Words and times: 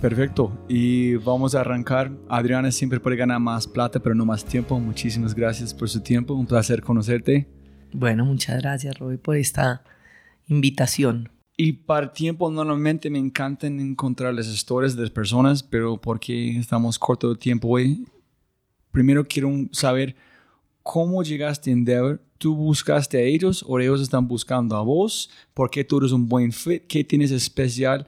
Perfecto. 0.00 0.52
Y 0.68 1.14
vamos 1.16 1.54
a 1.54 1.60
arrancar. 1.60 2.12
Adriana 2.28 2.70
siempre 2.70 3.00
puede 3.00 3.16
ganar 3.16 3.40
más 3.40 3.66
plata, 3.66 3.98
pero 4.00 4.14
no 4.14 4.24
más 4.24 4.44
tiempo. 4.44 4.78
Muchísimas 4.78 5.34
gracias 5.34 5.72
por 5.72 5.88
su 5.88 6.00
tiempo. 6.00 6.34
Un 6.34 6.46
placer 6.46 6.82
conocerte. 6.82 7.48
Bueno, 7.92 8.24
muchas 8.24 8.60
gracias, 8.60 8.98
Roy, 8.98 9.16
por 9.16 9.36
esta 9.36 9.82
invitación. 10.48 11.30
Y 11.56 11.72
para 11.72 12.12
tiempo, 12.12 12.50
normalmente 12.50 13.08
me 13.08 13.18
encantan 13.18 13.80
encontrar 13.80 14.34
las 14.34 14.46
historias 14.46 14.94
de 14.94 15.02
las 15.02 15.10
personas, 15.10 15.62
pero 15.62 15.98
porque 15.98 16.58
estamos 16.58 16.98
corto 16.98 17.30
de 17.30 17.38
tiempo 17.38 17.68
hoy, 17.68 18.06
primero 18.92 19.26
quiero 19.26 19.50
saber 19.72 20.14
cómo 20.82 21.22
llegaste 21.22 21.70
a 21.70 21.72
Endeavor. 21.72 22.22
¿Tú 22.36 22.54
buscaste 22.54 23.16
a 23.16 23.22
ellos 23.22 23.64
o 23.66 23.80
ellos 23.80 24.02
están 24.02 24.28
buscando 24.28 24.76
a 24.76 24.82
vos? 24.82 25.30
¿Por 25.54 25.70
qué 25.70 25.82
tú 25.84 25.96
eres 25.98 26.12
un 26.12 26.28
buen 26.28 26.52
fit? 26.52 26.86
¿Qué 26.86 27.02
tienes 27.02 27.30
especial? 27.30 28.06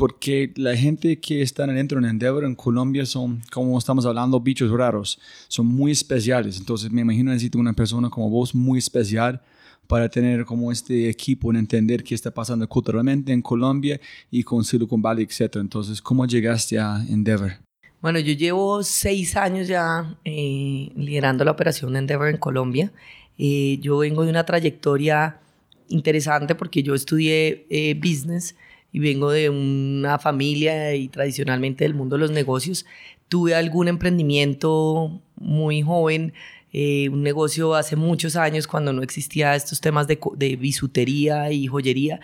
Porque 0.00 0.50
la 0.56 0.74
gente 0.74 1.20
que 1.20 1.42
está 1.42 1.66
dentro 1.66 2.00
de 2.00 2.08
Endeavor 2.08 2.44
en 2.44 2.54
Colombia 2.54 3.04
son, 3.04 3.42
como 3.52 3.76
estamos 3.76 4.06
hablando, 4.06 4.40
bichos 4.40 4.70
raros, 4.70 5.20
son 5.46 5.66
muy 5.66 5.92
especiales. 5.92 6.58
Entonces 6.58 6.90
me 6.90 7.02
imagino 7.02 7.30
necesito 7.30 7.58
una 7.58 7.74
persona 7.74 8.08
como 8.08 8.30
vos 8.30 8.54
muy 8.54 8.78
especial 8.78 9.42
para 9.86 10.08
tener 10.08 10.46
como 10.46 10.72
este 10.72 11.10
equipo 11.10 11.50
en 11.50 11.58
entender 11.58 12.02
qué 12.02 12.14
está 12.14 12.30
pasando 12.30 12.66
culturalmente 12.66 13.30
en 13.30 13.42
Colombia 13.42 14.00
y 14.30 14.42
con 14.42 14.64
Silicon 14.64 15.02
Valley, 15.02 15.26
etc. 15.26 15.56
Entonces, 15.56 16.00
¿cómo 16.00 16.24
llegaste 16.24 16.78
a 16.78 17.04
Endeavor? 17.06 17.58
Bueno, 18.00 18.20
yo 18.20 18.32
llevo 18.32 18.82
seis 18.82 19.36
años 19.36 19.68
ya 19.68 20.16
eh, 20.24 20.90
liderando 20.96 21.44
la 21.44 21.50
operación 21.50 21.92
de 21.92 21.98
Endeavor 21.98 22.30
en 22.30 22.38
Colombia. 22.38 22.90
Eh, 23.36 23.76
yo 23.82 23.98
vengo 23.98 24.24
de 24.24 24.30
una 24.30 24.46
trayectoria 24.46 25.40
interesante 25.90 26.54
porque 26.54 26.82
yo 26.82 26.94
estudié 26.94 27.66
eh, 27.68 27.92
business 28.02 28.56
y 28.92 28.98
vengo 28.98 29.30
de 29.30 29.50
una 29.50 30.18
familia 30.18 30.94
y 30.94 31.08
tradicionalmente 31.08 31.84
del 31.84 31.94
mundo 31.94 32.16
de 32.16 32.20
los 32.20 32.30
negocios. 32.30 32.86
Tuve 33.28 33.54
algún 33.54 33.88
emprendimiento 33.88 35.20
muy 35.36 35.82
joven, 35.82 36.32
eh, 36.72 37.08
un 37.08 37.22
negocio 37.22 37.74
hace 37.74 37.96
muchos 37.96 38.36
años 38.36 38.66
cuando 38.66 38.92
no 38.92 39.02
existía 39.02 39.56
estos 39.56 39.80
temas 39.80 40.06
de, 40.06 40.18
de 40.36 40.56
bisutería 40.56 41.50
y 41.50 41.66
joyería 41.66 42.20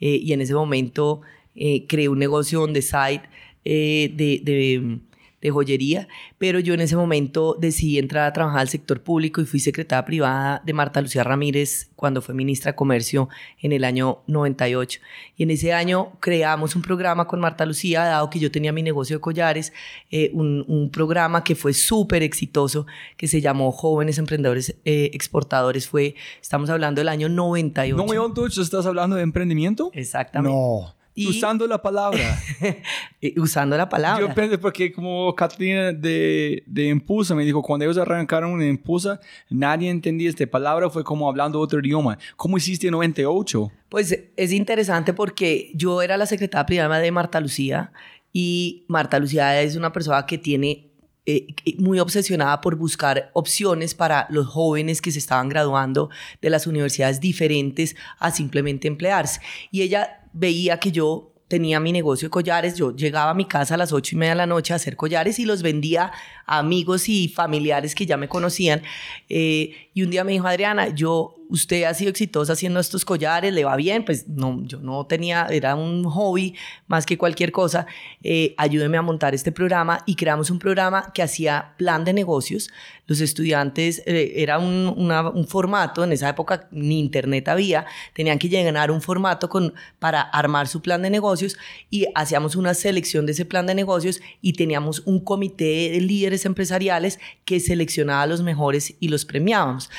eh, 0.00 0.18
y 0.22 0.32
en 0.32 0.40
ese 0.40 0.54
momento 0.54 1.20
eh, 1.54 1.86
creé 1.86 2.08
un 2.08 2.18
negocio 2.18 2.62
on 2.62 2.72
the 2.72 2.80
side 2.80 3.22
de, 3.62 4.40
de 4.42 5.00
de 5.40 5.50
joyería, 5.50 6.08
pero 6.38 6.60
yo 6.60 6.74
en 6.74 6.80
ese 6.80 6.96
momento 6.96 7.56
decidí 7.58 7.98
entrar 7.98 8.26
a 8.26 8.32
trabajar 8.32 8.60
al 8.60 8.68
sector 8.68 9.02
público 9.02 9.40
y 9.40 9.46
fui 9.46 9.58
secretaria 9.58 10.04
privada 10.04 10.62
de 10.64 10.72
Marta 10.72 11.00
Lucía 11.00 11.24
Ramírez 11.24 11.90
cuando 11.96 12.20
fue 12.20 12.34
ministra 12.34 12.72
de 12.72 12.76
Comercio 12.76 13.28
en 13.60 13.72
el 13.72 13.84
año 13.84 14.22
98. 14.26 15.00
Y 15.36 15.44
en 15.44 15.50
ese 15.50 15.72
año 15.72 16.12
creamos 16.20 16.76
un 16.76 16.82
programa 16.82 17.26
con 17.26 17.40
Marta 17.40 17.64
Lucía, 17.64 18.04
dado 18.04 18.28
que 18.30 18.38
yo 18.38 18.50
tenía 18.50 18.72
mi 18.72 18.82
negocio 18.82 19.16
de 19.16 19.20
collares, 19.20 19.72
eh, 20.10 20.30
un, 20.34 20.64
un, 20.68 20.90
programa 20.90 21.44
que 21.44 21.54
fue 21.54 21.72
súper 21.72 22.22
exitoso, 22.22 22.86
que 23.16 23.28
se 23.28 23.40
llamó 23.40 23.72
Jóvenes 23.72 24.18
Emprendedores 24.18 24.76
eh, 24.84 25.10
Exportadores. 25.14 25.88
Fue, 25.88 26.14
estamos 26.40 26.68
hablando 26.68 27.00
del 27.00 27.08
año 27.08 27.28
98. 27.28 27.96
¿No 27.96 28.46
estás 28.46 28.86
hablando 28.86 29.16
de 29.16 29.22
emprendimiento? 29.22 29.90
Exactamente. 29.94 30.56
No 30.56 30.99
usando 31.26 31.66
la 31.66 31.80
palabra. 31.80 32.38
usando 33.36 33.76
la 33.76 33.88
palabra. 33.88 34.26
Yo 34.26 34.34
pensé 34.34 34.58
porque 34.58 34.92
como 34.92 35.34
Catalina 35.34 35.92
de, 35.92 36.62
de 36.66 36.88
Impulsa 36.88 37.34
me 37.34 37.44
dijo, 37.44 37.62
cuando 37.62 37.84
ellos 37.84 37.98
arrancaron 37.98 38.52
una 38.52 38.66
Impulsa, 38.66 39.20
nadie 39.48 39.90
entendía 39.90 40.28
esta 40.28 40.46
palabra, 40.46 40.90
fue 40.90 41.04
como 41.04 41.28
hablando 41.28 41.60
otro 41.60 41.80
idioma. 41.80 42.18
¿Cómo 42.36 42.56
hiciste 42.56 42.86
en 42.86 42.92
98? 42.92 43.72
Pues 43.88 44.18
es 44.36 44.52
interesante 44.52 45.12
porque 45.12 45.72
yo 45.74 46.02
era 46.02 46.16
la 46.16 46.26
secretaria 46.26 46.66
privada 46.66 46.98
de 46.98 47.10
Marta 47.10 47.40
Lucía 47.40 47.92
y 48.32 48.84
Marta 48.88 49.18
Lucía 49.18 49.60
es 49.60 49.76
una 49.76 49.92
persona 49.92 50.24
que 50.26 50.38
tiene 50.38 50.90
eh, 51.26 51.48
muy 51.78 52.00
obsesionada 52.00 52.60
por 52.60 52.76
buscar 52.76 53.30
opciones 53.34 53.94
para 53.94 54.26
los 54.30 54.46
jóvenes 54.46 55.02
que 55.02 55.12
se 55.12 55.18
estaban 55.18 55.48
graduando 55.48 56.08
de 56.40 56.50
las 56.50 56.66
universidades 56.66 57.20
diferentes 57.20 57.94
a 58.18 58.30
simplemente 58.30 58.88
emplearse. 58.88 59.40
Y 59.70 59.82
ella 59.82 60.19
veía 60.32 60.78
que 60.78 60.92
yo 60.92 61.32
tenía 61.48 61.80
mi 61.80 61.90
negocio 61.90 62.28
de 62.28 62.30
collares, 62.30 62.76
yo 62.76 62.94
llegaba 62.94 63.32
a 63.32 63.34
mi 63.34 63.44
casa 63.44 63.74
a 63.74 63.76
las 63.76 63.92
ocho 63.92 64.14
y 64.14 64.18
media 64.18 64.30
de 64.30 64.36
la 64.36 64.46
noche 64.46 64.72
a 64.72 64.76
hacer 64.76 64.94
collares 64.94 65.40
y 65.40 65.44
los 65.44 65.62
vendía 65.62 66.12
a 66.46 66.58
amigos 66.58 67.08
y 67.08 67.28
familiares 67.28 67.96
que 67.96 68.06
ya 68.06 68.16
me 68.16 68.28
conocían. 68.28 68.82
Eh, 69.28 69.88
y 69.92 70.02
un 70.04 70.10
día 70.10 70.22
me 70.22 70.30
dijo, 70.30 70.46
Adriana, 70.46 70.94
yo 70.94 71.39
usted 71.50 71.84
ha 71.84 71.94
sido 71.94 72.10
exitosa 72.10 72.52
haciendo 72.52 72.80
estos 72.80 73.04
collares, 73.04 73.52
le 73.52 73.64
va 73.64 73.76
bien, 73.76 74.04
pues 74.04 74.28
no, 74.28 74.62
yo 74.64 74.78
no 74.80 75.04
tenía, 75.06 75.46
era 75.50 75.74
un 75.74 76.04
hobby 76.04 76.54
más 76.86 77.04
que 77.04 77.18
cualquier 77.18 77.52
cosa, 77.52 77.86
eh, 78.22 78.54
ayúdeme 78.56 78.96
a 78.96 79.02
montar 79.02 79.34
este 79.34 79.52
programa 79.52 80.02
y 80.06 80.14
creamos 80.14 80.50
un 80.50 80.58
programa 80.58 81.12
que 81.12 81.22
hacía 81.22 81.74
plan 81.76 82.04
de 82.04 82.12
negocios. 82.12 82.70
Los 83.06 83.20
estudiantes, 83.20 84.02
eh, 84.06 84.34
era 84.36 84.58
un, 84.58 85.46
formato, 85.48 86.04
en 86.04 86.12
esa 86.12 86.28
época 86.28 86.68
ni 86.70 87.00
internet 87.00 87.48
había, 87.48 87.86
tenían 88.14 88.38
que 88.38 88.48
llenar 88.48 88.90
un 88.92 89.02
formato 89.02 89.48
con, 89.48 89.74
para 89.98 90.20
armar 90.20 90.68
su 90.68 90.80
plan 90.80 91.02
de 91.02 91.10
negocios 91.10 91.56
y 91.90 92.06
hacíamos 92.14 92.54
una 92.54 92.74
selección 92.74 93.26
de 93.26 93.32
ese 93.32 93.44
plan 93.44 93.66
de 93.66 93.74
negocios 93.74 94.20
y 94.40 94.52
teníamos 94.52 95.00
un 95.06 95.18
comité 95.18 95.90
de 95.90 96.00
líderes 96.00 96.46
empresariales 96.46 97.18
que 97.44 97.58
seleccionaba 97.58 98.22
a 98.22 98.26
los 98.26 98.42
mejores 98.42 98.94
y 99.00 99.08
los 99.08 99.24
premiábamos. 99.24 99.90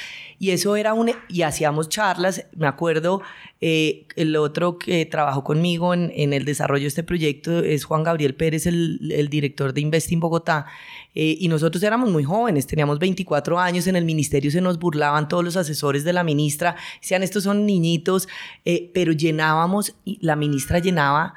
Y 0.42 0.50
eso 0.50 0.76
era 0.76 0.96
un... 0.96 1.12
Y 1.30 1.44
hacíamos 1.44 1.88
charlas, 1.88 2.48
me 2.56 2.66
acuerdo, 2.66 3.22
eh, 3.62 4.08
el 4.16 4.36
otro 4.36 4.80
que 4.80 5.06
trabajó 5.06 5.44
conmigo 5.44 5.94
en, 5.94 6.12
en, 6.16 6.34
el 6.34 6.46
desarrollo 6.46 6.82
de 6.82 6.88
este 6.88 7.04
proyecto 7.04 7.60
es 7.60 7.84
Juan 7.84 8.02
Gabriel 8.02 8.34
Pérez, 8.34 8.66
el, 8.66 9.12
el 9.12 9.30
director 9.30 9.72
de 9.72 9.82
Investing 9.82 10.20
Bogotá. 10.20 10.66
Eh, 11.14 11.38
y 11.40 11.48
nosotros 11.48 11.84
éramos 11.84 12.10
muy 12.10 12.24
jóvenes, 12.24 12.66
teníamos 12.66 12.98
24 12.98 13.60
años, 13.60 13.86
en 13.86 13.96
el 13.96 14.04
ministerio 14.04 14.50
se 14.50 14.62
nos 14.62 14.80
burlaban 14.80 15.28
todos 15.28 15.44
los 15.44 15.58
asesores 15.58 16.04
de 16.04 16.14
la 16.14 16.24
ministra, 16.24 16.76
decían, 17.00 17.22
estos 17.22 17.44
son 17.44 17.68
niñitos, 17.68 18.28
eh, 18.66 18.90
pero 18.96 19.12
llenábamos, 19.12 19.94
la 20.06 20.36
ministra 20.36 20.80
llenaba 20.80 21.36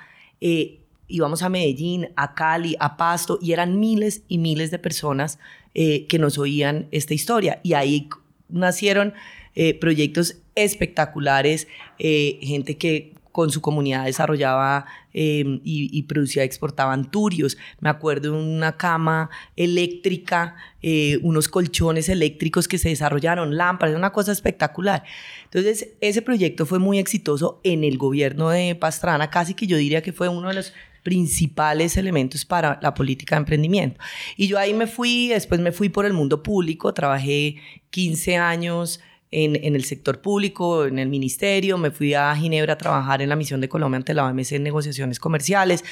íbamos 1.08 1.42
a 1.42 1.50
Medellín, 1.50 2.08
a 2.16 2.34
Cali, 2.34 2.74
a 2.80 2.96
Pasto, 2.96 3.38
y 3.42 3.52
eran 3.52 3.78
miles 3.78 4.22
y 4.28 4.38
miles 4.38 4.70
de 4.70 4.78
personas 4.78 5.38
que 5.74 6.18
nos 6.18 6.38
oían 6.38 6.86
esta 6.92 7.14
historia. 7.14 7.60
Y 7.62 7.72
ahí 7.72 8.08
nacieron 8.48 9.14
eh, 9.54 9.78
proyectos 9.78 10.36
espectaculares, 10.54 11.68
eh, 11.98 12.38
gente 12.42 12.76
que 12.76 13.14
con 13.34 13.50
su 13.50 13.60
comunidad 13.60 14.04
desarrollaba 14.04 14.86
em, 15.12 15.60
y, 15.64 16.00
producía, 16.04 16.44
exportaban 16.44 17.10
turios. 17.10 17.58
Me 17.80 17.90
acuerdo 17.90 18.30
de 18.30 18.38
una 18.38 18.76
cama 18.76 19.28
eléctrica, 19.56 20.54
eh, 20.82 21.18
unos 21.22 21.48
colchones 21.48 22.08
eléctricos 22.08 22.68
que 22.68 22.78
se 22.78 22.90
desarrollaron, 22.90 23.56
lámparas, 23.56 23.96
una 23.96 24.12
cosa 24.12 24.30
espectacular. 24.30 25.02
Entonces, 25.46 25.88
ese 26.00 26.22
proyecto 26.22 26.64
fue 26.64 26.78
muy 26.78 27.00
exitoso 27.00 27.60
en 27.64 27.82
el 27.82 27.98
gobierno 27.98 28.50
de 28.50 28.76
Pastrana, 28.76 29.30
casi 29.30 29.54
que 29.54 29.66
yo 29.66 29.76
diría 29.76 30.00
que 30.00 30.12
fue 30.12 30.28
uno 30.28 30.50
de 30.50 30.54
los 30.54 30.72
principales 31.04 31.96
elementos 31.96 32.44
para 32.44 32.80
la 32.82 32.92
política 32.94 33.36
de 33.36 33.40
emprendimiento. 33.40 34.00
Y 34.36 34.48
yo 34.48 34.58
ahí 34.58 34.74
me 34.74 34.88
fui, 34.88 35.28
después 35.28 35.60
me 35.60 35.70
fui 35.70 35.88
por 35.88 36.06
el 36.06 36.12
mundo 36.12 36.42
público, 36.42 36.92
trabajé 36.92 37.56
15 37.90 38.36
años 38.36 39.00
en, 39.30 39.54
en, 39.62 39.76
el 39.76 39.84
sector 39.84 40.20
público, 40.20 40.86
en 40.86 40.98
el 40.98 41.08
ministerio, 41.08 41.78
me 41.78 41.92
fui 41.92 42.14
a 42.14 42.34
Ginebra 42.34 42.72
a 42.72 42.78
trabajar 42.78 43.22
en 43.22 43.28
la 43.28 43.36
misión 43.36 43.60
de 43.60 43.68
Colombia 43.68 43.98
ante 43.98 44.14
la 44.14 44.26
OMC 44.26 44.52
en 44.52 44.62
negociaciones 44.64 45.20
comerciales, 45.20 45.84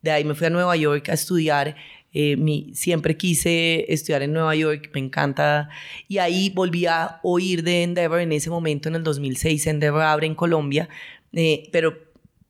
de 0.00 0.10
ahí 0.10 0.24
me 0.24 0.34
fui 0.34 0.46
a 0.46 0.50
Nueva 0.50 0.76
York 0.76 1.08
a 1.10 1.14
estudiar 1.14 1.76
Eh, 2.14 2.36
mi, 2.36 2.72
siempre 2.74 3.16
quise 3.16 3.90
estudiar 3.92 4.22
en 4.22 4.32
Nueva 4.32 4.54
York, 4.54 4.90
me 4.92 5.00
encanta. 5.00 5.70
Y 6.08 6.18
ahí 6.18 6.50
volví 6.50 6.86
a 6.86 7.20
oír 7.22 7.62
de 7.62 7.82
Endeavor 7.84 8.20
en 8.20 8.32
ese 8.32 8.50
momento, 8.50 8.88
en 8.88 8.96
el 8.96 9.02
2006, 9.02 9.66
Endeavor 9.66 10.02
abre 10.02 10.26
en 10.26 10.34
Colombia, 10.34 10.88
eh, 11.32 11.68
pero 11.72 11.96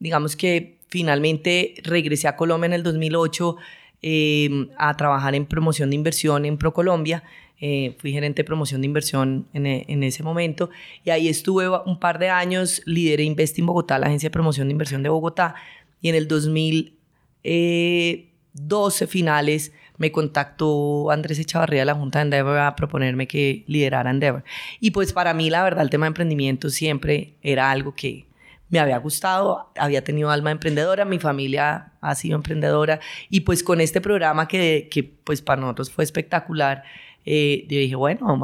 digamos 0.00 0.34
que 0.36 0.78
finalmente 0.92 1.74
regresé 1.84 2.28
a 2.28 2.36
Colombia 2.36 2.66
en 2.66 2.74
el 2.74 2.82
2008 2.82 3.56
eh, 4.02 4.68
a 4.76 4.94
trabajar 4.94 5.34
en 5.34 5.46
promoción 5.46 5.88
de 5.88 5.96
inversión 5.96 6.44
en 6.44 6.58
ProColombia. 6.58 7.24
Eh, 7.58 7.96
fui 7.98 8.12
gerente 8.12 8.42
de 8.42 8.44
promoción 8.44 8.82
de 8.82 8.88
inversión 8.88 9.46
en, 9.54 9.64
en, 9.66 10.02
ese 10.02 10.22
momento 10.22 10.68
y 11.02 11.10
ahí 11.10 11.28
estuve 11.28 11.66
un 11.86 11.98
par 11.98 12.18
de 12.18 12.28
años, 12.28 12.82
lideré 12.84 13.22
Investing 13.22 13.64
Bogotá, 13.64 13.98
la 13.98 14.08
agencia 14.08 14.28
de 14.28 14.32
promoción 14.32 14.68
de 14.68 14.72
inversión 14.72 15.02
de 15.02 15.08
Bogotá, 15.08 15.54
y 16.02 16.10
en 16.10 16.16
el 16.16 16.28
2012 16.28 19.06
finales 19.06 19.72
me 19.96 20.12
contactó 20.12 21.10
Andrés 21.10 21.38
Echavarría 21.38 21.80
de 21.80 21.86
la 21.86 21.94
Junta 21.94 22.18
de 22.18 22.24
Endeavor 22.24 22.58
a 22.58 22.76
proponerme 22.76 23.26
que 23.26 23.64
liderara 23.66 24.10
Endeavor. 24.10 24.44
Y 24.78 24.90
pues 24.90 25.14
para 25.14 25.32
mí, 25.32 25.48
la 25.48 25.62
verdad, 25.62 25.84
el 25.84 25.90
tema 25.90 26.04
de 26.04 26.08
emprendimiento 26.08 26.68
siempre 26.68 27.32
era 27.40 27.70
algo 27.70 27.94
que, 27.94 28.26
me 28.72 28.80
había 28.80 28.96
gustado, 28.96 29.70
había 29.76 30.02
tenido 30.02 30.30
alma 30.30 30.50
emprendedora, 30.50 31.04
mi 31.04 31.18
familia 31.18 31.92
ha 32.00 32.14
sido 32.14 32.36
emprendedora 32.36 33.00
y 33.28 33.40
pues 33.40 33.62
con 33.62 33.82
este 33.82 34.00
programa 34.00 34.48
que, 34.48 34.88
que 34.90 35.04
pues 35.04 35.42
para 35.42 35.60
nosotros 35.60 35.90
fue 35.90 36.04
espectacular, 36.04 36.82
eh, 37.26 37.66
yo 37.68 37.78
dije, 37.78 37.94
bueno, 37.94 38.40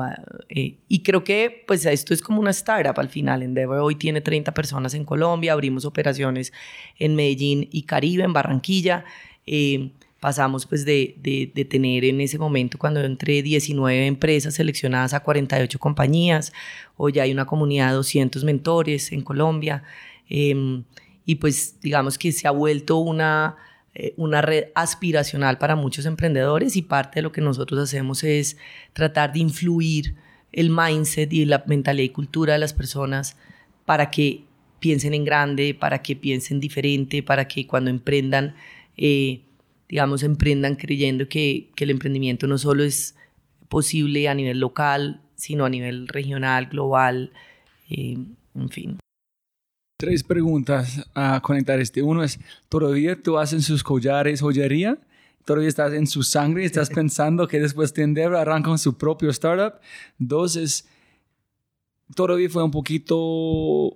eh, 0.51 0.77
y 0.87 1.03
creo 1.03 1.25
que 1.25 1.65
pues 1.67 1.87
esto 1.87 2.13
es 2.13 2.21
como 2.21 2.41
una 2.41 2.51
startup 2.51 3.01
al 3.01 3.09
final. 3.09 3.43
Endeavor 3.43 3.79
hoy 3.79 3.95
tiene 3.95 4.21
30 4.21 4.53
personas 4.53 4.93
en 4.93 5.07
Colombia, 5.07 5.55
abrimos 5.55 5.87
operaciones 5.87 6.53
en 6.99 7.17
Medellín 7.17 7.67
y 7.73 7.85
Caribe, 7.85 8.23
en 8.23 8.35
Barranquilla. 8.35 9.07
Eh, 9.47 9.93
pasamos 10.21 10.67
pues 10.67 10.85
de, 10.85 11.15
de, 11.23 11.51
de, 11.55 11.65
tener 11.65 12.05
en 12.05 12.21
ese 12.21 12.39
momento 12.39 12.77
cuando 12.77 13.01
entré 13.01 13.41
19 13.41 14.07
empresas 14.07 14.55
seleccionadas 14.55 15.15
a 15.15 15.21
48 15.21 15.79
compañías. 15.79 16.53
Hoy 16.99 17.19
hay 17.19 17.33
una 17.33 17.47
comunidad 17.47 17.89
de 17.89 17.95
200 17.95 18.45
mentores 18.45 19.11
en 19.13 19.23
Colombia. 19.23 19.85
Em, 20.29 20.85
y 21.25 21.37
pues 21.37 21.81
digamos 21.81 22.19
que 22.19 22.33
se 22.33 22.49
ha 22.49 22.51
vuelto 22.51 22.99
una, 22.99 23.57
eh, 23.95 24.15
una 24.17 24.43
red 24.43 24.67
aspiracional 24.75 25.59
para 25.59 25.77
muchos 25.77 26.07
emprendedores 26.07 26.77
y 26.77 26.83
parte 26.83 27.19
de 27.19 27.23
lo 27.23 27.33
que 27.33 27.41
nosotros 27.41 27.81
hacemos 27.81 28.25
es 28.25 28.57
tratar 28.93 29.33
de 29.33 29.41
influir 29.41 30.15
el 30.53 30.71
mindset 30.71 31.33
y 31.33 31.45
la 31.45 31.65
mentalidad 31.67 32.05
y 32.05 32.11
cultura 32.11 32.55
de 32.55 32.59
las 32.59 32.73
personas 32.73 33.37
para 33.85 34.11
que 34.11 34.45
piensen 34.81 35.15
en 35.15 35.25
grande, 35.25 35.75
para 35.75 36.03
que 36.03 36.17
piensen 36.17 36.61
diferente, 36.61 37.23
para 37.23 37.49
que 37.49 37.67
cuando 37.67 37.91
emprendan, 37.91 38.55
eh, 38.97 39.41
digamos, 39.89 40.23
emprendan 40.23 40.77
creyendo 40.77 41.29
que, 41.29 41.71
que 41.75 41.85
el 41.85 41.91
emprendimiento 41.91 42.47
no 42.47 42.59
solo 42.59 42.85
es 42.85 43.17
posible 43.69 44.29
a 44.29 44.35
nivel 44.35 44.61
local, 44.61 45.21
sino 45.35 45.65
a 45.65 45.71
nivel 45.71 46.09
regional, 46.09 46.67
global, 46.67 47.33
eh, 47.91 48.19
en 48.55 48.69
fin. 48.71 48.99
Tres 50.01 50.23
preguntas 50.23 51.05
a 51.13 51.41
conectar 51.41 51.81
este. 51.81 52.03
Uno 52.03 52.23
es, 52.23 52.39
¿todavía 52.69 53.21
tú 53.21 53.37
haces 53.37 53.65
sus 53.65 53.83
collares 53.83 54.41
joyería? 54.41 54.97
¿Todavía 55.45 55.69
estás 55.69 55.93
en 55.93 56.07
su 56.07 56.23
sangre? 56.23 56.65
¿Estás 56.65 56.89
pensando 56.89 57.49
que 57.49 57.59
después 57.59 57.93
de 57.95 58.05
Endeavor 58.05 58.37
arrancan 58.37 58.79
su 58.79 58.97
propio 58.97 59.29
startup? 59.31 59.81
Dos 60.17 60.55
es, 60.55 60.87
todavía 62.15 62.49
fue 62.49 62.63
un 62.63 62.71
poquito 62.71 63.93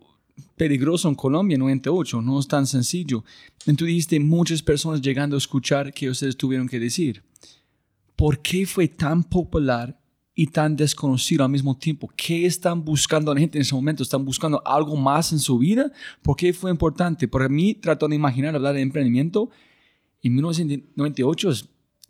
peligroso 0.57 1.09
en 1.09 1.15
Colombia 1.15 1.55
en 1.55 1.61
98, 1.61 2.21
no 2.21 2.41
es 2.41 2.49
tan 2.49 2.67
sencillo. 2.67 3.23
Y 3.65 3.73
tú 3.75 3.85
dijiste 3.85 4.19
muchas 4.19 4.61
personas 4.61 5.01
llegando 5.01 5.37
a 5.37 5.39
escuchar 5.39 5.95
que 5.95 6.11
ustedes 6.11 6.37
tuvieron 6.37 6.69
que 6.69 6.81
decir. 6.81 7.23
¿Por 8.17 8.41
qué 8.41 8.67
fue 8.67 8.89
tan 8.89 9.23
popular 9.23 10.02
y 10.35 10.47
tan 10.47 10.77
desconocido 10.77 11.45
al 11.45 11.51
mismo 11.51 11.77
tiempo. 11.77 12.11
¿Qué 12.17 12.47
están 12.47 12.85
buscando 12.85 13.33
la 13.35 13.41
gente 13.41 13.59
en 13.59 13.63
ese 13.63 13.75
momento? 13.75 14.03
¿Están 14.03 14.25
buscando 14.25 14.63
algo 14.65 14.97
más 14.97 15.33
en 15.33 15.39
su 15.39 15.59
vida? 15.59 15.93
¿Por 16.23 16.37
qué 16.37 16.53
fue 16.53 16.71
importante? 16.71 17.29
Para 17.29 17.49
mí, 17.49 17.75
trato 17.75 18.09
de 18.09 18.17
imaginar 18.17 18.55
hablar 18.55 18.75
de 18.75 18.81
emprendimiento 18.81 19.51
en 20.23 20.35
1998 20.35 21.51
es, 21.51 21.69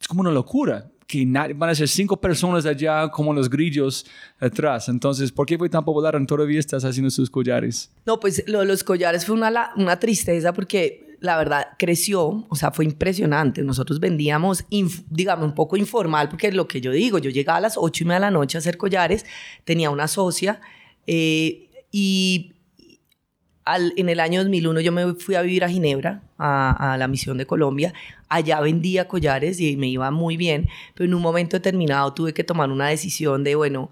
como 0.08 0.20
una 0.20 0.30
locura. 0.30 0.88
Que 1.06 1.26
van 1.26 1.68
a 1.68 1.74
ser 1.74 1.88
cinco 1.88 2.18
personas 2.18 2.64
allá 2.64 3.10
como 3.10 3.34
los 3.34 3.50
grillos 3.50 4.06
atrás. 4.38 4.88
Entonces, 4.88 5.30
¿por 5.30 5.44
qué 5.44 5.58
fue 5.58 5.68
tan 5.68 5.84
popular 5.84 6.14
en 6.14 6.26
todavía 6.26 6.58
estás 6.58 6.84
haciendo 6.84 7.10
sus 7.10 7.28
collares? 7.28 7.92
No, 8.06 8.18
pues 8.18 8.42
lo, 8.46 8.64
los 8.64 8.82
collares 8.82 9.26
fue 9.26 9.34
una, 9.34 9.72
una 9.76 9.98
tristeza 9.98 10.54
porque 10.54 11.11
la 11.22 11.36
verdad, 11.36 11.68
creció, 11.78 12.44
o 12.48 12.56
sea, 12.56 12.72
fue 12.72 12.84
impresionante. 12.84 13.62
Nosotros 13.62 14.00
vendíamos, 14.00 14.64
digamos, 15.08 15.46
un 15.46 15.54
poco 15.54 15.76
informal, 15.76 16.28
porque 16.28 16.48
es 16.48 16.54
lo 16.54 16.66
que 16.66 16.80
yo 16.80 16.90
digo, 16.90 17.18
yo 17.18 17.30
llegaba 17.30 17.58
a 17.58 17.60
las 17.60 17.76
ocho 17.76 18.02
y 18.02 18.06
media 18.08 18.16
de 18.16 18.26
la 18.26 18.30
noche 18.32 18.58
a 18.58 18.60
hacer 18.60 18.76
collares, 18.76 19.24
tenía 19.64 19.90
una 19.90 20.08
socia, 20.08 20.60
eh, 21.06 21.68
y 21.92 22.54
al, 23.64 23.92
en 23.96 24.08
el 24.08 24.18
año 24.18 24.40
2001 24.40 24.80
yo 24.80 24.90
me 24.90 25.14
fui 25.14 25.36
a 25.36 25.42
vivir 25.42 25.62
a 25.62 25.68
Ginebra, 25.68 26.22
a, 26.38 26.96
la 26.98 27.06
misión 27.06 27.38
de 27.38 27.46
Colombia. 27.46 27.94
Allá 28.28 28.60
vendía 28.60 29.06
collares 29.06 29.60
y 29.60 29.76
me 29.76 29.86
iba 29.86 30.10
muy 30.10 30.36
bien, 30.36 30.68
pero 30.94 31.06
en 31.06 31.14
un 31.14 31.22
momento 31.22 31.56
determinado 31.56 32.14
tuve 32.14 32.34
que 32.34 32.42
tomar 32.42 32.68
una 32.70 32.88
decisión 32.88 33.44
de, 33.44 33.54
bueno, 33.54 33.90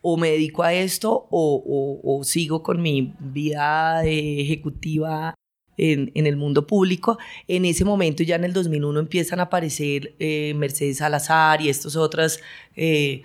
o 0.00 0.16
me 0.16 0.30
dedico 0.30 0.64
a 0.64 0.74
esto 0.74 1.28
o, 1.30 2.00
o 2.02 2.24
sigo 2.24 2.64
con 2.64 2.82
mi 2.82 3.14
vida 3.20 4.04
ejecutiva 4.04 5.36
en, 5.76 6.26
el 6.26 6.36
mundo 6.36 6.66
público. 6.66 7.18
En 7.48 7.64
ese 7.64 7.84
momento, 7.84 8.22
ya 8.22 8.36
en 8.36 8.44
el 8.44 8.52
2001, 8.52 9.00
empiezan 9.00 9.40
a 9.40 9.44
aparecer 9.44 10.14
eh, 10.18 10.54
Mercedes 10.56 10.98
Salazar 10.98 11.60
y 11.60 11.68
estas 11.68 11.96
otras 11.96 12.40
eh, 12.76 13.22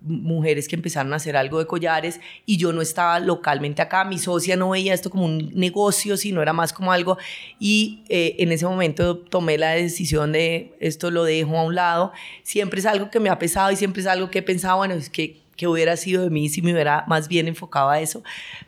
mujeres 0.00 0.68
que 0.68 0.76
empezaron 0.76 1.12
a 1.12 1.16
hacer 1.16 1.36
algo 1.36 1.58
de 1.58 1.66
collares 1.66 2.20
y 2.46 2.56
yo 2.56 2.72
no 2.72 2.82
estaba 2.82 3.18
localmente 3.20 3.82
acá. 3.82 4.04
Mi 4.04 4.18
socia 4.18 4.56
no 4.56 4.70
veía 4.70 4.94
esto 4.94 5.10
como 5.10 5.24
un 5.24 5.50
negocio, 5.54 6.16
sino 6.16 6.42
era 6.42 6.52
más 6.52 6.72
como 6.72 6.92
algo. 6.92 7.18
Y 7.58 8.02
eh, 8.08 8.36
en 8.38 8.52
ese 8.52 8.66
momento 8.66 9.18
tomé 9.18 9.58
la 9.58 9.70
decisión 9.70 10.32
de 10.32 10.74
esto 10.80 11.10
lo 11.10 11.24
dejo 11.24 11.58
a 11.58 11.64
un 11.64 11.74
lado. 11.74 12.12
Siempre 12.42 12.80
es 12.80 12.86
algo 12.86 13.10
que 13.10 13.20
me 13.20 13.28
ha 13.28 13.38
pesado 13.38 13.70
y 13.70 13.76
siempre 13.76 14.02
es 14.02 14.06
algo 14.06 14.30
que 14.30 14.40
he 14.40 14.42
pensado, 14.42 14.76
bueno, 14.76 14.94
es 14.94 15.10
que, 15.10 15.40
que 15.56 15.66
hubiera 15.66 15.96
sido 15.96 16.22
de 16.22 16.30
mí 16.30 16.48
si 16.48 16.62
me 16.62 16.72
hubiera 16.72 17.04
más 17.08 17.28
bien 17.28 17.48
enfocado 17.48 17.90
a 17.90 18.00
eso. 18.00 18.22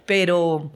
Pero 0.07 0.71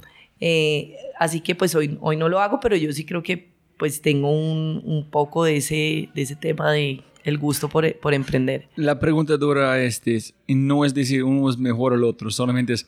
eh, 0.47 0.99
así 1.19 1.41
que 1.41 1.55
pues 1.55 1.75
hoy, 1.75 1.97
hoy 2.03 2.19
no 2.19 2.29
lo 2.29 2.39
hago, 2.39 2.61
pero 2.61 2.77
yo 2.77 2.93
sí 2.93 3.07
creo 3.07 3.23
que 3.23 3.49
pues 3.79 4.03
tengo 4.03 4.31
un, 4.31 4.83
un 4.85 5.09
poco 5.09 5.43
de 5.43 5.57
ese, 5.57 6.11
de 6.15 6.21
ese 6.21 6.37
tema 6.37 6.71
de 6.71 7.01
el 7.23 7.39
gusto 7.39 7.71
por, 7.71 7.91
por 8.01 8.13
emprender. 8.13 8.69
La 8.77 9.01
pregunta 9.01 9.39
dura 9.39 9.83
este, 9.83 10.23
no 10.47 10.85
es 10.85 10.93
decir 10.93 11.25
uno 11.25 11.49
es 11.49 11.57
mejor 11.57 11.95
el 11.95 12.05
otro, 12.05 12.31
solamente 12.31 12.75
es 12.75 12.87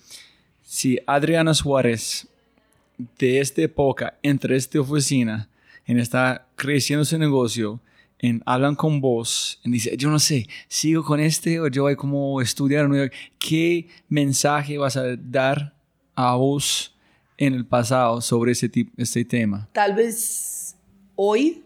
si 0.60 0.98
Adriana 1.06 1.54
Suárez 1.54 2.28
de 3.18 3.40
esta 3.40 3.62
época 3.62 4.18
entra 4.22 4.52
a 4.52 4.58
esta 4.58 4.78
oficina 4.78 5.48
en 5.86 5.98
está 5.98 6.46
creciendo 6.56 7.06
su 7.06 7.16
negocio, 7.16 7.80
en 8.18 8.42
hablan 8.44 8.74
con 8.74 9.00
vos, 9.00 9.60
y 9.64 9.70
dice, 9.70 9.96
yo 9.96 10.10
no 10.10 10.18
sé, 10.18 10.46
sigo 10.68 11.02
con 11.02 11.20
este 11.20 11.58
o 11.58 11.68
yo 11.68 11.84
voy 11.84 11.96
como 11.96 12.42
estudiar 12.42 12.86
¿qué 13.38 13.88
mensaje 14.10 14.76
vas 14.76 14.98
a 14.98 15.16
dar 15.16 15.74
a 16.14 16.34
vos 16.34 16.92
en 17.38 17.54
el 17.54 17.66
pasado 17.66 18.20
sobre 18.20 18.52
ese 18.52 18.70
este 18.96 19.24
tema? 19.24 19.68
Tal 19.72 19.94
vez 19.94 20.76
hoy 21.14 21.64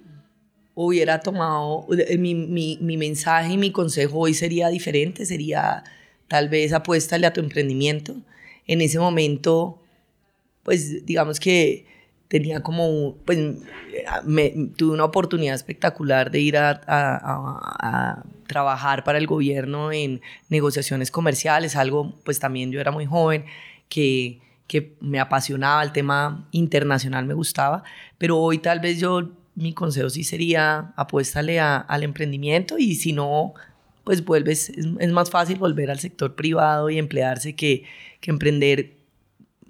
hubiera 0.75 1.21
tomado, 1.21 1.87
eh, 1.97 2.17
mi, 2.17 2.35
mi, 2.35 2.79
mi, 2.81 2.97
mensaje 2.97 3.53
y 3.53 3.59
mi 3.59 3.71
consejo 3.73 4.19
hoy 4.19 4.35
sería 4.35 4.69
diferente, 4.69 5.27
sería 5.27 5.85
tal 6.29 6.49
vez 6.49 6.73
apuéstale 6.73 7.27
a 7.27 7.33
tu 7.33 7.41
emprendimiento. 7.41 8.15
En 8.67 8.81
ese 8.81 8.99
momento, 8.99 9.83
pues 10.63 11.05
digamos 11.05 11.41
que 11.41 11.87
tenía 12.29 12.63
como, 12.63 13.17
pues 13.25 13.39
me, 14.25 14.51
tuve 14.77 14.93
una 14.93 15.05
oportunidad 15.05 15.55
espectacular 15.55 16.31
de 16.31 16.41
ir 16.41 16.57
a, 16.57 16.81
a, 16.87 17.19
a, 17.27 18.25
trabajar 18.47 19.05
para 19.05 19.19
el 19.19 19.27
gobierno 19.27 19.93
en 19.93 20.21
negociaciones 20.49 21.11
comerciales, 21.11 21.77
algo, 21.77 22.15
pues 22.25 22.39
también 22.39 22.71
yo 22.71 22.81
era 22.81 22.93
muy 22.93 23.07
joven, 23.07 23.45
que 23.89 24.41
que 24.71 24.95
me 25.01 25.19
apasionaba, 25.19 25.83
el 25.83 25.91
tema 25.91 26.47
internacional 26.53 27.27
me 27.27 27.35
gustaba, 27.35 27.83
pero 28.19 28.39
hoy 28.39 28.59
tal 28.59 28.79
vez 28.79 29.01
yo, 29.01 29.33
mi 29.57 29.73
consejo 29.73 30.09
sí 30.11 30.23
sería 30.23 30.93
apuéstale 30.95 31.59
al 31.59 32.05
emprendimiento 32.05 32.79
y 32.79 32.95
si 32.95 33.13
no, 33.13 33.55
pues 34.05 34.25
vuelves, 34.25 34.69
es, 34.69 35.11
más 35.11 35.29
fácil 35.29 35.59
volver 35.59 35.91
al 35.91 35.99
sector 35.99 36.37
privado 36.37 36.89
y 36.89 36.99
emplearse 36.99 37.57
que, 37.57 37.83
que 38.21 38.31
emprender, 38.31 38.93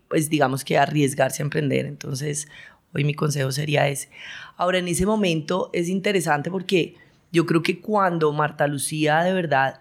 pues 0.08 0.28
digamos 0.28 0.64
que 0.64 0.76
arriesgarse 0.76 1.42
a 1.42 1.44
emprender. 1.44 1.86
Entonces, 1.86 2.46
hoy 2.92 3.04
mi 3.04 3.14
consejo 3.14 3.52
sería 3.52 3.88
ese. 3.88 4.10
Ahora, 4.58 4.80
en 4.80 4.88
ese 4.88 5.06
momento 5.06 5.70
es 5.72 5.88
interesante 5.88 6.50
porque 6.50 6.96
yo 7.32 7.46
creo 7.46 7.62
que 7.62 7.80
cuando 7.80 8.34
Marta 8.34 8.66
Lucía 8.66 9.20
de 9.20 9.32
verdad, 9.32 9.80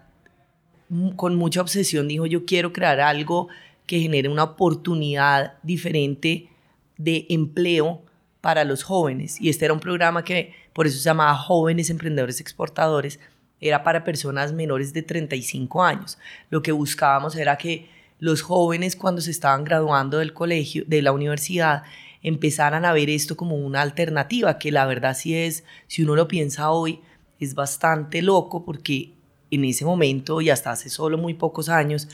con 1.16 1.36
mucha 1.36 1.60
obsesión, 1.60 2.08
dijo, 2.08 2.24
yo 2.24 2.46
quiero 2.46 2.72
crear 2.72 3.00
algo 3.00 3.48
que 3.90 3.98
genere 3.98 4.28
una 4.28 4.44
oportunidad 4.44 5.54
diferente 5.64 6.48
de 6.96 7.26
empleo 7.28 8.04
para 8.40 8.62
los 8.62 8.84
jóvenes. 8.84 9.40
Y 9.40 9.48
este 9.48 9.64
era 9.64 9.74
un 9.74 9.80
programa 9.80 10.22
que 10.22 10.54
por 10.72 10.86
eso 10.86 10.96
se 10.98 11.02
llamaba 11.02 11.34
Jóvenes 11.34 11.90
Emprendedores 11.90 12.40
Exportadores. 12.40 13.18
Era 13.60 13.82
para 13.82 14.04
personas 14.04 14.52
menores 14.52 14.92
de 14.92 15.02
35 15.02 15.82
años. 15.82 16.18
Lo 16.50 16.62
que 16.62 16.70
buscábamos 16.70 17.34
era 17.34 17.58
que 17.58 17.88
los 18.20 18.42
jóvenes 18.42 18.94
cuando 18.94 19.20
se 19.22 19.32
estaban 19.32 19.64
graduando 19.64 20.18
del 20.18 20.34
colegio, 20.34 20.84
de 20.86 21.02
la 21.02 21.10
universidad, 21.10 21.82
empezaran 22.22 22.84
a 22.84 22.92
ver 22.92 23.10
esto 23.10 23.36
como 23.36 23.56
una 23.56 23.82
alternativa, 23.82 24.56
que 24.60 24.70
la 24.70 24.86
verdad 24.86 25.16
sí 25.16 25.34
es, 25.34 25.64
si 25.88 26.04
uno 26.04 26.14
lo 26.14 26.28
piensa 26.28 26.70
hoy, 26.70 27.00
es 27.40 27.56
bastante 27.56 28.22
loco 28.22 28.64
porque 28.64 29.14
en 29.50 29.64
ese 29.64 29.84
momento 29.84 30.40
y 30.40 30.48
hasta 30.48 30.70
hace 30.70 30.90
solo 30.90 31.18
muy 31.18 31.34
pocos 31.34 31.68
años, 31.68 32.06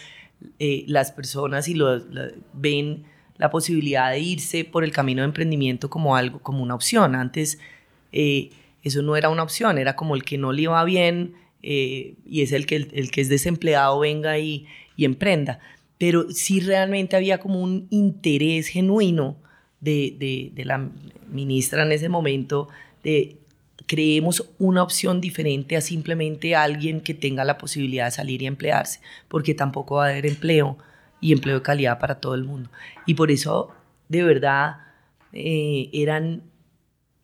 eh, 0.58 0.84
las 0.86 1.12
personas 1.12 1.68
y 1.68 1.74
lo, 1.74 2.00
ven 2.52 3.04
la 3.38 3.50
posibilidad 3.50 4.10
de 4.10 4.20
irse 4.20 4.64
por 4.64 4.84
el 4.84 4.92
camino 4.92 5.22
de 5.22 5.26
emprendimiento 5.26 5.90
como 5.90 6.16
algo, 6.16 6.40
como 6.40 6.62
una 6.62 6.74
opción. 6.74 7.14
Antes 7.14 7.58
eh, 8.12 8.50
eso 8.82 9.02
no 9.02 9.16
era 9.16 9.28
una 9.28 9.42
opción, 9.42 9.78
era 9.78 9.96
como 9.96 10.14
el 10.14 10.24
que 10.24 10.38
no 10.38 10.52
le 10.52 10.62
iba 10.62 10.82
bien 10.84 11.34
eh, 11.62 12.14
y 12.24 12.42
es 12.42 12.52
el 12.52 12.66
que, 12.66 12.76
el, 12.76 13.10
que 13.10 13.20
es 13.20 13.28
desempleado 13.28 13.98
venga 13.98 14.38
y, 14.38 14.66
y, 14.96 15.04
emprenda. 15.04 15.58
Pero 15.98 16.30
sí 16.30 16.60
realmente 16.60 17.16
había 17.16 17.38
como 17.38 17.60
un 17.60 17.86
interés 17.90 18.68
genuino 18.68 19.36
de, 19.80 20.50
de 20.54 20.64
la 20.64 20.90
ministra 21.30 21.82
en 21.82 21.92
ese 21.92 22.08
momento 22.08 22.68
de 23.02 23.36
creemos 23.86 24.44
una 24.58 24.82
opción 24.82 25.20
diferente 25.20 25.76
a 25.76 25.80
simplemente 25.80 26.54
alguien 26.54 27.00
que 27.00 27.14
tenga 27.14 27.44
la 27.44 27.58
posibilidad 27.58 28.06
de 28.06 28.10
salir 28.10 28.42
y 28.42 28.46
emplearse, 28.46 29.00
porque 29.28 29.54
tampoco 29.54 29.96
va 29.96 30.06
a 30.06 30.10
haber 30.10 30.26
empleo 30.26 30.76
y 31.20 31.32
empleo 31.32 31.56
de 31.56 31.62
calidad 31.62 31.98
para 31.98 32.20
todo 32.20 32.34
el 32.34 32.44
mundo. 32.44 32.70
Y 33.06 33.14
por 33.14 33.30
eso, 33.30 33.70
de 34.08 34.22
verdad, 34.24 34.78
eh, 35.32 35.88
eran, 35.92 36.42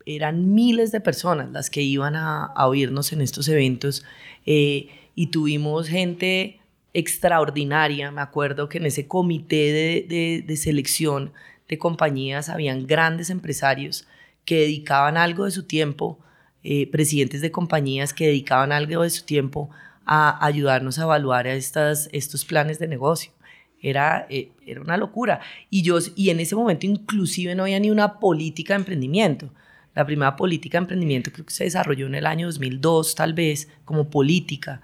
eran 0.07 0.55
miles 0.55 0.93
de 0.93 1.01
personas 1.01 1.51
las 1.51 1.69
que 1.69 1.83
iban 1.83 2.15
a, 2.17 2.53
oírnos 2.67 3.13
en 3.13 3.21
estos 3.21 3.49
eventos 3.49 4.05
eh, 4.47 4.89
y 5.15 5.27
tuvimos 5.29 5.89
gente 5.89 6.61
extraordinaria. 6.95 8.11
Me 8.13 8.21
acuerdo 8.21 8.69
que 8.69 8.79
en 8.79 8.87
ese 8.87 9.09
comité 9.09 10.07
de, 10.09 10.45
de 10.47 10.57
selección 10.57 11.33
de 11.69 11.79
compañías 11.79 12.49
habían 12.49 12.87
grandes 12.87 13.31
empresarios 13.31 14.07
que 14.45 14.61
dedicaban 14.61 15.17
algo 15.17 15.45
de 15.45 15.51
su 15.51 15.65
tiempo 15.65 16.19
eh, 16.65 16.87
presidentes 16.87 17.41
de 17.41 17.51
compañías 17.51 18.15
que 18.15 18.27
dedicaban 18.27 18.71
algo 18.71 19.03
de 19.03 19.11
su 19.11 19.25
tiempo 19.25 19.71
a 20.05 20.45
ayudarnos 20.45 20.99
a 20.99 21.03
evaluar 21.03 21.47
estas, 21.47 22.09
estos 22.13 22.45
planes 22.45 22.79
de 22.79 22.89
negocio. 22.89 23.33
Era, 23.81 24.27
eh, 24.31 24.53
era 24.65 24.81
una 24.81 24.97
locura. 24.97 25.41
Y, 25.71 25.83
yo, 25.83 25.99
y 26.15 26.31
en 26.31 26.39
ese 26.39 26.55
momento 26.55 26.87
inclusive 26.87 27.55
no 27.55 27.65
había 27.65 27.81
ni 27.81 27.91
una 27.91 28.21
política 28.21 28.75
de 28.75 28.81
emprendimiento. 28.81 29.53
La 29.95 30.07
primera 30.07 30.37
política 30.37 30.79
de 30.79 30.83
emprendimiento 30.83 31.33
creo 31.33 31.45
que 31.45 31.53
se 31.53 31.65
desarrolló 31.65 32.07
en 32.07 32.15
el 32.15 32.27
año 32.27 32.47
2002, 32.47 33.15
tal 33.15 33.35
vez, 33.35 33.69
como 33.85 34.09
política. 34.09 34.81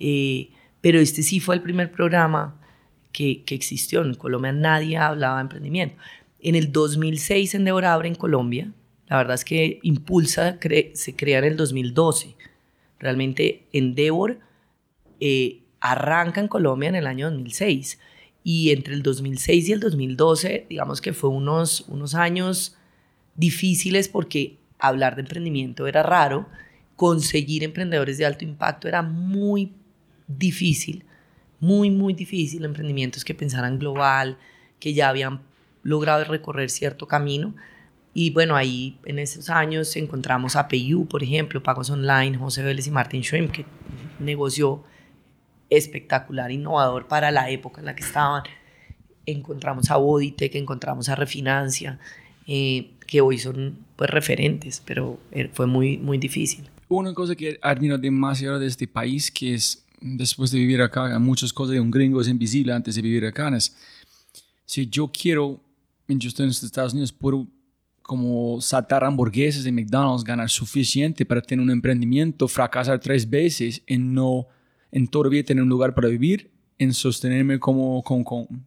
Eh, 0.00 0.50
pero 0.80 0.98
este 0.98 1.22
sí 1.22 1.40
fue 1.40 1.54
el 1.54 1.62
primer 1.62 1.92
programa 1.92 2.56
que, 3.12 3.44
que, 3.44 3.54
existió. 3.54 4.02
En 4.02 4.14
Colombia 4.14 4.52
nadie 4.52 4.98
hablaba 4.98 5.36
de 5.36 5.42
emprendimiento. 5.42 5.96
En 6.40 6.56
el 6.56 6.72
2006 6.72 7.54
en 7.54 7.64
Deborah 7.64 8.00
en 8.04 8.14
Colombia, 8.14 8.72
la 9.10 9.16
verdad 9.16 9.34
es 9.34 9.44
que 9.44 9.80
Impulsa 9.82 10.58
se 10.94 11.16
crea 11.16 11.40
en 11.40 11.44
el 11.44 11.56
2012. 11.56 12.36
Realmente 13.00 13.66
Endeavor 13.72 14.38
eh, 15.18 15.62
arranca 15.80 16.40
en 16.40 16.46
Colombia 16.46 16.90
en 16.90 16.94
el 16.94 17.08
año 17.08 17.28
2006. 17.28 17.98
Y 18.44 18.70
entre 18.70 18.94
el 18.94 19.02
2006 19.02 19.68
y 19.68 19.72
el 19.72 19.80
2012, 19.80 20.66
digamos 20.70 21.00
que 21.00 21.12
fue 21.12 21.28
unos, 21.28 21.80
unos 21.88 22.14
años 22.14 22.76
difíciles 23.34 24.08
porque 24.08 24.58
hablar 24.78 25.16
de 25.16 25.22
emprendimiento 25.22 25.88
era 25.88 26.04
raro, 26.04 26.46
conseguir 26.94 27.64
emprendedores 27.64 28.16
de 28.16 28.26
alto 28.26 28.44
impacto 28.44 28.86
era 28.86 29.02
muy 29.02 29.72
difícil, 30.28 31.04
muy, 31.58 31.90
muy 31.90 32.14
difícil, 32.14 32.64
emprendimientos 32.64 33.24
que 33.24 33.34
pensaran 33.34 33.80
global, 33.80 34.38
que 34.78 34.94
ya 34.94 35.08
habían 35.08 35.40
logrado 35.82 36.22
recorrer 36.24 36.70
cierto 36.70 37.08
camino. 37.08 37.56
Y 38.12 38.30
bueno, 38.30 38.56
ahí 38.56 38.98
en 39.04 39.18
esos 39.18 39.50
años 39.50 39.94
encontramos 39.96 40.56
a 40.56 40.66
PayU, 40.66 41.06
por 41.06 41.22
ejemplo, 41.22 41.62
Pagos 41.62 41.90
Online, 41.90 42.36
José 42.36 42.62
Vélez 42.62 42.86
y 42.86 42.90
Martin 42.90 43.22
Schwim, 43.22 43.48
que 43.48 43.64
negocio 44.18 44.82
espectacular, 45.68 46.50
innovador 46.50 47.06
para 47.06 47.30
la 47.30 47.50
época 47.50 47.80
en 47.80 47.86
la 47.86 47.94
que 47.94 48.02
estaban. 48.02 48.42
Encontramos 49.26 49.90
a 49.90 49.96
Boditec, 49.96 50.56
encontramos 50.56 51.08
a 51.08 51.14
Refinancia, 51.14 52.00
eh, 52.48 52.90
que 53.06 53.20
hoy 53.20 53.38
son 53.38 53.78
pues 53.94 54.10
referentes, 54.10 54.82
pero 54.84 55.20
er, 55.30 55.50
fue 55.52 55.66
muy, 55.66 55.96
muy 55.98 56.18
difícil. 56.18 56.68
Una 56.88 57.14
cosa 57.14 57.36
que 57.36 57.58
admiro 57.62 57.96
demasiado 57.96 58.58
de 58.58 58.66
este 58.66 58.88
país, 58.88 59.30
que 59.30 59.54
es 59.54 59.84
después 60.00 60.50
de 60.50 60.58
vivir 60.58 60.82
acá, 60.82 61.16
muchas 61.20 61.52
cosas 61.52 61.74
de 61.74 61.80
un 61.80 61.92
gringo 61.92 62.20
es 62.20 62.26
invisible 62.26 62.72
antes 62.72 62.96
de 62.96 63.02
vivir 63.02 63.24
acá, 63.24 63.56
es 63.56 63.76
si 64.64 64.88
yo 64.88 65.10
quiero, 65.12 65.60
yo 66.08 66.28
estoy 66.28 66.46
en 66.46 66.50
Estados 66.50 66.92
Unidos, 66.92 67.12
puedo 67.12 67.46
como 68.10 68.60
saltar 68.60 69.04
hamburguesas 69.04 69.62
de 69.62 69.70
McDonald's, 69.70 70.24
ganar 70.24 70.50
suficiente 70.50 71.24
para 71.24 71.40
tener 71.40 71.62
un 71.62 71.70
emprendimiento, 71.70 72.48
fracasar 72.48 72.98
tres 72.98 73.30
veces 73.30 73.84
en 73.86 74.12
no, 74.12 74.48
en 74.90 75.06
todavía 75.06 75.44
tener 75.44 75.62
un 75.62 75.68
lugar 75.68 75.94
para 75.94 76.08
vivir, 76.08 76.50
en 76.76 76.92
sostenerme 76.92 77.60
como 77.60 78.02
con, 78.02 78.24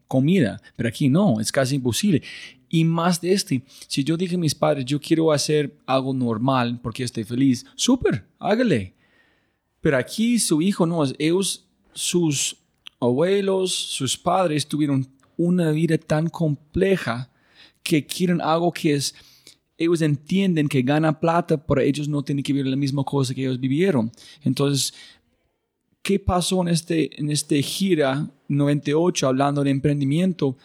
comida. 0.07 0.61
Pero 0.77 0.87
aquí 0.87 1.09
no, 1.09 1.41
es 1.41 1.51
casi 1.51 1.75
imposible. 1.75 2.23
Y 2.69 2.85
más 2.85 3.19
de 3.19 3.33
este, 3.33 3.63
si 3.85 4.05
yo 4.05 4.15
dije 4.15 4.35
a 4.35 4.37
mis 4.37 4.55
padres, 4.55 4.85
yo 4.85 4.97
quiero 4.97 5.29
hacer 5.33 5.75
algo 5.85 6.13
normal 6.13 6.79
porque 6.81 7.03
estoy 7.03 7.25
feliz, 7.25 7.65
súper, 7.75 8.25
hágale. 8.39 8.93
Pero 9.81 9.97
aquí 9.97 10.39
su 10.39 10.61
hijo 10.61 10.85
no, 10.85 11.03
ellos, 11.19 11.67
sus 11.91 12.55
abuelos, 12.97 13.75
sus 13.75 14.17
padres 14.17 14.65
tuvieron 14.65 15.05
una 15.35 15.71
vida 15.71 15.97
tan 15.97 16.29
compleja 16.29 17.29
que 17.83 18.05
quieren 18.05 18.39
algo 18.39 18.71
que 18.71 18.93
es 18.93 19.13
ellos 19.77 20.01
entienden 20.01 20.67
que 20.67 20.81
gana 20.81 21.19
plata, 21.19 21.57
pero 21.57 21.81
ellos 21.81 22.07
no 22.07 22.23
tienen 22.23 22.43
que 22.43 22.53
vivir 22.53 22.69
la 22.69 22.75
misma 22.75 23.03
cosa 23.03 23.33
que 23.33 23.41
ellos 23.41 23.59
vivieron. 23.59 24.11
Entonces, 24.43 24.93
¿qué 26.01 26.19
pasó 26.19 26.61
en 26.61 26.67
este, 26.67 27.19
en 27.19 27.29
este 27.29 27.61
gira 27.61 28.29
98 28.47 29.27
hablando 29.27 29.63
de 29.63 29.71
emprendimiento? 29.71 30.57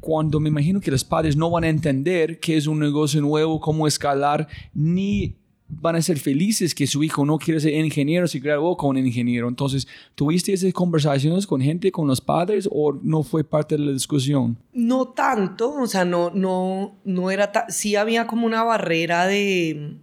Cuando 0.00 0.40
me 0.40 0.48
imagino 0.48 0.80
que 0.80 0.90
los 0.90 1.04
padres 1.04 1.36
no 1.36 1.50
van 1.50 1.64
a 1.64 1.68
entender 1.68 2.40
qué 2.40 2.56
es 2.56 2.66
un 2.66 2.78
negocio 2.78 3.20
nuevo, 3.20 3.60
cómo 3.60 3.86
escalar, 3.86 4.48
ni 4.74 5.36
van 5.80 5.96
a 5.96 6.02
ser 6.02 6.18
felices 6.18 6.74
que 6.74 6.86
su 6.86 7.02
hijo 7.02 7.24
no 7.24 7.38
quiere 7.38 7.58
ser 7.58 7.72
ingeniero 7.72 8.26
si 8.28 8.40
graduó 8.40 8.76
con 8.76 8.96
ingeniero. 8.98 9.48
Entonces, 9.48 9.88
¿tuviste 10.14 10.52
esas 10.52 10.72
conversaciones 10.72 11.46
con 11.46 11.62
gente, 11.62 11.90
con 11.90 12.06
los 12.06 12.20
padres 12.20 12.68
o 12.70 12.92
no 12.92 13.22
fue 13.22 13.42
parte 13.42 13.76
de 13.76 13.84
la 13.86 13.92
discusión? 13.92 14.58
No 14.74 15.08
tanto, 15.08 15.72
o 15.72 15.86
sea, 15.86 16.04
no, 16.04 16.30
no, 16.30 16.96
no 17.04 17.30
era, 17.30 17.50
sí 17.68 17.96
había 17.96 18.26
como 18.26 18.46
una 18.46 18.62
barrera 18.62 19.26
de, 19.26 19.96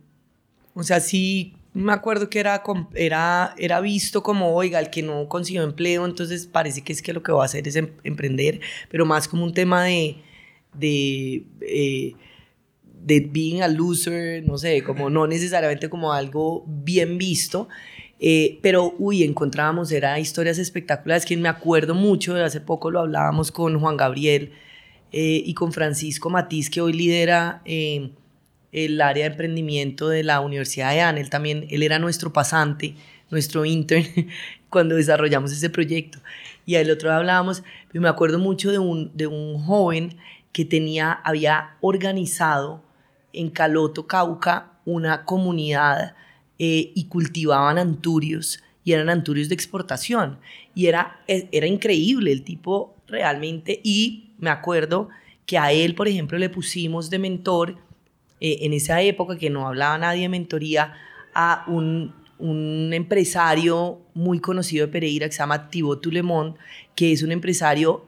o 0.73 0.81
sea, 0.81 0.99
sí 0.99 1.53
me 1.73 1.93
acuerdo 1.93 2.31
que 2.31 2.39
era, 2.39 2.63
era, 2.95 3.53
era 3.57 3.79
visto 3.79 4.23
como, 4.23 4.55
oiga, 4.55 4.79
el 4.79 4.89
que 4.89 5.03
no 5.03 5.27
consiguió 5.27 5.61
empleo, 5.61 6.03
entonces 6.05 6.47
parece 6.47 6.81
que 6.81 6.93
es 6.93 7.03
que 7.03 7.13
lo 7.13 7.21
que 7.21 7.31
va 7.31 7.43
a 7.43 7.45
hacer 7.45 7.67
es 7.67 7.75
em, 7.75 7.91
emprender, 8.03 8.59
pero 8.89 9.05
más 9.05 9.27
como 9.27 9.43
un 9.43 9.53
tema 9.53 9.83
de... 9.83 10.17
de 10.73 11.45
eh, 11.61 12.15
de 13.01 13.21
being 13.21 13.61
a 13.61 13.67
loser, 13.67 14.43
no 14.45 14.57
sé, 14.57 14.83
como 14.83 15.09
no 15.09 15.27
necesariamente 15.27 15.89
como 15.89 16.13
algo 16.13 16.63
bien 16.67 17.17
visto, 17.17 17.67
eh, 18.19 18.59
pero 18.61 18.95
uy, 18.99 19.23
encontrábamos, 19.23 19.91
era 19.91 20.19
historias 20.19 20.57
espectaculares, 20.57 21.25
que 21.25 21.37
me 21.37 21.49
acuerdo 21.49 21.95
mucho, 21.95 22.35
hace 22.35 22.59
poco 22.59 22.91
lo 22.91 22.99
hablábamos 22.99 23.51
con 23.51 23.79
Juan 23.79 23.95
Gabriel 23.95 24.51
eh, 25.11 25.41
y 25.45 25.53
con 25.53 25.71
Francisco 25.71 26.29
Matiz, 26.29 26.69
que 26.69 26.81
hoy 26.81 26.93
lidera 26.93 27.61
eh, 27.65 28.11
el 28.71 28.99
área 29.01 29.25
de 29.25 29.31
emprendimiento 29.31 30.09
de 30.09 30.23
la 30.23 30.41
Universidad 30.41 30.91
de 30.91 31.01
Anel, 31.01 31.29
también 31.29 31.65
él 31.69 31.81
era 31.81 31.97
nuestro 31.97 32.33
pasante, 32.33 32.95
nuestro 33.31 33.63
intern, 33.65 34.05
cuando 34.69 34.95
desarrollamos 34.95 35.51
ese 35.51 35.69
proyecto. 35.69 36.19
Y 36.65 36.75
al 36.75 36.91
otro 36.91 37.11
hablábamos, 37.11 37.63
me 37.93 38.09
acuerdo 38.09 38.37
mucho 38.37 38.71
de 38.71 38.79
un, 38.79 39.11
de 39.15 39.27
un 39.27 39.57
joven 39.63 40.17
que 40.51 40.65
tenía, 40.65 41.11
había 41.11 41.77
organizado 41.81 42.83
en 43.33 43.49
Caloto, 43.49 44.07
Cauca, 44.07 44.73
una 44.85 45.25
comunidad 45.25 46.15
eh, 46.57 46.91
y 46.95 47.05
cultivaban 47.05 47.77
anturios 47.77 48.61
y 48.83 48.93
eran 48.93 49.09
anturios 49.09 49.49
de 49.49 49.55
exportación. 49.55 50.39
Y 50.73 50.87
era, 50.87 51.21
e, 51.27 51.47
era 51.51 51.67
increíble 51.67 52.31
el 52.31 52.43
tipo 52.43 52.95
realmente. 53.07 53.79
Y 53.83 54.31
me 54.39 54.49
acuerdo 54.49 55.09
que 55.45 55.57
a 55.57 55.71
él, 55.71 55.95
por 55.95 56.07
ejemplo, 56.07 56.37
le 56.37 56.49
pusimos 56.49 57.09
de 57.09 57.19
mentor 57.19 57.77
eh, 58.39 58.59
en 58.61 58.73
esa 58.73 59.01
época 59.01 59.37
que 59.37 59.49
no 59.49 59.67
hablaba 59.67 59.97
nadie 59.97 60.23
de 60.23 60.29
mentoría 60.29 60.93
a 61.33 61.65
un, 61.67 62.13
un 62.39 62.91
empresario 62.93 63.99
muy 64.13 64.39
conocido 64.39 64.85
de 64.85 64.91
Pereira 64.91 65.27
que 65.27 65.33
se 65.33 65.39
llama 65.39 65.69
Thibaut 65.69 66.01
Tulemont, 66.01 66.57
que 66.95 67.11
es 67.11 67.21
un 67.21 67.31
empresario 67.31 68.05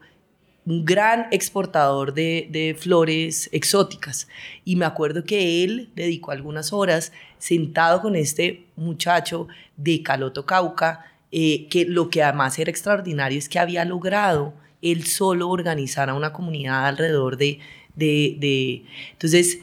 un 0.64 0.84
gran 0.84 1.26
exportador 1.30 2.14
de, 2.14 2.76
flores 2.78 3.48
exóticas. 3.52 4.28
Y 4.64 4.76
me 4.76 4.84
acuerdo 4.84 5.24
que 5.24 5.64
él 5.64 5.90
dedicó 5.94 6.30
algunas 6.30 6.72
horas 6.72 7.12
sentado 7.38 8.00
con 8.00 8.14
este 8.16 8.66
muchacho 8.76 9.48
de 9.76 10.02
Caloto 10.02 10.46
Cauca, 10.46 11.04
eh, 11.32 11.66
que 11.68 11.84
lo 11.84 12.10
que 12.10 12.22
además 12.22 12.58
era 12.58 12.70
extraordinario 12.70 13.38
es 13.38 13.48
que 13.48 13.58
había 13.58 13.84
logrado 13.84 14.54
él 14.82 15.06
solo 15.06 15.48
organizar 15.48 16.10
a 16.10 16.14
una 16.14 16.32
comunidad 16.32 16.86
alrededor 16.86 17.36
de... 17.36 17.58
de, 17.94 18.36
de 18.38 18.84
entonces, 19.12 19.60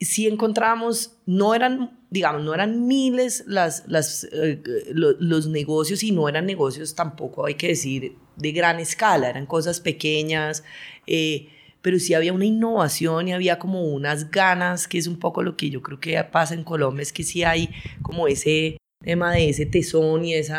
si 0.00 0.26
encontramos, 0.26 1.12
no 1.24 1.54
eran 1.54 1.98
digamos, 2.14 2.44
no 2.44 2.54
eran 2.54 2.86
miles 2.86 3.42
las, 3.48 3.82
las, 3.88 4.22
eh, 4.32 4.62
los 4.94 5.48
negocios 5.48 6.04
y 6.04 6.12
no 6.12 6.28
eran 6.28 6.46
negocios 6.46 6.94
tampoco, 6.94 7.44
hay 7.44 7.56
que 7.56 7.66
decir, 7.66 8.14
de 8.36 8.52
gran 8.52 8.78
escala, 8.78 9.30
eran 9.30 9.46
cosas 9.46 9.80
pequeñas, 9.80 10.62
eh, 11.08 11.48
pero 11.82 11.98
sí 11.98 12.14
había 12.14 12.32
una 12.32 12.44
innovación 12.44 13.26
y 13.26 13.32
había 13.32 13.58
como 13.58 13.82
unas 13.82 14.30
ganas, 14.30 14.86
que 14.86 14.98
es 14.98 15.08
un 15.08 15.18
poco 15.18 15.42
lo 15.42 15.56
que 15.56 15.70
yo 15.70 15.82
creo 15.82 15.98
que 15.98 16.22
pasa 16.22 16.54
en 16.54 16.62
Colombia, 16.62 17.02
es 17.02 17.12
que 17.12 17.24
sí 17.24 17.42
hay 17.42 17.68
como 18.00 18.28
ese 18.28 18.76
tema 19.02 19.32
de 19.32 19.48
ese 19.48 19.66
tesón 19.66 20.24
y 20.24 20.34
ese 20.34 20.54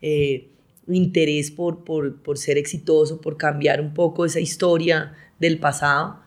eh, 0.00 0.48
interés 0.86 1.50
por, 1.50 1.82
por, 1.82 2.22
por, 2.22 2.38
ser 2.38 2.56
exitoso, 2.56 3.20
por 3.20 3.36
cambiar 3.36 3.80
un 3.80 3.94
poco 3.94 4.24
esa 4.24 4.38
historia 4.38 5.12
del 5.40 5.58
pasado, 5.58 6.20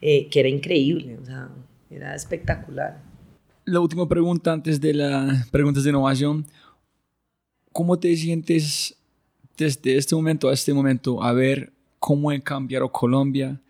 que 0.00 0.30
era 0.32 0.48
increíble, 0.48 1.16
o 1.20 1.24
sea, 1.24 1.48
era 1.90 2.14
espectacular 2.14 3.11
la 3.64 3.80
última 3.80 4.08
pregunta 4.08 4.52
antes 4.52 4.80
de 4.80 4.94
las 4.94 5.48
preguntas 5.50 5.84
de 5.84 5.90
innovación. 5.90 6.46
¿Cómo 7.72 7.98
te 7.98 8.14
sientes 8.16 8.96
desde 9.56 9.96
este 9.96 10.14
momento 10.14 10.48
a 10.48 10.52
este 10.52 10.74
momento 10.74 11.22
a 11.22 11.32
ver 11.32 11.72
cómo 11.98 12.30
ha 12.30 12.38
cambiado 12.40 12.90
Colombia? 12.90 13.60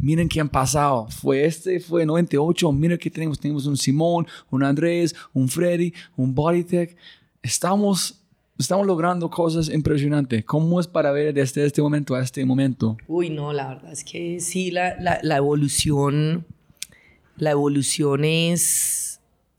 Miren 0.00 0.28
qué 0.28 0.40
han 0.40 0.48
pasado. 0.48 1.08
Fue 1.08 1.44
este, 1.44 1.80
fue 1.80 2.06
98. 2.06 2.70
Miren 2.72 2.98
qué 2.98 3.10
tenemos. 3.10 3.40
Tenemos 3.40 3.66
un 3.66 3.76
Simón, 3.76 4.26
un 4.50 4.62
Andrés, 4.62 5.14
un 5.32 5.48
Freddy, 5.48 5.92
un 6.16 6.32
Bodytech. 6.32 6.96
Estamos, 7.42 8.20
estamos 8.56 8.86
logrando 8.86 9.28
cosas 9.30 9.68
impresionantes. 9.68 10.44
¿Cómo 10.44 10.78
es 10.78 10.86
para 10.86 11.10
ver 11.10 11.34
desde 11.34 11.64
este 11.64 11.82
momento 11.82 12.14
a 12.14 12.20
este 12.22 12.44
momento? 12.44 12.96
Uy, 13.08 13.30
no, 13.30 13.52
la 13.52 13.68
verdad 13.68 13.90
es 13.90 14.04
que 14.04 14.38
sí, 14.38 14.70
la, 14.70 14.94
la, 15.00 15.18
la 15.22 15.38
evolución, 15.38 16.46
la 17.36 17.50
evolución 17.50 18.24
es 18.24 19.09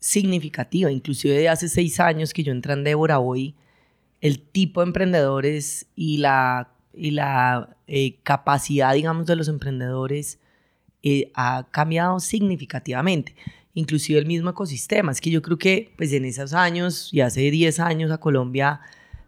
significativa, 0.02 0.90
inclusive 0.90 1.38
de 1.38 1.48
hace 1.48 1.68
seis 1.68 2.00
años 2.00 2.34
que 2.34 2.42
yo 2.42 2.50
entré 2.50 2.72
en 2.72 2.82
Débora 2.82 3.20
hoy, 3.20 3.54
el 4.20 4.40
tipo 4.40 4.80
de 4.80 4.88
emprendedores 4.88 5.86
y 5.94 6.18
la, 6.18 6.72
y 6.92 7.12
la 7.12 7.76
eh, 7.86 8.16
capacidad, 8.24 8.94
digamos, 8.94 9.26
de 9.26 9.36
los 9.36 9.46
emprendedores 9.46 10.40
eh, 11.04 11.30
ha 11.34 11.68
cambiado 11.70 12.18
significativamente. 12.18 13.36
Inclusive 13.74 14.18
el 14.18 14.26
mismo 14.26 14.50
ecosistema. 14.50 15.12
Es 15.12 15.20
que 15.20 15.30
yo 15.30 15.40
creo 15.40 15.56
que 15.56 15.92
pues 15.96 16.12
en 16.12 16.24
esos 16.24 16.52
años 16.52 17.08
y 17.12 17.20
hace 17.20 17.48
10 17.50 17.78
años 17.78 18.10
a 18.10 18.18
Colombia, 18.18 18.80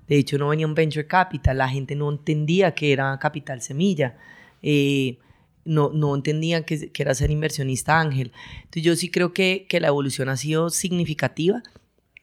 de 0.09 0.16
hecho 0.16 0.38
no 0.38 0.49
venía 0.49 0.66
un 0.66 0.75
venture 0.75 1.07
capital, 1.07 1.59
la 1.59 1.69
gente 1.69 1.95
no 1.95 2.11
entendía 2.11 2.75
que 2.75 2.93
era 2.93 3.16
capital 3.21 3.62
semilla. 3.62 4.16
Eh, 4.61 5.19
no, 5.64 5.90
no 5.90 6.14
entendían 6.14 6.64
que, 6.64 6.90
que, 6.90 7.02
era 7.02 7.14
ser 7.14 7.30
inversionista 7.30 8.00
ángel. 8.00 8.33
Entonces 8.56 8.83
yo 8.83 8.97
sí 8.97 9.11
creo 9.11 9.33
que, 9.33 9.66
que 9.68 9.80
la 9.80 9.88
evolución 9.88 10.28
ha 10.28 10.37
sido 10.37 10.71
significativa. 10.71 11.62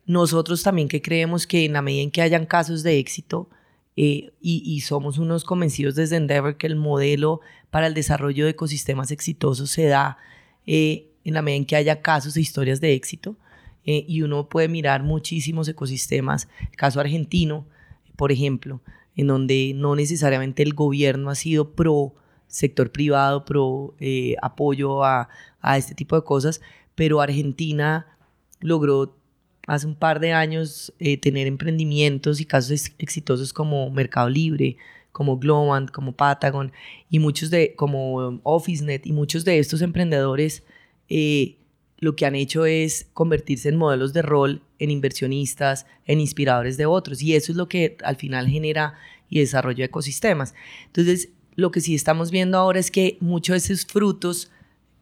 Nosotros 0.05 0.63
también 0.63 0.87
que 0.87 1.01
creemos 1.01 1.47
que 1.47 1.65
en 1.65 1.73
la 1.73 1.81
medida 1.81 2.03
en 2.03 2.11
que 2.11 2.21
hayan 2.21 2.45
casos 2.45 2.83
de 2.83 2.99
éxito, 2.99 3.49
eh, 3.97 4.31
y, 4.39 4.63
y, 4.65 4.81
somos 4.81 5.17
unos 5.17 5.43
convencidos 5.43 5.95
desde 5.95 6.15
Endeavor 6.15 6.55
que 6.55 6.65
el 6.65 6.77
modelo 6.77 7.41
para 7.69 7.87
el 7.87 7.93
desarrollo 7.93 8.45
de 8.45 8.51
ecosistemas 8.51 9.11
exitosos 9.11 9.69
se 9.69 9.85
da 9.85 10.17
eh, 10.65 11.09
en 11.25 11.33
la 11.33 11.41
medida 11.41 11.57
en 11.57 11.65
que 11.65 11.75
haya 11.75 12.01
casos 12.01 12.37
e 12.37 12.41
historias 12.41 12.79
de 12.79 12.93
éxito. 12.93 13.35
Eh, 13.83 14.05
y 14.07 14.21
uno 14.21 14.47
puede 14.47 14.67
mirar 14.67 15.03
muchísimos 15.03 15.67
ecosistemas, 15.67 16.47
caso 16.77 16.99
argentino, 16.99 17.65
por 18.15 18.31
ejemplo, 18.31 18.81
en 19.15 19.27
donde 19.27 19.73
no 19.75 19.95
necesariamente 19.95 20.61
el 20.61 20.73
gobierno 20.73 21.29
ha 21.29 21.35
sido 21.35 21.71
pro 21.71 22.13
sector 22.51 22.91
privado, 22.91 23.45
pro 23.45 23.95
eh, 23.99 24.35
apoyo 24.41 25.03
a, 25.03 25.29
a, 25.61 25.77
este 25.77 25.95
tipo 25.95 26.15
de 26.15 26.23
cosas, 26.23 26.61
pero 26.93 27.21
Argentina 27.21 28.05
logró 28.59 29.15
hace 29.67 29.87
un 29.87 29.95
par 29.95 30.19
de 30.19 30.33
años 30.33 30.93
eh, 30.99 31.17
tener 31.17 31.47
emprendimientos 31.47 32.41
y 32.41 32.45
casos 32.45 32.91
exitosos 32.99 33.53
como 33.53 33.89
Mercado 33.89 34.29
Libre, 34.29 34.77
como 35.11 35.37
Globant, 35.37 35.91
como 35.91 36.13
Patagon 36.13 36.71
y 37.09 37.19
muchos 37.19 37.49
de, 37.49 37.73
como 37.75 38.39
OfficeNet 38.43 39.05
y 39.07 39.13
muchos 39.13 39.45
de 39.45 39.59
estos 39.59 39.81
emprendedores 39.81 40.63
eh, 41.09 41.57
lo 41.97 42.15
que 42.15 42.25
han 42.25 42.35
hecho 42.35 42.65
es 42.65 43.07
convertirse 43.13 43.69
en 43.69 43.77
modelos 43.77 44.11
de 44.11 44.23
rol, 44.23 44.63
en 44.79 44.89
inversionistas, 44.89 45.85
en 46.05 46.19
inspiradores 46.19 46.75
de 46.77 46.85
otros 46.87 47.21
y 47.21 47.35
eso 47.35 47.51
es 47.51 47.57
lo 47.57 47.67
que 47.69 47.97
al 48.03 48.15
final 48.15 48.47
genera 48.47 48.95
y 49.29 49.39
desarrolla 49.39 49.85
ecosistemas. 49.85 50.53
Entonces, 50.87 51.29
lo 51.61 51.71
que 51.71 51.81
sí 51.81 51.95
estamos 51.95 52.31
viendo 52.31 52.57
ahora 52.57 52.79
es 52.79 52.91
que 52.91 53.17
muchos 53.21 53.53
de 53.53 53.73
esos 53.73 53.85
frutos 53.85 54.51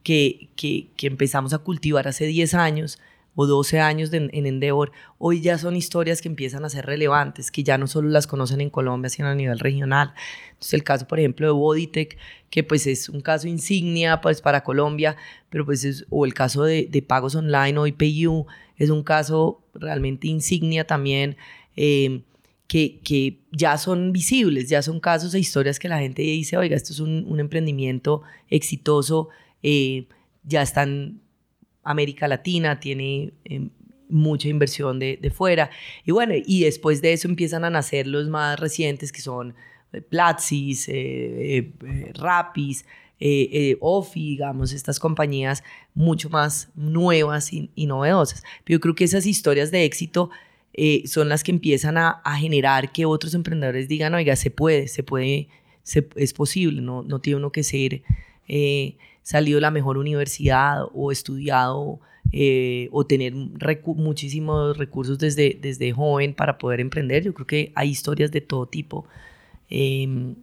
que, 0.03 0.49
que, 0.55 0.89
que 0.95 1.07
empezamos 1.07 1.53
a 1.53 1.59
cultivar 1.59 2.07
hace 2.07 2.25
10 2.25 2.53
años 2.53 2.99
o 3.35 3.47
12 3.47 3.79
años 3.79 4.11
en 4.11 4.29
Endeavor, 4.33 4.91
hoy 5.17 5.39
ya 5.39 5.57
son 5.57 5.77
historias 5.77 6.21
que 6.21 6.27
empiezan 6.27 6.65
a 6.65 6.69
ser 6.69 6.85
relevantes, 6.85 7.51
que 7.51 7.63
ya 7.63 7.77
no 7.77 7.87
solo 7.87 8.09
las 8.09 8.27
conocen 8.27 8.59
en 8.59 8.69
Colombia, 8.69 9.09
sino 9.09 9.29
a 9.29 9.35
nivel 9.35 9.59
regional. 9.59 10.13
Entonces 10.49 10.73
el 10.73 10.83
caso, 10.83 11.07
por 11.07 11.19
ejemplo, 11.19 11.47
de 11.47 11.53
Bodytech, 11.53 12.17
que 12.49 12.63
pues 12.65 12.85
es 12.85 13.07
un 13.07 13.21
caso 13.21 13.47
insignia 13.47 14.19
pues 14.19 14.41
para 14.41 14.63
Colombia, 14.65 15.15
pero 15.49 15.65
pues 15.65 15.85
es, 15.85 16.05
o 16.09 16.25
el 16.25 16.33
caso 16.33 16.63
de, 16.63 16.87
de 16.91 17.01
pagos 17.01 17.33
online 17.35 17.77
o 17.77 17.87
IPU, 17.87 18.45
es 18.75 18.89
un 18.89 19.03
caso 19.03 19.61
realmente 19.73 20.27
insignia 20.27 20.85
también. 20.85 21.37
Eh, 21.77 22.23
que, 22.69 23.39
ya 23.51 23.77
son 23.79 24.13
visibles, 24.13 24.69
ya 24.69 24.83
son 24.83 24.99
casos 24.99 25.33
e 25.33 25.39
historias 25.39 25.79
que 25.79 25.89
la 25.89 25.99
gente 25.99 26.21
dice, 26.21 26.55
oiga, 26.55 26.75
esto 26.75 26.93
es 26.93 26.99
un, 26.99 27.39
emprendimiento 27.39 28.21
exitoso, 28.47 29.29
eh, 29.63 30.05
ya 30.43 30.61
está 30.61 30.83
en 30.83 31.19
América 31.83 32.27
Latina, 32.27 32.79
tiene 32.79 33.33
eh, 33.43 33.69
mucha 34.07 34.49
inversión 34.49 34.99
de, 34.99 35.33
fuera. 35.35 35.71
Y 36.05 36.11
bueno, 36.11 36.35
y 36.35 36.63
después 36.63 37.01
de 37.01 37.13
eso 37.13 37.27
empiezan 37.27 37.65
a 37.65 37.71
nacer 37.71 38.05
los 38.05 38.29
más 38.29 38.59
recientes 38.59 39.11
que 39.11 39.21
son 39.21 39.55
eh, 39.91 40.01
Platzi, 40.01 40.75
Rapis, 42.13 42.85
Ofi, 43.79 44.29
digamos, 44.29 44.73
estas 44.73 44.99
compañías 44.99 45.63
mucho 45.95 46.29
más 46.29 46.69
nuevas 46.75 47.51
y, 47.51 47.71
y 47.73 47.87
novedosas. 47.87 48.43
Pero 48.63 48.77
yo 48.77 48.79
creo 48.79 48.93
que 48.93 49.05
esas 49.05 49.25
historias 49.25 49.71
de 49.71 49.85
éxito 49.85 50.29
eh, 50.81 51.05
son 51.09 51.27
las 51.27 51.43
que 51.43 51.51
empiezan 51.51 51.97
a, 51.97 52.21
generar 52.37 52.93
que 52.93 53.05
otros 53.05 53.33
emprendedores 53.33 53.89
digan, 53.89 54.13
oiga, 54.13 54.37
se 54.37 54.49
puede, 54.49 54.87
se 54.87 55.03
puede, 55.03 55.49
es 56.15 56.33
posible, 56.33 56.81
no, 56.81 57.03
no 57.03 57.19
tiene 57.19 57.35
uno 57.35 57.51
que 57.51 57.63
ser 57.63 58.01
eh, 58.47 58.95
salido 59.21 59.57
de 59.57 59.61
la 59.63 59.71
mejor 59.71 59.97
universidad 59.97 60.83
o 60.93 61.11
estudiado 61.11 61.99
eh, 62.31 62.87
o 62.93 63.05
tener 63.05 63.33
muchísimos 63.33 64.77
recursos 64.77 65.19
desde, 65.19 65.59
desde 65.61 65.91
joven 65.91 66.33
para 66.33 66.57
poder 66.57 66.79
emprender. 66.79 67.23
Yo 67.25 67.33
creo 67.33 67.45
que 67.47 67.73
hay 67.75 67.89
historias 67.89 68.31
de 68.31 68.39
todo 68.39 68.65
tipo. 68.65 69.05
Em, 69.69 70.35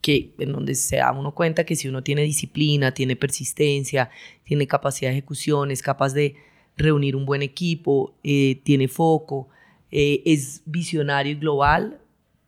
que 0.00 0.32
en 0.40 0.50
donde 0.50 0.74
se 0.74 0.96
da 0.96 1.12
uno 1.12 1.36
cuenta 1.36 1.62
que 1.62 1.76
si 1.76 1.86
uno 1.86 2.02
tiene 2.02 2.22
disciplina, 2.22 2.94
tiene 2.94 3.14
persistencia, 3.14 4.10
tiene 4.42 4.66
capacidad 4.66 5.12
de 5.12 5.18
ejecución, 5.18 5.70
es 5.70 5.82
capaz 5.82 6.14
de, 6.14 6.34
reunir 6.76 7.16
un 7.16 7.26
buen 7.26 7.42
equipo, 7.42 8.14
tiene 8.22 8.88
foco, 8.88 9.48
eh, 9.92 10.22
es 10.24 10.62
visionario 10.64 11.32
y 11.32 11.36
global, 11.36 12.00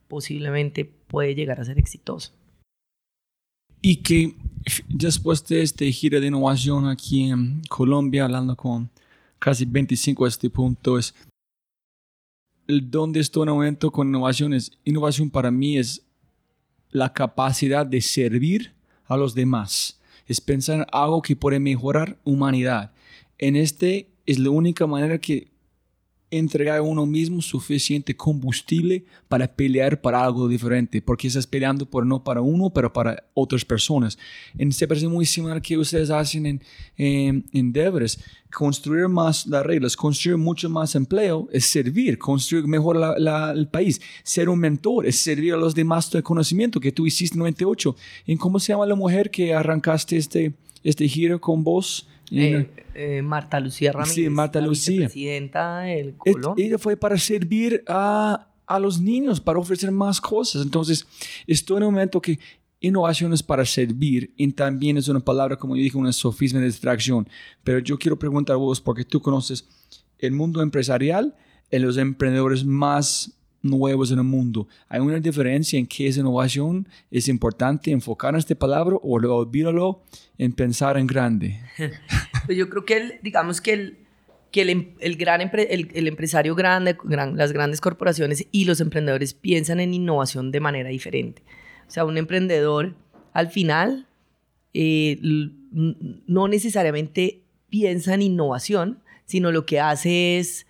posiblemente 0.07 0.83
puede 0.83 1.35
llegar 1.35 1.59
a 1.61 1.63
ser 1.63 1.77
exitoso. 1.77 2.33
Y 3.81 3.97
que 3.97 4.35
después 4.89 5.45
de 5.45 5.61
este 5.61 5.91
giro 5.91 6.19
de 6.19 6.27
innovación 6.27 6.87
aquí 6.87 7.29
en 7.29 7.61
Colombia, 7.69 8.25
hablando 8.25 8.55
con 8.55 8.89
casi 9.37 9.65
25 9.65 10.25
a 10.25 10.27
este 10.27 10.49
punto, 10.49 10.97
es 10.97 11.13
donde 12.67 13.19
estoy 13.19 13.43
en 13.43 13.53
momento 13.53 13.91
con 13.91 14.07
innovaciones. 14.07 14.71
Innovación 14.83 15.29
para 15.29 15.51
mí 15.51 15.77
es 15.77 16.03
la 16.89 17.13
capacidad 17.13 17.85
de 17.85 18.01
servir 18.01 18.73
a 19.05 19.17
los 19.17 19.35
demás. 19.35 19.99
Es 20.25 20.41
pensar 20.41 20.79
en 20.79 20.85
algo 20.91 21.21
que 21.21 21.35
puede 21.35 21.59
mejorar 21.59 22.17
humanidad. 22.23 22.91
En 23.37 23.55
este 23.55 24.09
es 24.25 24.39
la 24.39 24.49
única 24.49 24.87
manera 24.87 25.19
que 25.19 25.51
entregar 26.37 26.77
a 26.77 26.81
uno 26.81 27.05
mismo 27.05 27.41
suficiente 27.41 28.15
combustible 28.15 29.05
para 29.27 29.47
pelear 29.47 30.01
para 30.01 30.23
algo 30.23 30.47
diferente, 30.47 31.01
porque 31.01 31.27
estás 31.27 31.47
peleando 31.47 31.89
por 31.89 32.05
no 32.05 32.23
para 32.23 32.41
uno, 32.41 32.69
pero 32.69 32.91
para 32.91 33.23
otras 33.33 33.65
personas. 33.65 34.17
En 34.57 34.71
se 34.71 34.87
parece 34.87 35.07
muy 35.07 35.25
similar 35.25 35.61
que 35.61 35.77
ustedes 35.77 36.09
hacen 36.09 36.45
en, 36.45 36.61
en, 36.97 37.45
en 37.53 37.73
Devers. 37.73 38.19
Construir 38.51 39.09
más 39.09 39.45
las 39.47 39.65
reglas, 39.65 39.97
construir 39.97 40.37
mucho 40.37 40.69
más 40.69 40.95
empleo 40.95 41.49
es 41.51 41.65
servir, 41.65 42.17
construir 42.17 42.65
mejor 42.67 42.95
la, 42.95 43.51
el 43.51 43.67
país. 43.67 43.99
Ser 44.23 44.47
un 44.47 44.59
mentor 44.59 45.05
es 45.05 45.19
servir 45.19 45.53
a 45.53 45.57
los 45.57 45.75
demás 45.75 46.09
de 46.11 46.23
conocimiento 46.23 46.79
que 46.79 46.91
tú 46.91 47.05
hiciste 47.05 47.35
en 47.35 47.39
98. 47.39 47.95
¿En 48.27 48.37
cómo 48.37 48.59
se 48.59 48.71
llama 48.71 48.85
la 48.85 48.95
mujer 48.95 49.29
que 49.29 49.53
arrancaste 49.53 50.15
este, 50.17 50.53
este 50.83 51.07
giro 51.07 51.41
con 51.41 51.63
vos? 51.63 52.07
Eh, 52.31 52.69
eh, 52.93 53.21
Marta 53.21 53.59
Lucía 53.59 53.91
Ramírez. 53.91 54.13
Sí, 54.13 54.29
Marta 54.29 54.61
Lucía. 54.61 55.07
Presidenta 55.07 55.79
del 55.81 56.15
Colón. 56.15 56.55
Ella 56.57 56.77
fue 56.77 56.97
para 56.97 57.17
servir 57.17 57.83
a, 57.87 58.47
a, 58.65 58.79
los 58.79 58.99
niños, 58.99 59.39
para 59.39 59.59
ofrecer 59.59 59.91
más 59.91 60.19
cosas. 60.19 60.63
Entonces, 60.63 61.05
estoy 61.47 61.77
en 61.77 61.83
un 61.83 61.93
momento 61.93 62.21
que 62.21 62.39
innovación 62.79 63.33
es 63.33 63.41
para 63.41 63.65
servir 63.65 64.33
y 64.37 64.51
también 64.51 64.97
es 64.97 65.07
una 65.07 65.19
palabra, 65.19 65.57
como 65.57 65.75
yo 65.75 65.83
dije, 65.83 65.97
una 65.97 66.13
sofisma 66.13 66.59
de 66.59 66.67
distracción. 66.67 67.27
Pero 67.63 67.79
yo 67.79 67.97
quiero 67.97 68.17
preguntar 68.17 68.55
a 68.55 68.57
vos, 68.57 68.81
porque 68.81 69.05
tú 69.05 69.21
conoces 69.21 69.67
el 70.19 70.31
mundo 70.31 70.61
empresarial, 70.61 71.35
en 71.71 71.81
los 71.81 71.97
emprendedores 71.97 72.63
más 72.63 73.35
nuevos 73.65 74.11
en 74.11 74.19
el 74.19 74.23
mundo. 74.23 74.67
¿Hay 74.87 74.99
una 75.01 75.19
diferencia 75.19 75.77
en 75.77 75.87
qué 75.87 76.07
es 76.07 76.17
innovación? 76.17 76.87
¿Es 77.11 77.27
importante 77.27 77.91
enfocar 77.91 78.33
en 78.33 78.39
esta 78.39 78.55
palabra 78.55 78.95
o 78.95 79.15
olvídalo 79.15 80.03
en 80.37 80.53
pensar 80.53 80.97
en 80.97 81.07
grande? 81.07 81.59
pues 82.45 82.57
yo 82.57 82.69
creo 82.69 82.85
que, 82.85 83.19
digamos 83.21 83.59
que 83.59 83.73
el, 83.73 83.97
que 84.51 84.61
el, 84.61 84.69
em, 84.69 84.95
el 84.99 85.17
gran 85.17 85.41
el, 85.41 86.07
empresario 86.07 86.55
grande, 86.55 86.95
las 87.09 87.51
grandes 87.51 87.81
corporaciones 87.81 88.47
y 88.51 88.65
los 88.65 88.79
emprendedores 88.79 89.33
piensan 89.33 89.79
en 89.79 89.93
innovación 89.93 90.51
de 90.51 90.59
manera 90.59 90.89
diferente. 90.89 91.41
O 91.87 91.91
sea, 91.91 92.05
un 92.05 92.17
emprendedor 92.17 92.95
al 93.33 93.49
final 93.49 94.07
eh, 94.73 95.19
no 95.21 96.47
necesariamente 96.47 97.41
piensa 97.69 98.13
en 98.13 98.21
innovación, 98.21 98.99
sino 99.25 99.51
lo 99.51 99.65
que 99.65 99.79
hace 99.79 100.37
es 100.37 100.67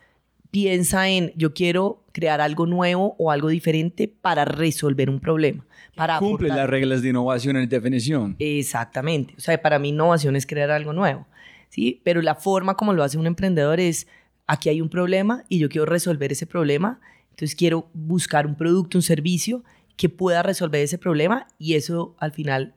piensa 0.55 1.09
en 1.09 1.33
yo 1.35 1.53
quiero 1.53 2.01
crear 2.13 2.39
algo 2.39 2.65
nuevo 2.65 3.13
o 3.19 3.29
algo 3.29 3.49
diferente 3.49 4.07
para 4.07 4.45
resolver 4.45 5.09
un 5.09 5.19
problema. 5.19 5.65
Para 5.97 6.17
Cumple 6.17 6.47
las 6.47 6.69
reglas 6.69 7.01
de 7.01 7.09
innovación 7.09 7.57
en 7.57 7.67
definición. 7.67 8.37
Exactamente. 8.39 9.33
O 9.37 9.41
sea, 9.41 9.61
para 9.61 9.79
mí 9.79 9.89
innovación 9.89 10.37
es 10.37 10.45
crear 10.47 10.71
algo 10.71 10.93
nuevo. 10.93 11.27
¿sí? 11.67 11.99
Pero 12.05 12.21
la 12.21 12.35
forma 12.35 12.77
como 12.77 12.93
lo 12.93 13.03
hace 13.03 13.17
un 13.17 13.27
emprendedor 13.27 13.81
es, 13.81 14.07
aquí 14.47 14.69
hay 14.69 14.79
un 14.79 14.87
problema 14.87 15.43
y 15.49 15.59
yo 15.59 15.67
quiero 15.67 15.85
resolver 15.85 16.31
ese 16.31 16.47
problema. 16.47 17.01
Entonces 17.31 17.53
quiero 17.53 17.89
buscar 17.93 18.47
un 18.47 18.55
producto, 18.55 18.97
un 18.97 19.01
servicio 19.01 19.61
que 19.97 20.07
pueda 20.07 20.41
resolver 20.41 20.79
ese 20.79 20.97
problema 20.97 21.47
y 21.59 21.73
eso 21.73 22.15
al 22.17 22.31
final, 22.31 22.75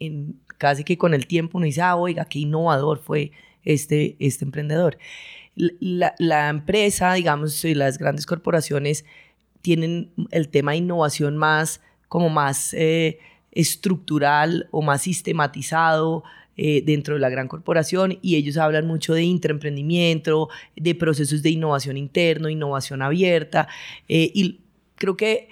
en, 0.00 0.40
casi 0.56 0.82
que 0.82 0.96
con 0.96 1.12
el 1.12 1.26
tiempo 1.26 1.58
uno 1.58 1.66
dice, 1.66 1.82
ah, 1.82 1.94
oiga, 1.94 2.24
qué 2.24 2.38
innovador 2.38 3.00
fue 3.00 3.32
este, 3.64 4.16
este 4.18 4.46
emprendedor 4.46 4.96
la, 5.54 6.48
empresa, 6.48 7.12
digamos, 7.14 7.64
y 7.64 7.74
las 7.74 7.98
grandes 7.98 8.26
corporaciones 8.26 9.04
tienen 9.60 10.10
el 10.30 10.48
tema 10.48 10.72
de 10.72 10.78
innovación 10.78 11.36
más 11.36 11.80
como 12.08 12.28
más 12.28 12.74
eh, 12.74 13.18
estructural 13.52 14.68
o 14.70 14.82
más 14.82 15.02
sistematizado 15.02 16.24
eh, 16.56 16.82
dentro 16.84 17.14
de 17.14 17.20
la 17.20 17.30
gran 17.30 17.48
corporación 17.48 18.18
y 18.22 18.36
ellos 18.36 18.56
hablan 18.56 18.86
mucho 18.86 19.14
de 19.14 19.22
intraemprendimiento, 19.22 20.48
de 20.76 20.94
procesos 20.94 21.42
de 21.42 21.50
innovación 21.50 21.96
interno, 21.96 22.48
innovación 22.48 23.02
abierta 23.02 23.68
eh, 24.08 24.30
y 24.34 24.60
creo 24.96 25.16
que 25.16 25.48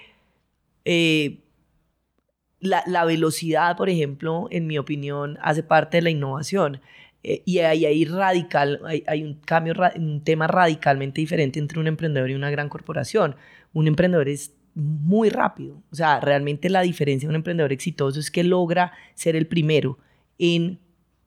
la, 2.59 2.83
la, 2.85 3.05
velocidad, 3.05 3.77
por 3.77 3.89
ejemplo, 3.89 4.47
en 4.51 4.67
mi 4.67 4.77
opinión, 4.77 5.37
hace 5.41 5.63
parte 5.63 5.97
de 5.97 6.01
la 6.03 6.09
innovación. 6.09 6.81
Eh, 7.23 7.43
y 7.45 7.59
ahí 7.59 7.85
hay, 7.85 8.05
radical, 8.05 8.81
hay, 8.85 9.23
un 9.23 9.35
cambio, 9.35 9.73
un 9.95 10.23
tema 10.23 10.47
radicalmente 10.47 11.21
diferente 11.21 11.59
entre 11.59 11.79
un 11.79 11.87
emprendedor 11.87 12.29
y 12.29 12.35
una 12.35 12.49
gran 12.49 12.69
corporación. 12.69 13.35
Un 13.73 13.87
emprendedor 13.87 14.27
es 14.27 14.53
muy 14.73 15.29
rápido. 15.29 15.81
O 15.91 15.95
sea, 15.95 16.19
realmente 16.19 16.69
la 16.69 16.81
diferencia 16.81 17.27
de 17.27 17.31
un 17.31 17.35
emprendedor 17.35 17.71
exitoso 17.71 18.19
es 18.19 18.31
que 18.31 18.43
logra 18.43 18.93
ser 19.15 19.35
el 19.35 19.47
primero 19.47 19.97
en 20.39 20.79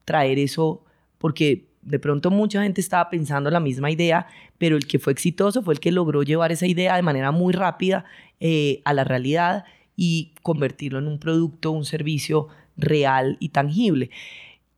traer 0.04 0.38
eso, 0.38 0.85
porque 1.18 1.68
de 1.83 1.98
pronto 1.98 2.30
mucha 2.30 2.62
gente 2.62 2.80
estaba 2.80 3.11
pensando 3.11 3.50
la 3.50 3.61
misma 3.61 3.90
idea, 3.90 4.26
pero 4.59 4.76
el 4.76 4.87
que 4.87 4.98
fue 4.98 5.12
exitoso 5.12 5.62
fue 5.62 5.74
el 5.74 5.80
que 5.80 5.92
logró 5.92 6.22
llevar 6.22 6.52
esa 6.52 6.66
idea 6.66 6.96
de 6.96 7.02
manera 7.02 7.30
muy 7.30 7.52
rápida 7.52 8.04
eh, 8.40 8.80
a 8.85 8.94
la 8.94 9.04
realidad 9.04 9.64
y 9.96 10.33
convertirlo 10.42 10.98
en 10.98 11.07
un 11.07 11.18
producto, 11.18 11.70
un 11.70 11.85
servicio 11.85 12.48
real 12.76 13.37
y 13.38 13.50
tangible. 13.50 14.11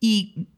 Y 0.00 0.48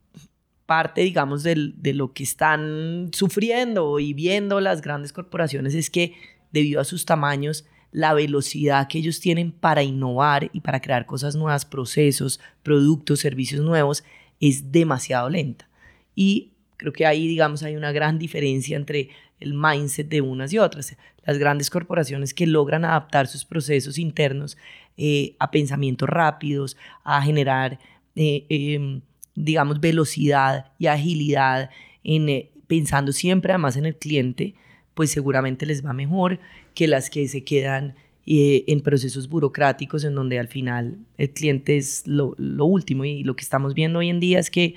parte, 0.68 1.00
digamos, 1.00 1.42
de 1.44 1.94
lo 1.94 2.12
que 2.12 2.22
están 2.22 3.09
sufriendo 3.14 3.98
y 4.00 4.12
viendo 4.12 4.61
las 4.61 4.83
grandes 4.83 5.14
corporaciones 5.14 5.74
es 5.74 5.88
que 5.88 6.12
debido 6.52 6.78
a 6.78 6.85
sus 6.85 7.07
tamaños, 7.07 7.64
la 7.90 8.12
velocidad 8.12 8.87
que 8.87 8.98
ellos 8.98 9.18
tienen 9.18 9.50
para 9.50 9.83
innovar 9.83 10.50
y 10.52 10.61
para 10.61 10.83
crear 10.83 11.07
cosas 11.07 11.37
nuevas, 11.37 11.64
procesos, 11.64 12.38
productos, 12.62 13.20
servicios 13.20 13.64
nuevos, 13.64 14.04
es 14.40 14.70
demasiado 14.70 15.31
lenta. 15.31 15.70
Y 16.14 16.50
creo 16.76 16.92
que 16.92 17.07
ahí, 17.07 17.26
digamos, 17.26 17.62
hay 17.62 17.74
una 17.74 17.90
gran 17.90 18.18
diferencia 18.18 18.76
entre 18.76 19.09
el 19.40 19.54
mindset 19.54 20.11
de 20.11 20.20
unas 20.20 20.52
y 20.52 20.59
otras. 20.59 20.94
Las 21.24 21.38
grandes 21.38 21.70
corporaciones 21.70 22.35
que 22.35 22.46
logran 22.46 22.85
adaptar 22.85 23.26
sus 23.26 23.46
procesos 23.46 23.96
internos 23.96 24.59
eh, 24.98 25.35
a 25.38 25.50
pensamientos 25.50 26.11
rápidos, 26.11 26.76
a 27.04 27.22
generar 27.22 27.78
eh, 28.16 28.44
em, 28.50 29.00
digamos, 29.44 29.81
velocidad 29.81 30.72
y 30.79 30.87
agilidad 30.87 31.70
en, 32.05 32.29
eh, 32.29 32.51
pensando 32.66 33.12
siempre 33.12 33.53
además 33.53 33.77
en 33.77 33.87
el 33.87 33.96
cliente, 33.96 34.55
pues 34.94 35.11
seguramente 35.11 35.64
les 35.64 35.85
va 35.85 35.92
mejor 35.92 36.40
que 36.74 36.88
las 36.88 37.09
que 37.09 37.27
se 37.29 37.44
quedan 37.44 37.94
eh, 38.27 38.64
en 38.66 38.81
procesos 38.81 39.29
burocráticos 39.29 40.05
en 40.05 40.14
donde 40.14 40.38
al 40.38 40.48
final 40.48 40.98
el 41.16 41.31
cliente 41.31 41.77
es 41.77 42.07
lo, 42.07 42.35
lo, 42.37 42.66
último 42.66 43.05
y 43.05 43.22
lo 43.22 43.37
que 43.37 43.42
estamos 43.42 43.74
viendo 43.74 44.01
hoy 44.01 44.09
en 44.09 44.20
día 44.20 44.38
es 44.38 44.51
que 44.51 44.74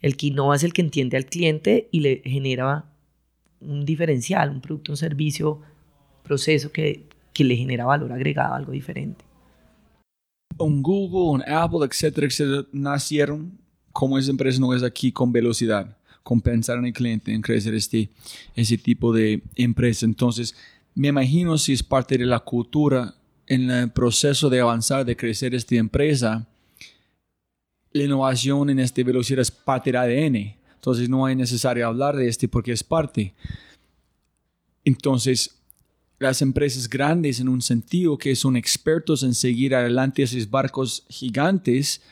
el 0.00 0.16
que 0.16 0.26
innova 0.26 0.56
es 0.56 0.64
el 0.64 0.72
que 0.72 0.82
entiende 0.82 1.16
al 1.16 1.26
cliente 1.26 1.88
y 1.90 2.00
le 2.00 2.22
genera 2.24 2.84
un 3.60 3.84
diferencial, 3.84 4.50
un 4.50 4.60
producto, 4.60 4.92
un 4.92 4.96
servicio, 4.96 5.62
proceso 6.22 6.70
que, 6.70 7.04
que 7.32 7.44
le 7.44 7.56
genera 7.56 7.86
valor 7.86 8.12
agregado, 8.12 8.54
algo 8.54 8.72
diferente. 8.72 9.24
Un 10.58 10.82
Google, 10.82 11.44
un 11.44 11.50
Apple, 11.50 11.86
etcétera, 11.86 12.26
etcétera, 12.26 12.66
nacieron 12.72 13.58
como 13.96 14.18
esa 14.18 14.30
empresa 14.30 14.60
no 14.60 14.74
es 14.74 14.82
aquí 14.82 15.10
con 15.10 15.32
velocidad, 15.32 15.96
con 16.22 16.42
pensar 16.42 16.76
en 16.76 16.84
el 16.84 16.92
cliente, 16.92 17.32
en 17.32 17.40
crecer 17.40 17.72
este, 17.72 18.10
ese 18.54 18.76
tipo 18.76 19.10
de 19.10 19.42
empresa. 19.54 20.04
Entonces, 20.04 20.54
me 20.94 21.08
imagino 21.08 21.56
si 21.56 21.72
es 21.72 21.82
parte 21.82 22.18
de 22.18 22.26
la 22.26 22.40
cultura 22.40 23.14
en 23.46 23.70
el 23.70 23.90
proceso 23.90 24.50
de 24.50 24.60
avanzar, 24.60 25.06
de 25.06 25.16
crecer 25.16 25.54
esta 25.54 25.76
empresa, 25.76 26.46
la 27.90 28.02
innovación 28.02 28.68
en 28.68 28.80
esta 28.80 29.02
velocidad 29.02 29.40
es 29.40 29.50
parte 29.50 29.90
del 29.90 29.96
ADN. 29.96 30.56
Entonces, 30.74 31.08
no 31.08 31.26
es 31.26 31.34
necesario 31.34 31.86
hablar 31.86 32.16
de 32.16 32.28
este 32.28 32.48
porque 32.48 32.72
es 32.72 32.84
parte. 32.84 33.32
Entonces, 34.84 35.56
las 36.18 36.42
empresas 36.42 36.86
grandes 36.86 37.40
en 37.40 37.48
un 37.48 37.62
sentido 37.62 38.18
que 38.18 38.36
son 38.36 38.56
expertos 38.58 39.22
en 39.22 39.32
seguir 39.32 39.74
adelante 39.74 40.22
esos 40.22 40.50
barcos 40.50 41.06
gigantes, 41.08 42.02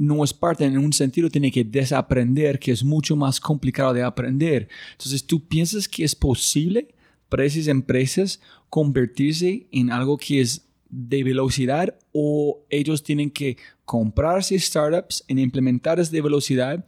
no 0.00 0.24
es 0.24 0.32
parte, 0.32 0.64
en 0.64 0.78
un 0.78 0.94
sentido 0.94 1.28
tiene 1.28 1.52
que 1.52 1.62
desaprender, 1.62 2.58
que 2.58 2.72
es 2.72 2.82
mucho 2.82 3.16
más 3.16 3.38
complicado 3.38 3.92
de 3.92 4.02
aprender. 4.02 4.66
Entonces, 4.92 5.26
¿tú 5.26 5.46
piensas 5.46 5.86
que 5.86 6.04
es 6.04 6.14
posible 6.14 6.88
para 7.28 7.44
esas 7.44 7.66
empresas 7.66 8.40
convertirse 8.70 9.66
en 9.70 9.92
algo 9.92 10.16
que 10.16 10.40
es 10.40 10.66
de 10.88 11.22
velocidad 11.22 11.94
o 12.12 12.64
ellos 12.70 13.02
tienen 13.02 13.30
que 13.30 13.58
comprarse 13.84 14.58
startups 14.58 15.22
en 15.28 15.38
implementar 15.38 16.02
de 16.02 16.22
velocidad, 16.22 16.82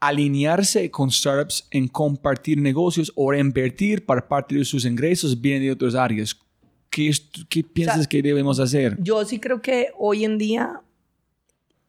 alinearse 0.00 0.90
con 0.90 1.12
startups 1.12 1.68
en 1.70 1.86
compartir 1.86 2.60
negocios 2.60 3.12
o 3.14 3.32
invertir 3.32 4.04
para 4.04 4.26
parte 4.26 4.56
de 4.56 4.64
sus 4.64 4.84
ingresos 4.84 5.40
vienen 5.40 5.62
de 5.62 5.70
otras 5.70 5.94
áreas? 5.94 6.36
¿Qué, 6.90 7.12
qué 7.48 7.62
piensas 7.62 8.08
que 8.08 8.20
debemos 8.20 8.58
hacer? 8.58 8.98
Yo 9.00 9.24
sí 9.24 9.38
creo 9.38 9.62
que 9.62 9.90
hoy 9.96 10.24
en 10.24 10.38
día 10.38 10.82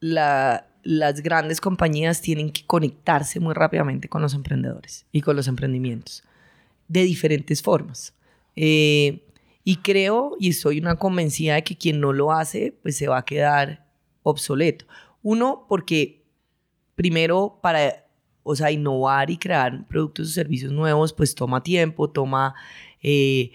las 0.03 1.21
grandes 1.21 1.61
compañías 1.61 2.21
tienen 2.21 2.51
que 2.51 2.65
conectarse 2.65 3.39
muy 3.39 3.53
rápidamente 3.53 4.09
con 4.09 4.21
los 4.21 4.33
emprendedores 4.33 5.05
y 5.11 5.21
con 5.21 5.35
los 5.35 5.47
emprendimientos 5.47 6.23
de 6.87 7.03
diferentes 7.03 7.61
formas. 7.61 8.13
Eh, 8.55 9.23
y 9.63 9.77
creo 9.77 10.35
y 10.39 10.53
soy 10.53 10.79
una 10.79 10.95
convencida 10.95 11.55
de 11.55 11.63
que 11.63 11.77
quien 11.77 12.01
no 12.01 12.11
lo 12.11 12.33
hace, 12.33 12.77
pues 12.81 12.97
se 12.97 13.07
va 13.07 13.19
a 13.19 13.25
quedar 13.25 13.87
obsoleto. 14.23 14.85
Uno, 15.21 15.65
porque 15.69 16.25
primero 16.95 17.59
para 17.61 18.03
o 18.43 18.55
sea, 18.55 18.71
innovar 18.71 19.29
y 19.29 19.37
crear 19.37 19.87
productos 19.87 20.27
o 20.27 20.31
servicios 20.31 20.71
nuevos, 20.71 21.13
pues 21.13 21.33
toma 21.33 21.63
tiempo, 21.63 22.09
toma... 22.09 22.53
Eh, 23.01 23.51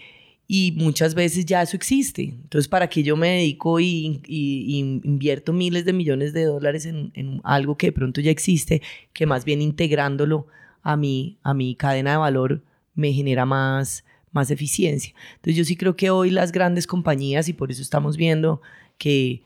y 0.51 0.71
muchas 0.71 1.13
veces 1.13 1.45
ya 1.45 1.61
eso 1.61 1.77
existe. 1.77 2.23
Entonces, 2.23 2.67
¿para 2.67 2.89
qué 2.89 3.03
yo 3.03 3.15
me 3.15 3.29
dedico 3.29 3.79
y, 3.79 4.19
invierto 4.25 5.53
miles 5.53 5.85
de 5.85 5.93
millones 5.93 6.33
de 6.33 6.45
dólares 6.45 6.87
en, 6.87 7.11
en, 7.13 7.39
algo 7.43 7.77
que 7.77 7.87
de 7.87 7.91
pronto 7.91 8.19
ya 8.19 8.31
existe, 8.31 8.81
que 9.13 9.27
más 9.27 9.45
bien 9.45 9.61
integrándolo 9.61 10.47
a 10.81 10.97
mi, 10.97 11.37
a 11.43 11.53
mi 11.53 11.75
cadena 11.75 12.13
de 12.13 12.17
valor 12.17 12.63
me 12.95 13.13
genera 13.13 13.45
más, 13.45 14.03
más 14.31 14.49
eficiencia? 14.49 15.13
Entonces, 15.35 15.55
yo 15.55 15.63
sí 15.63 15.75
creo 15.75 15.95
que 15.95 16.09
hoy 16.09 16.31
las 16.31 16.51
grandes 16.51 16.87
compañías, 16.87 17.47
y 17.47 17.53
por 17.53 17.69
eso 17.69 17.83
estamos 17.83 18.17
viendo 18.17 18.59
que 18.97 19.43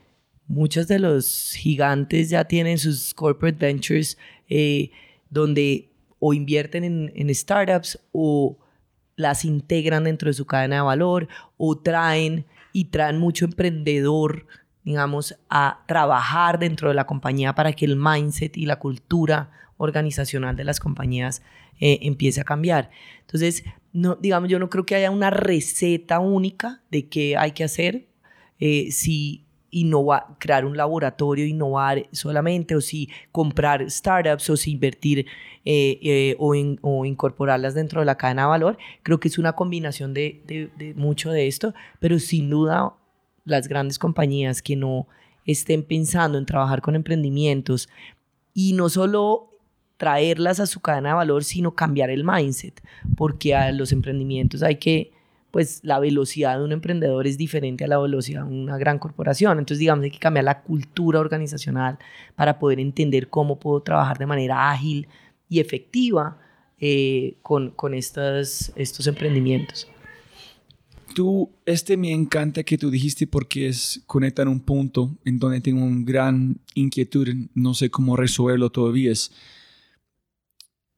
muchos 0.47 0.87
de 0.87 0.99
los 0.99 1.51
gigantes 1.51 2.29
ya 2.29 2.45
tienen 2.45 2.77
sus 2.77 3.13
corporate 3.13 3.57
ventures 3.57 4.17
eh, 4.47 4.89
donde 5.29 5.89
o 6.19 6.33
invierten 6.33 6.85
en, 6.85 7.11
en 7.13 7.35
startups 7.35 7.99
o 8.13 8.57
las 9.15 9.45
integran 9.45 10.05
dentro 10.05 10.29
de 10.29 10.33
su 10.33 10.45
cadena 10.45 10.77
de 10.77 10.81
valor 10.81 11.27
o 11.57 11.77
traen 11.77 12.45
y 12.71 12.85
traen 12.85 13.19
mucho 13.19 13.45
emprendedor, 13.45 14.47
digamos, 14.83 15.35
a 15.49 15.83
trabajar 15.87 16.59
dentro 16.59 16.89
de 16.89 16.95
la 16.95 17.05
compañía 17.05 17.53
para 17.53 17.73
que 17.73 17.85
el 17.85 17.95
mindset 17.95 18.57
y 18.57 18.65
la 18.65 18.79
cultura 18.79 19.51
organizacional 19.77 20.55
de 20.55 20.63
las 20.63 20.79
compañías 20.79 21.43
eh, 21.79 21.99
empiece 22.03 22.41
a 22.41 22.43
cambiar. 22.43 22.89
Entonces, 23.21 23.63
no, 23.91 24.15
digamos, 24.15 24.49
yo 24.49 24.59
no 24.59 24.69
creo 24.69 24.85
que 24.85 24.95
haya 24.95 25.11
una 25.11 25.29
receta 25.29 26.19
única 26.19 26.81
de 26.89 27.07
qué 27.07 27.37
hay 27.37 27.51
que 27.51 27.63
hacer. 27.63 28.07
Eh, 28.59 28.91
si 28.91 29.45
innovar, 29.73 30.27
crear 30.39 30.65
un 30.65 30.77
laboratorio, 30.77 31.45
innovar 31.45 32.07
solamente, 32.11 32.75
o 32.75 32.81
si 32.81 33.09
comprar 33.31 33.89
startups, 33.89 34.49
o 34.49 34.55
si 34.55 34.71
invertir 34.71 35.25
eh, 35.65 35.99
eh, 36.01 36.35
o, 36.39 36.53
o, 36.81 37.05
incorporarlas 37.05 37.73
dentro 37.73 37.99
de 38.01 38.05
la 38.05 38.15
cadena 38.15 38.43
de 38.43 38.47
valor. 38.49 38.77
Creo 39.01 39.19
que 39.19 39.27
es 39.27 39.37
una 39.37 39.53
combinación 39.53 40.13
de, 40.13 40.41
de, 40.45 40.93
mucho 40.95 41.31
de 41.31 41.47
esto, 41.47 41.73
pero 41.99 42.19
sin 42.19 42.49
duda 42.49 42.93
las 43.45 43.67
grandes 43.67 43.99
compañías 43.99 44.61
que 44.61 44.75
no 44.75 45.07
estén 45.45 45.83
pensando 45.83 46.37
en 46.37 46.45
trabajar 46.45 46.81
con 46.81 46.95
emprendimientos 46.95 47.89
y 48.53 48.73
no 48.73 48.87
solo 48.89 49.49
traerlas 49.97 50.59
a 50.59 50.67
su 50.67 50.79
cadena 50.79 51.09
de 51.09 51.15
valor, 51.15 51.43
sino 51.43 51.75
cambiar 51.75 52.09
el 52.09 52.23
mindset, 52.23 52.81
porque 53.17 53.55
a 53.55 53.71
los 53.71 53.91
emprendimientos 53.91 54.63
hay 54.63 54.75
que 54.75 55.11
pues 55.53 55.81
la 55.83 55.99
velocidad 55.99 56.57
de 56.57 56.63
un 56.63 56.71
emprendedor 56.71 57.27
es 57.27 57.37
diferente 57.37 57.83
a 57.83 57.87
la 57.87 57.99
velocidad 57.99 58.43
de 58.43 58.51
una 58.51 58.75
gran 58.79 58.97
corporación. 58.97 59.59
Entonces, 59.59 59.77
digamos, 59.77 60.03
hay 60.03 60.09
que 60.09 60.17
cambiar 60.17 60.45
la 60.45 60.63
cultura 60.63 61.19
organizacional 61.19 61.99
para 62.35 62.57
poder 62.57 62.79
entender 62.79 63.29
cómo 63.29 63.59
puedo 63.59 63.79
trabajar 63.83 64.17
de 64.17 64.25
manera 64.25 64.71
ágil 64.71 65.07
y 65.47 65.59
efectiva 65.59 66.39
eh, 66.79 67.37
con, 67.43 67.69
con 67.69 67.93
estos, 67.93 68.71
estos 68.75 69.05
emprendimientos. 69.05 69.87
Tú, 71.13 71.51
este 71.67 71.97
me 71.97 72.11
encanta 72.11 72.63
que 72.63 72.79
tú 72.79 72.89
dijiste 72.89 73.27
porque 73.27 73.67
es 73.67 74.01
conectar 74.07 74.47
un 74.47 74.59
punto 74.59 75.15
en 75.23 75.37
donde 75.37 75.61
tengo 75.61 75.83
un 75.83 76.03
gran 76.03 76.57
inquietud, 76.73 77.27
no 77.53 77.75
sé 77.75 77.91
cómo 77.91 78.17
resolverlo 78.17 78.71
todavía, 78.71 79.11
es, 79.11 79.31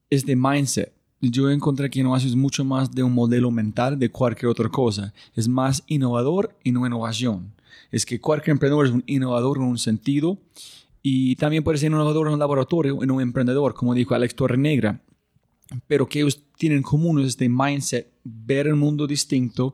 es 0.09 0.25
de 0.25 0.37
mindset 0.37 0.94
yo 1.31 1.49
encontré 1.49 1.89
que 1.89 2.03
no 2.03 2.15
es 2.15 2.35
mucho 2.35 2.65
más 2.65 2.91
de 2.91 3.03
un 3.03 3.13
modelo 3.13 3.51
mental 3.51 3.97
de 3.99 4.09
cualquier 4.09 4.49
otra 4.49 4.69
cosa. 4.69 5.13
Es 5.35 5.47
más 5.47 5.83
innovador 5.87 6.55
y 6.63 6.71
no 6.71 6.85
innovación. 6.85 7.53
Es 7.91 8.05
que 8.05 8.19
cualquier 8.19 8.53
emprendedor 8.53 8.85
es 8.85 8.91
un 8.91 9.03
innovador 9.05 9.57
en 9.57 9.63
un 9.63 9.77
sentido 9.77 10.37
y 11.01 11.35
también 11.35 11.63
puede 11.63 11.77
ser 11.77 11.91
innovador 11.91 12.27
en 12.27 12.33
un 12.33 12.39
laboratorio, 12.39 13.03
en 13.03 13.11
un 13.11 13.21
emprendedor, 13.21 13.73
como 13.73 13.93
dijo 13.93 14.15
Alex 14.15 14.35
Torrenegra. 14.35 15.01
Pero 15.87 16.07
que 16.07 16.19
ellos 16.19 16.43
tienen 16.57 16.79
en 16.79 16.83
común 16.83 17.19
es 17.19 17.27
este 17.27 17.49
mindset, 17.49 18.11
ver 18.23 18.67
el 18.67 18.75
mundo 18.75 19.07
distinto, 19.07 19.73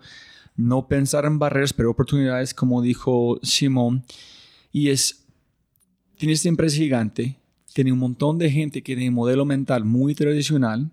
no 0.56 0.88
pensar 0.88 1.26
en 1.26 1.40
barreras, 1.40 1.74
pero 1.74 1.92
oportunidades, 1.92 2.54
como 2.54 2.82
dijo 2.82 3.40
Simón. 3.44 4.04
Y 4.72 4.90
es, 4.90 5.26
tiene 6.18 6.34
esta 6.34 6.50
empresa 6.50 6.78
gigante, 6.78 7.38
tiene 7.74 7.92
un 7.92 8.00
montón 8.00 8.38
de 8.38 8.52
gente 8.52 8.82
que 8.82 8.96
tiene 8.96 9.10
un 9.10 9.16
modelo 9.16 9.46
mental 9.46 9.86
muy 9.86 10.16
tradicional, 10.16 10.92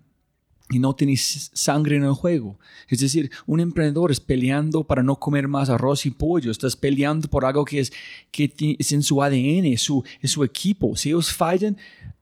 y 0.69 0.79
no 0.79 0.95
tienes 0.95 1.51
sangre 1.53 1.95
en 1.95 2.03
el 2.03 2.13
juego. 2.13 2.59
Es 2.87 2.99
decir, 2.99 3.31
un 3.45 3.59
emprendedor 3.59 4.11
es 4.11 4.19
peleando 4.19 4.83
para 4.83 5.03
no 5.03 5.17
comer 5.17 5.47
más 5.47 5.69
arroz 5.69 6.05
y 6.05 6.11
pollo, 6.11 6.51
estás 6.51 6.75
peleando 6.75 7.27
por 7.27 7.45
algo 7.45 7.65
que 7.65 7.79
es, 7.79 7.91
que 8.31 8.53
es 8.77 8.91
en 8.91 9.03
su 9.03 9.21
ADN, 9.21 9.65
es 9.65 9.81
su, 9.81 10.03
es 10.21 10.31
su 10.31 10.43
equipo. 10.43 10.95
Si 10.95 11.09
ellos 11.09 11.33
fallan, 11.33 11.77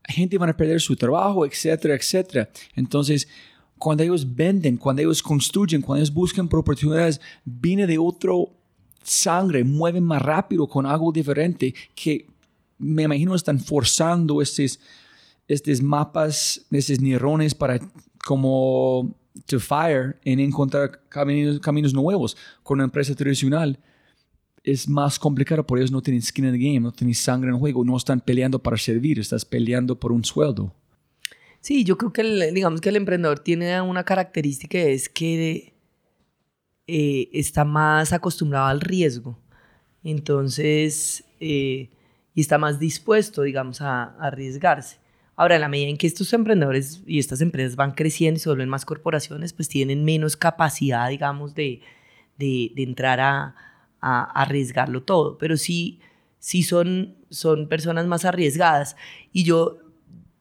gente 0.07 0.37
va 0.37 0.47
a 0.47 0.55
perder 0.55 0.79
su 0.79 0.95
trabajo, 0.95 1.45
etcétera, 1.45 1.95
etcétera. 1.95 2.49
Entonces, 2.75 3.27
cuando 3.77 4.03
ellos 4.03 4.35
venden, 4.35 4.77
cuando 4.77 5.01
ellos 5.01 5.21
construyen, 5.21 5.81
cuando 5.81 6.01
ellos 6.01 6.13
buscan 6.13 6.49
oportunidades, 6.51 7.19
viene 7.43 7.85
de 7.85 7.97
otro 7.97 8.51
sangre, 9.03 9.63
mueven 9.63 10.03
más 10.03 10.21
rápido 10.21 10.67
con 10.67 10.85
algo 10.85 11.11
diferente 11.11 11.73
que 11.95 12.27
me 12.77 13.03
imagino 13.03 13.35
están 13.35 13.59
forzando 13.59 14.41
estos, 14.41 14.79
estos 15.47 15.81
mapas, 15.81 16.65
estos 16.71 16.99
neurones 16.99 17.55
para 17.55 17.79
como 18.27 19.15
to 19.45 19.57
fire 19.57 20.17
en 20.25 20.41
encontrar 20.41 20.99
caminos, 21.07 21.61
caminos 21.61 21.93
nuevos 21.93 22.35
con 22.61 22.75
una 22.79 22.83
empresa 22.83 23.15
tradicional 23.15 23.79
es 24.65 24.89
más 24.89 25.17
complicado 25.17 25.65
por 25.65 25.77
ellos 25.77 25.93
no 25.93 26.01
tienen 26.01 26.21
skin 26.21 26.43
in 26.43 26.51
the 26.51 26.57
game, 26.57 26.81
no 26.81 26.91
tienen 26.91 27.15
sangre 27.15 27.47
en 27.47 27.55
el 27.55 27.59
juego, 27.61 27.85
no 27.85 27.95
están 27.95 28.19
peleando 28.19 28.59
para 28.59 28.75
servir, 28.75 29.17
estás 29.17 29.45
peleando 29.45 29.97
por 29.97 30.11
un 30.11 30.25
sueldo. 30.25 30.73
Sí, 31.61 31.85
yo 31.85 31.97
creo 31.97 32.11
que 32.11 32.19
el, 32.19 32.53
digamos 32.53 32.81
que 32.81 32.89
el 32.89 32.97
emprendedor 32.97 33.39
tiene 33.39 33.79
una 33.79 34.03
característica 34.03 34.77
es 34.77 35.07
que 35.07 35.73
eh, 36.85 37.29
está 37.31 37.63
más 37.63 38.11
acostumbrado 38.11 38.65
al 38.65 38.81
riesgo, 38.81 39.39
entonces 40.03 41.23
eh, 41.39 41.89
y 42.35 42.41
está 42.41 42.57
más 42.57 42.77
dispuesto, 42.77 43.43
digamos, 43.43 43.79
a, 43.79 44.03
a 44.03 44.27
arriesgarse. 44.27 44.97
Ahora, 45.37 45.55
en 45.55 45.61
la 45.61 45.69
medida 45.69 45.89
en 45.89 45.97
que 45.97 46.07
estos 46.07 46.33
emprendedores 46.33 47.03
y 47.05 47.19
estas 47.19 47.41
empresas 47.41 47.75
van 47.75 47.91
creciendo 47.91 48.37
y 48.37 48.39
se 48.39 48.49
vuelven 48.49 48.69
más 48.69 48.85
corporaciones, 48.85 49.53
pues 49.53 49.69
tienen 49.69 50.03
menos 50.03 50.35
capacidad, 50.35 51.07
digamos, 51.09 51.53
de, 51.53 51.81
de, 52.39 52.71
entrar 52.77 53.19
a, 53.19 53.55
a, 54.01 54.23
arriesgarlo 54.41 55.03
todo. 55.03 55.37
Pero 55.37 55.55
sí, 55.55 55.99
sí 56.39 56.63
son, 56.63 57.15
son 57.29 57.67
personas 57.69 58.07
más 58.07 58.25
arriesgadas. 58.25 58.95
Y 59.31 59.43
yo, 59.43 59.77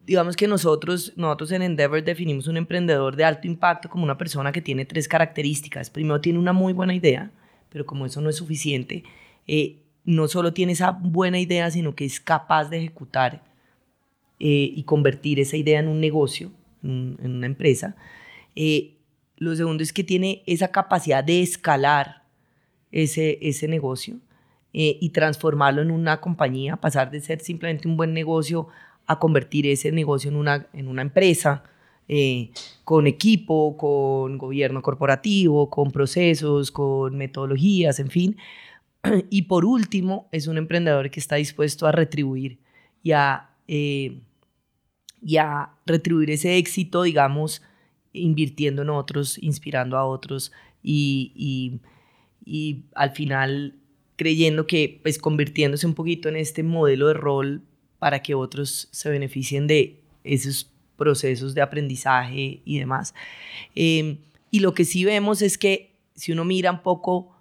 digamos 0.06 0.34
que 0.34 0.48
nosotros, 0.48 1.12
nosotros 1.14 1.52
en 1.52 1.60
Endeavor 1.60 2.02
definimos 2.02 2.46
un 2.46 2.56
emprendedor 2.56 3.16
de 3.16 3.24
alto 3.24 3.46
impacto 3.46 3.90
como 3.90 4.02
una 4.02 4.16
persona 4.16 4.50
que 4.50 4.62
tiene 4.62 4.86
tres 4.86 5.08
características. 5.08 5.90
Primero, 5.90 6.22
tiene 6.22 6.38
una 6.38 6.54
muy 6.54 6.72
buena 6.72 6.94
idea, 6.94 7.30
pero 7.68 7.84
como 7.84 8.06
eso 8.06 8.22
no 8.22 8.30
es 8.30 8.36
suficiente, 8.36 9.04
eh, 9.46 9.76
no 10.06 10.26
solo 10.26 10.54
tiene 10.54 10.72
esa 10.72 10.92
buena 10.92 11.38
idea, 11.38 11.70
sino 11.70 11.94
que 11.94 12.06
es 12.06 12.18
capaz 12.18 12.70
de 12.70 12.78
ejecutar 12.78 13.42
eh, 14.38 14.70
y 14.74 14.82
convertir 14.82 15.40
esa 15.40 15.56
idea 15.56 15.80
en 15.80 15.88
un 15.88 15.98
negocio, 15.98 16.50
en, 16.82 17.16
una 17.22 17.46
empresa. 17.46 17.96
Eh, 18.54 18.96
lo 19.38 19.56
segundo 19.56 19.82
es 19.82 19.94
que 19.94 20.04
tiene 20.04 20.42
esa 20.46 20.68
capacidad 20.68 21.24
de 21.24 21.40
escalar 21.40 22.22
ese, 22.92 23.38
ese 23.40 23.66
negocio 23.66 24.16
eh, 24.74 24.98
y 25.00 25.08
transformarlo 25.08 25.80
en 25.80 25.90
una 25.90 26.20
compañía, 26.20 26.76
pasar 26.76 27.10
de 27.10 27.20
ser 27.20 27.40
simplemente 27.40 27.88
un 27.88 27.96
buen 27.96 28.12
negocio 28.12 28.68
a 29.06 29.18
convertir 29.18 29.66
ese 29.66 29.90
negocio 29.90 30.30
en 30.30 30.36
una, 30.36 30.66
en 30.74 30.88
una 30.88 31.02
empresa. 31.02 31.64
con 32.84 33.06
equipo, 33.06 33.76
con 33.76 34.38
gobierno 34.38 34.80
corporativo, 34.80 35.70
con 35.70 35.90
procesos, 35.90 36.70
con 36.70 37.16
metodologías, 37.16 37.98
en 38.00 38.10
fin. 38.10 38.36
Y 39.30 39.42
por 39.42 39.64
último, 39.64 40.28
es 40.30 40.46
un 40.46 40.58
emprendedor 40.58 41.10
que 41.10 41.20
está 41.20 41.36
dispuesto 41.36 41.86
a 41.86 41.92
retribuir 41.92 42.58
y 43.02 43.12
a 43.12 43.50
y 43.66 45.36
a 45.38 45.70
retribuir 45.86 46.30
ese 46.30 46.56
éxito, 46.56 47.02
digamos, 47.02 47.62
invirtiendo 48.12 48.82
en 48.82 48.90
otros, 48.90 49.38
inspirando 49.42 49.96
a 49.96 50.04
otros 50.04 50.52
y, 50.82 51.80
y, 52.44 52.84
al 52.94 53.10
final 53.10 53.74
creyendo 54.16 54.66
que, 54.66 55.00
pues 55.02 55.18
convirtiéndose 55.18 55.86
un 55.86 55.94
poquito 55.94 56.28
en 56.28 56.36
este 56.36 56.62
modelo 56.62 57.08
de 57.08 57.14
rol 57.14 57.62
para 57.98 58.22
que 58.22 58.34
otros 58.34 58.88
se 58.92 59.10
beneficien 59.10 59.66
de 59.66 60.00
esos 60.24 60.70
procesos 60.96 61.54
de 61.54 61.60
aprendizaje 61.60 62.62
y 62.64 62.78
demás. 62.78 63.14
Em, 63.74 64.18
y 64.50 64.60
lo 64.60 64.74
que 64.74 64.84
sí 64.84 65.04
vemos 65.04 65.42
es 65.42 65.58
que 65.58 65.96
si 66.14 66.32
uno 66.32 66.44
mira 66.44 66.70
un 66.70 66.82
poco 66.82 67.36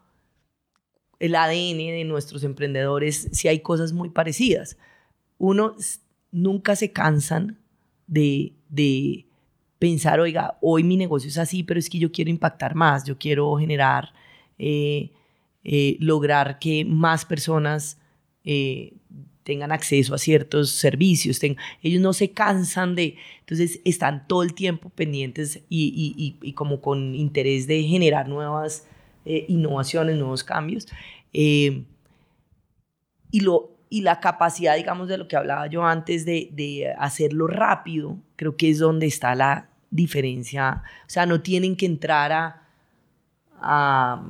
el 1.20 1.36
ADN 1.36 1.78
de 1.78 2.04
nuestros 2.04 2.44
emprendedores, 2.44 3.30
sí 3.32 3.48
hay 3.48 3.60
cosas 3.60 3.94
muy 3.94 4.10
parecidas. 4.10 4.78
Uno, 5.38 5.76
nunca 6.36 6.76
se 6.76 6.92
cansan 6.92 7.58
de, 8.08 9.26
pensar, 9.80 10.20
oiga, 10.20 10.58
hoy 10.62 10.84
mi 10.84 10.98
negocio 10.98 11.30
es 11.30 11.38
así, 11.38 11.64
pero 11.64 11.80
es 11.80 11.90
que 11.90 11.98
yo 11.98 12.12
quiero 12.12 12.30
impactar 12.30 12.76
más, 12.76 13.06
yo 13.06 13.18
quiero 13.18 13.56
generar, 13.56 14.14
eh, 14.60 15.12
eh, 15.64 15.98
lograr 16.00 16.60
que 16.60 16.86
más 16.86 17.26
personas 17.26 17.98
eh, 18.44 18.94
tengan 19.44 19.72
acceso 19.72 20.14
a 20.14 20.18
ciertos 20.18 20.72
servicios, 20.72 21.40
ellos 21.82 22.02
no 22.02 22.14
se 22.14 22.32
cansan 22.32 22.96
de, 22.96 23.16
entonces 23.40 23.80
están 23.86 24.28
todo 24.28 24.44
el 24.44 24.54
tiempo 24.54 24.90
pendientes 24.90 25.62
y, 25.70 26.38
y, 26.42 26.54
como 26.54 26.82
con 26.82 27.16
interés 27.16 27.68
de 27.68 27.84
generar 27.84 28.28
nuevas 28.28 28.88
innovaciones, 29.26 30.18
nuevos 30.18 30.44
cambios. 30.44 30.88
Y, 31.32 31.86
lo, 33.42 33.75
y 33.96 34.02
la 34.02 34.20
capacidad, 34.20 34.76
digamos, 34.76 35.08
de 35.08 35.18
lo 35.18 35.30
que 35.30 35.38
hablaba 35.38 35.68
yo 35.68 35.86
antes 35.86 36.26
de, 36.26 36.50
de 36.52 36.94
hacerlo 36.98 37.48
rápido, 37.48 38.18
creo 38.36 38.58
que 38.58 38.70
es 38.70 38.80
donde 38.80 39.06
está 39.06 39.34
la 39.36 39.70
diferencia. 39.90 40.84
O 41.04 41.10
sea, 41.10 41.26
no 41.26 41.40
tienen 41.40 41.78
que 41.78 41.86
entrar 41.86 42.34
a, 42.34 42.62
a 43.62 44.22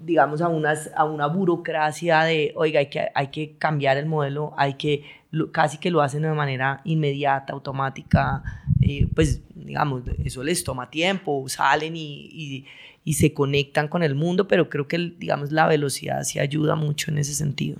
digamos, 0.00 0.40
a, 0.40 0.48
unas, 0.48 0.90
a 0.96 1.04
una 1.04 1.28
burocracia 1.28 2.22
de, 2.22 2.52
oiga, 2.56 2.80
hay 2.80 2.86
que, 2.86 3.06
hay 3.14 3.28
que 3.28 3.56
cambiar 3.58 3.96
el 3.96 4.06
modelo, 4.06 4.54
hay 4.56 4.74
que, 4.74 5.04
casi 5.52 5.78
que 5.78 5.92
lo 5.92 6.02
hacen 6.02 6.22
de 6.22 6.32
manera 6.32 6.80
inmediata, 6.82 7.52
automática, 7.52 8.42
eh, 8.82 9.06
pues, 9.14 9.40
digamos, 9.54 10.02
eso 10.24 10.42
les 10.42 10.64
toma 10.64 10.90
tiempo, 10.90 11.48
salen 11.48 11.96
y, 11.96 12.28
y, 12.32 12.66
y, 13.04 13.14
se 13.14 13.32
conectan 13.32 13.86
con 13.86 14.02
el 14.02 14.16
mundo, 14.16 14.48
pero 14.48 14.68
creo 14.68 14.88
que, 14.88 14.98
digamos, 15.16 15.52
la 15.52 15.68
velocidad 15.68 16.24
sí 16.24 16.40
ayuda 16.40 16.74
mucho 16.74 17.12
en 17.12 17.18
ese 17.18 17.34
sentido. 17.34 17.78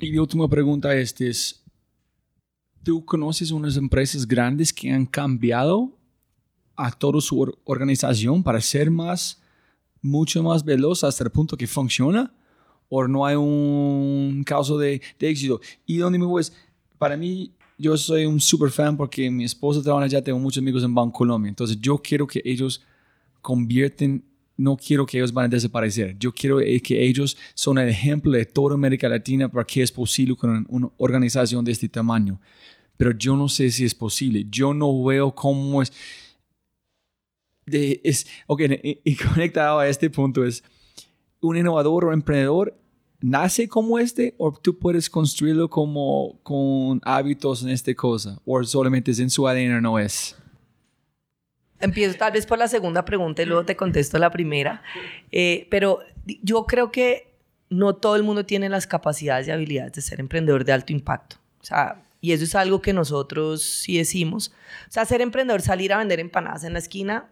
Y 0.00 0.10
mi 0.10 0.18
última 0.18 0.48
pregunta 0.48 0.94
este 0.96 1.28
es, 1.28 1.62
¿tú 2.82 3.04
conoces 3.04 3.50
unas 3.50 3.76
empresas 3.76 4.26
grandes 4.26 4.72
que 4.72 4.90
han 4.90 5.06
cambiado 5.06 5.96
a 6.76 6.90
toda 6.90 7.20
su 7.20 7.56
organización 7.64 8.42
para 8.42 8.60
ser 8.60 8.90
más 8.90 9.40
mucho 10.04 10.42
más 10.42 10.62
veloz 10.62 11.02
hasta 11.02 11.24
el 11.24 11.30
punto 11.30 11.56
que 11.56 11.66
funciona 11.66 12.30
o 12.90 13.08
no 13.08 13.24
hay 13.24 13.36
un 13.36 14.44
caso 14.44 14.76
de, 14.76 15.00
éxito. 15.18 15.60
Y 15.86 15.96
donde 15.96 16.18
me 16.18 16.26
voy 16.26 16.44
para 16.98 17.16
mí, 17.16 17.52
yo 17.78 17.96
soy 17.96 18.26
un 18.26 18.38
super 18.38 18.70
fan 18.70 18.96
porque 18.96 19.30
mi 19.30 19.44
esposa 19.44 19.82
trabaja 19.82 20.04
allá, 20.04 20.22
tengo 20.22 20.38
muchos 20.38 20.58
amigos 20.60 20.84
en 20.84 20.94
Colombia 21.10 21.48
entonces 21.48 21.78
yo 21.80 21.98
quiero 21.98 22.26
que 22.26 22.42
ellos 22.44 22.82
convierten 23.40 24.22
no 24.56 24.76
quiero 24.76 25.04
que 25.06 25.18
ellos 25.18 25.32
van 25.32 25.46
a 25.46 25.48
desaparecer. 25.48 26.16
Yo 26.18 26.32
quiero 26.32 26.60
eh, 26.60 26.80
que 26.80 27.02
ellos 27.04 27.36
son 27.54 27.78
el 27.78 27.88
ejemplo 27.88 28.32
de 28.32 28.46
toda 28.46 28.74
América 28.74 29.08
Latina 29.08 29.48
para 29.48 29.64
que 29.64 29.82
es 29.82 29.90
posible 29.90 30.36
con 30.36 30.66
una 30.68 30.90
organización 30.98 31.64
de 31.64 31.72
este 31.72 31.88
tamaño. 31.88 32.40
Pero 32.96 33.12
yo 33.12 33.36
no 33.36 33.48
sé 33.48 33.70
si 33.70 33.84
es 33.84 33.94
posible. 33.94 34.46
Yo 34.48 34.72
no 34.72 35.02
veo 35.04 35.34
cómo 35.34 35.82
es 35.82 35.92
ok, 38.46 38.60
y, 39.04 39.16
conectado 39.34 39.78
a 39.78 39.88
este 39.88 40.10
punto 40.10 40.44
es, 40.44 40.62
un 41.40 41.56
innovador 41.56 42.06
o 42.06 42.12
emprendedor 42.12 42.74
nace 43.20 43.68
como 43.68 43.98
este 43.98 44.34
o 44.38 44.52
tú 44.52 44.78
puedes 44.78 45.10
construirlo 45.10 45.68
como 45.68 46.38
con 46.42 47.00
hábitos 47.04 47.62
en 47.62 47.68
esta 47.70 47.94
cosa 47.94 48.40
o 48.44 48.62
solamente 48.64 49.10
es 49.10 49.18
en 49.18 49.30
su 49.30 49.46
ADN 49.46 49.82
no 49.82 49.98
es? 49.98 50.36
Empiezo 51.84 52.16
tal 52.16 52.32
vez 52.32 52.46
por 52.46 52.58
la 52.58 52.66
segunda 52.66 53.04
pregunta 53.04 53.42
y 53.42 53.46
luego 53.46 53.64
te 53.64 53.76
contesto 53.76 54.18
la 54.18 54.30
primera, 54.30 54.82
eh, 55.30 55.66
pero 55.70 56.00
yo 56.42 56.64
creo 56.64 56.90
que 56.90 57.28
no 57.68 57.94
todo 57.94 58.16
el 58.16 58.22
mundo 58.22 58.46
tiene 58.46 58.68
las 58.70 58.86
capacidades 58.86 59.48
y 59.48 59.50
habilidades 59.50 59.92
de 59.92 60.00
ser 60.00 60.20
emprendedor 60.20 60.64
de 60.64 60.72
alto 60.72 60.92
impacto. 60.92 61.36
O 61.60 61.64
sea, 61.64 62.02
y 62.22 62.32
eso 62.32 62.44
es 62.44 62.54
algo 62.54 62.80
que 62.80 62.94
nosotros 62.94 63.62
sí 63.62 63.98
decimos. 63.98 64.54
O 64.88 64.92
sea, 64.92 65.04
ser 65.04 65.20
emprendedor, 65.20 65.60
salir 65.60 65.92
a 65.92 65.98
vender 65.98 66.20
empanadas 66.20 66.64
en 66.64 66.72
la 66.72 66.78
esquina, 66.78 67.28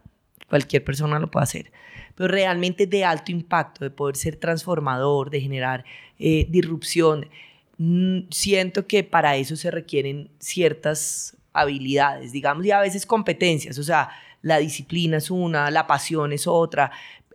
cualquier 0.51 0.85
persona 0.85 1.19
lo 1.19 1.31
puede 1.31 1.45
hacer, 1.45 1.73
pero 2.15 2.29
realmente 2.29 2.87
de 2.87 3.07
alto 3.07 3.33
impacto, 3.33 3.85
de 3.85 3.91
poder 3.91 4.17
ser 4.17 4.37
transformador, 4.37 5.31
de 5.31 5.41
generar 5.41 5.87
eh, 6.19 6.47
disrupción, 6.51 7.31
mm, 7.79 8.25
siento 8.31 8.87
que 8.87 9.03
para 9.03 9.37
eso 9.37 9.57
se 9.57 9.71
requieren 9.71 10.29
ciertas 10.39 11.39
habilidades, 11.55 12.33
digamos, 12.33 12.67
y 12.67 12.71
a 12.71 12.81
veces 12.81 13.07
competencias, 13.07 13.79
o 13.79 13.83
sea, 13.83 14.11
la 14.43 14.59
disciplina 14.59 15.17
es 15.17 15.31
una, 15.31 15.71
la 15.71 15.87
pasión 15.87 16.33
es 16.33 16.47
otra, 16.47 16.91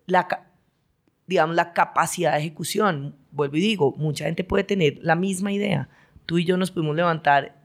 la, 0.05 0.27
digamos, 1.25 1.55
la 1.55 1.73
capacidad 1.73 2.33
de 2.33 2.39
ejecución, 2.39 3.15
vuelvo 3.31 3.57
y 3.57 3.61
digo, 3.61 3.95
mucha 3.97 4.25
gente 4.25 4.43
puede 4.43 4.63
tener 4.63 4.99
la 5.01 5.15
misma 5.15 5.51
idea, 5.51 5.89
tú 6.25 6.37
y 6.37 6.45
yo 6.45 6.57
nos 6.57 6.71
pudimos 6.71 6.95
levantar 6.95 7.55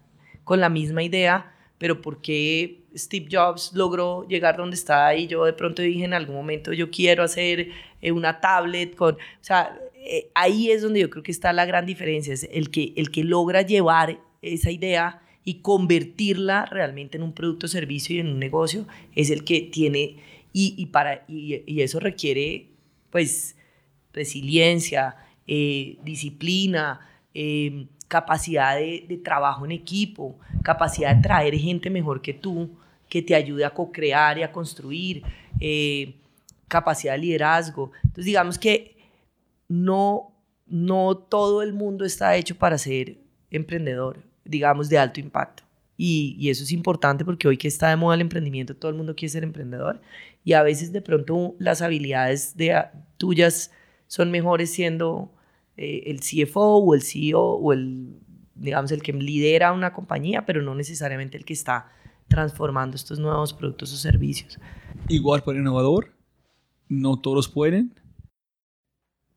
con 0.44 0.60
la 0.60 0.68
misma 0.68 1.02
idea, 1.02 1.52
pero 1.78 2.00
¿por 2.00 2.22
qué 2.22 2.84
Steve 2.94 3.26
Jobs 3.30 3.72
logró 3.74 4.26
llegar 4.28 4.56
donde 4.56 4.76
está 4.76 5.14
y 5.14 5.26
yo 5.26 5.44
de 5.44 5.52
pronto 5.52 5.82
dije 5.82 6.04
en 6.04 6.14
algún 6.14 6.36
momento 6.36 6.72
yo 6.72 6.90
quiero 6.90 7.24
hacer 7.24 7.70
eh, 8.00 8.12
una 8.12 8.40
tablet 8.40 8.94
con, 8.94 9.14
o 9.14 9.18
sea, 9.40 9.76
eh, 9.94 10.30
ahí 10.34 10.70
es 10.70 10.82
donde 10.82 11.00
yo 11.00 11.10
creo 11.10 11.22
que 11.22 11.32
está 11.32 11.52
la 11.52 11.64
gran 11.64 11.86
diferencia, 11.86 12.34
es 12.34 12.48
el 12.52 12.70
que, 12.70 12.92
el 12.96 13.10
que 13.10 13.24
logra 13.24 13.62
llevar 13.62 14.20
esa 14.42 14.70
idea 14.70 15.22
y 15.44 15.54
convertirla 15.54 16.66
realmente 16.66 17.16
en 17.16 17.22
un 17.22 17.32
producto, 17.32 17.68
servicio 17.68 18.16
y 18.16 18.20
en 18.20 18.28
un 18.28 18.38
negocio, 18.38 18.86
es 19.14 19.30
el 19.30 19.44
que 19.44 19.62
tiene, 19.62 20.16
y, 20.52 20.74
y 20.76 20.86
para, 20.86 21.24
y, 21.28 21.62
y, 21.66 21.80
eso 21.82 21.98
requiere 21.98 22.68
pues 23.10 23.56
resiliencia, 24.12 25.16
eh, 25.46 25.98
disciplina, 26.04 27.00
capacidad 28.08 28.76
de, 28.76 29.06
de, 29.08 29.16
trabajo 29.16 29.64
en 29.64 29.72
equipo, 29.72 30.38
capacidad 30.62 31.16
de 31.16 31.22
traer 31.22 31.54
gente 31.56 31.88
mejor 31.88 32.20
que 32.20 32.34
tú, 32.34 32.76
que 33.08 33.22
te 33.22 33.34
ayude 33.34 33.64
a 33.64 33.70
co-crear 33.74 34.38
y 34.38 34.42
a 34.42 34.52
construir, 34.52 35.22
eh, 35.60 36.14
capacidad 36.68 37.12
de 37.12 37.18
liderazgo. 37.18 37.92
Entonces, 38.02 38.24
digamos 38.24 38.58
que 38.58 38.96
no, 39.68 40.32
no 40.66 41.16
todo 41.16 41.62
el 41.62 41.74
mundo 41.74 42.04
está 42.04 42.36
hecho 42.36 42.56
para 42.56 42.78
ser 42.78 43.18
emprendedor, 43.50 44.22
digamos, 44.44 44.88
de 44.88 44.98
alto 44.98 45.20
impacto. 45.20 45.62
Y, 45.96 46.36
y, 46.38 46.50
eso 46.50 46.64
es 46.64 46.72
importante 46.72 47.24
porque 47.24 47.46
hoy 47.46 47.56
que 47.56 47.68
está 47.68 47.88
de 47.88 47.96
moda 47.96 48.14
el 48.14 48.22
emprendimiento, 48.22 48.74
todo 48.74 48.90
el 48.90 48.96
mundo 48.96 49.14
quiere 49.14 49.30
ser 49.30 49.44
emprendedor. 49.44 50.00
Y 50.44 50.54
a 50.54 50.62
veces 50.62 50.92
de 50.92 51.02
pronto 51.02 51.54
las 51.58 51.82
habilidades 51.82 52.56
de, 52.56 52.82
tuyas 53.18 53.70
son 54.08 54.30
mejores 54.30 54.72
siendo 54.72 55.32
eh, 55.76 56.04
el 56.06 56.20
CFO 56.20 56.78
o 56.78 56.94
el 56.94 57.02
CEO 57.02 57.40
o 57.40 57.72
el, 57.72 58.16
digamos, 58.54 58.90
el 58.92 59.02
que 59.02 59.12
lidera 59.12 59.72
una 59.72 59.92
compañía, 59.92 60.44
pero 60.44 60.62
no 60.62 60.74
necesariamente 60.74 61.38
el 61.38 61.44
que 61.44 61.52
está 61.52 61.90
transformando 62.28 62.96
estos 62.96 63.18
nuevos 63.18 63.52
productos 63.52 63.92
o 63.92 63.96
servicios. 63.96 64.58
Igual 65.08 65.42
para 65.42 65.56
el 65.56 65.62
innovador, 65.62 66.12
no 66.88 67.20
todos 67.20 67.48
pueden. 67.48 67.94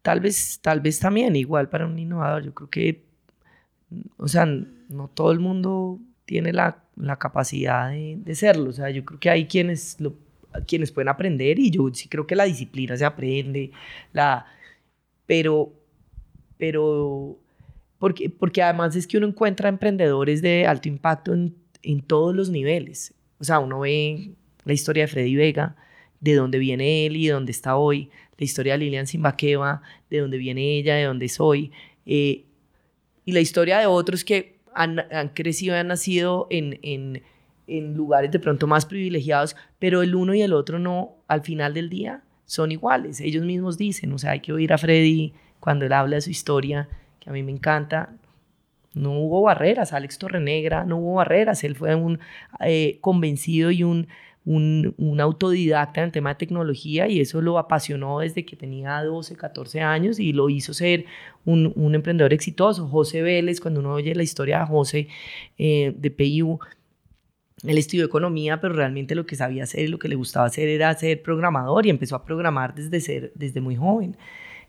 Tal 0.02 0.20
vez, 0.20 0.60
tal 0.62 0.82
vez 0.82 1.00
también, 1.00 1.36
igual 1.36 1.70
para 1.70 1.86
un 1.86 1.98
innovador. 1.98 2.44
Yo 2.44 2.54
creo 2.54 2.70
que, 2.70 3.06
o 4.18 4.28
sea, 4.28 4.48
no 4.90 5.08
todo 5.08 5.32
el 5.32 5.40
mundo 5.40 6.00
tiene 6.26 6.54
la, 6.54 6.84
la 6.96 7.18
capacidad 7.18 7.92
de, 7.92 8.18
de, 8.18 8.36
serlo. 8.36 8.70
O 8.70 8.74
sea, 8.74 8.90
yo 8.90 9.06
creo 9.06 9.20
que 9.20 9.30
hay 9.30 9.46
quienes, 9.46 10.00
lo, 10.00 10.14
quienes 10.68 10.92
pueden 10.92 11.10
aprender 11.10 11.60
y 11.60 11.72
yo 11.72 11.90
sí 11.94 12.08
creo 12.08 12.26
que 12.28 12.36
la 12.36 12.46
disciplina 12.46 12.98
se 12.98 13.06
aprende, 13.06 13.72
la, 14.14 14.46
pero, 15.26 15.74
pero, 16.58 17.38
porque, 18.00 18.30
porque 18.30 18.62
además 18.62 18.96
es 18.96 19.08
que 19.08 19.18
uno 19.18 19.28
encuentra 19.28 19.70
emprendedores 19.70 20.42
de 20.42 20.66
alto 20.68 20.88
impacto 20.88 21.34
en 21.34 21.56
en 21.86 22.02
todos 22.02 22.36
los 22.36 22.50
niveles. 22.50 23.14
O 23.40 23.44
sea, 23.44 23.60
uno 23.60 23.80
ve 23.82 24.32
la 24.66 24.74
historia 24.74 25.04
de 25.04 25.08
Freddy 25.08 25.36
Vega, 25.36 25.76
de 26.20 26.34
dónde 26.34 26.58
viene 26.58 27.06
él 27.06 27.16
y 27.16 27.28
de 27.28 27.34
dónde 27.34 27.52
está 27.52 27.78
hoy, 27.78 28.10
la 28.38 28.44
historia 28.44 28.74
de 28.74 28.80
Lilian 28.80 29.08
Simbaqueva, 29.08 29.82
de 30.10 30.20
dónde 30.20 30.38
viene 30.38 30.78
ella, 30.78 30.96
de 30.96 31.04
dónde 31.04 31.30
soy, 31.30 31.72
eh, 32.06 32.46
y 33.24 33.32
la 33.32 33.40
historia 33.40 33.80
de 33.80 33.86
otros 33.86 34.24
que 34.24 34.55
han, 34.76 35.30
crecido 35.34 35.76
y 35.76 35.80
han 35.80 35.88
nacido 35.88 36.48
en, 36.50 36.80
en, 36.84 37.24
en, 37.68 37.94
lugares 37.96 38.32
de 38.32 38.40
pronto 38.40 38.68
más 38.68 38.86
privilegiados, 38.86 39.56
pero 39.80 40.04
el 40.04 40.14
uno 40.16 40.34
y 40.36 40.42
el 40.42 40.54
otro 40.54 40.78
no, 40.78 41.16
al 41.28 41.42
final 41.42 41.74
del 41.74 41.90
día, 41.90 42.24
son 42.46 42.72
iguales. 42.72 43.22
Ellos 43.22 43.44
mismos 43.44 43.78
dicen, 43.78 44.14
o 44.14 44.18
sea, 44.18 44.32
hay 44.32 44.42
que 44.42 44.54
oír 44.54 44.74
a 44.74 44.78
Freddy 44.78 45.34
cuando 45.60 45.86
él 45.86 45.94
habla 45.94 46.18
de 46.18 46.22
su 46.22 46.30
historia, 46.30 46.88
que 47.20 47.30
a 47.30 47.34
mí 47.34 47.42
me 47.42 47.52
encanta, 47.52 48.14
no 48.94 49.12
hubo 49.12 49.42
barreras, 49.42 49.94
Alex 49.94 50.18
Torrenegra 50.18 50.86
no 50.86 50.98
hubo 50.98 51.16
barreras, 51.16 51.64
él 51.64 51.76
fue 51.76 51.96
un 51.96 52.20
eh, 52.62 53.00
convencido 53.02 53.72
y 53.72 53.84
un, 53.84 54.08
un, 54.46 55.18
autodidacta 55.20 56.02
en 56.02 56.06
el 56.06 56.12
tema 56.12 56.30
de 56.30 56.36
tecnología 56.36 57.08
y 57.08 57.20
eso 57.20 57.42
lo 57.42 57.58
apasionó 57.58 58.20
desde 58.20 58.46
que 58.46 58.56
tenía 58.56 59.02
12, 59.04 59.36
14 59.36 59.82
años 59.82 60.20
y 60.20 60.34
lo 60.34 60.50
hizo 60.50 60.74
ser 60.74 61.06
un, 61.46 61.74
un 61.76 61.96
emprendedor 61.96 62.34
exitoso. 62.34 62.88
José 62.88 63.22
Vélez, 63.22 63.60
cuando 63.60 63.80
uno 63.80 63.94
oye 63.94 64.14
la 64.14 64.24
historia 64.24 64.60
de 64.60 64.66
José 64.68 65.08
eh, 65.58 65.94
de 65.98 66.12
PIU, 66.12 66.60
él 67.64 67.78
estudió 67.78 68.06
economía, 68.06 68.62
pero 68.62 68.76
realmente 68.76 69.16
lo 69.16 69.26
que 69.26 69.36
sabía 69.36 69.64
hacer 69.64 69.86
y 69.86 69.88
lo 69.88 69.98
que 69.98 70.08
le 70.08 70.16
gustaba 70.16 70.46
hacer 70.46 70.68
era 70.68 70.94
ser 70.94 71.24
programador 71.24 71.86
y 71.88 71.90
empezó 71.90 72.16
a 72.16 72.24
programar 72.24 72.76
desde, 72.76 73.02
ser, 73.02 73.32
desde 73.34 73.62
muy 73.62 73.76
joven. 73.76 74.16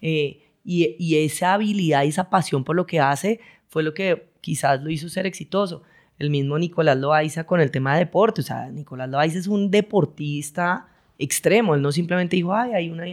Eh, 0.00 0.42
y, 0.64 0.96
y, 0.98 1.24
esa 1.24 1.54
habilidad 1.54 2.04
y 2.04 2.08
esa 2.08 2.28
pasión 2.28 2.64
por 2.64 2.74
lo 2.74 2.86
que 2.86 2.98
hace 2.98 3.40
fue 3.68 3.82
lo 3.82 3.94
que 3.94 4.30
quizás 4.40 4.82
lo 4.82 4.90
hizo 4.90 5.08
ser 5.08 5.26
exitoso. 5.26 5.82
El 6.18 6.30
mismo 6.30 6.58
Nicolás 6.58 6.96
Loaiza 6.96 7.44
con 7.44 7.60
el 7.60 7.70
tema 7.70 7.94
de 7.94 8.00
deporte, 8.00 8.40
o 8.40 8.44
sea, 8.44 8.70
Nicolás 8.70 9.08
Loaiza 9.08 9.38
es 9.38 9.46
un 9.46 9.70
deportista 9.70 10.88
extremo, 11.18 11.74
él 11.74 11.82
no 11.82 11.92
simplemente 11.92 12.36
dijo, 12.36 12.54
ay, 12.54 12.72
hay 12.72 12.90
una, 12.90 13.04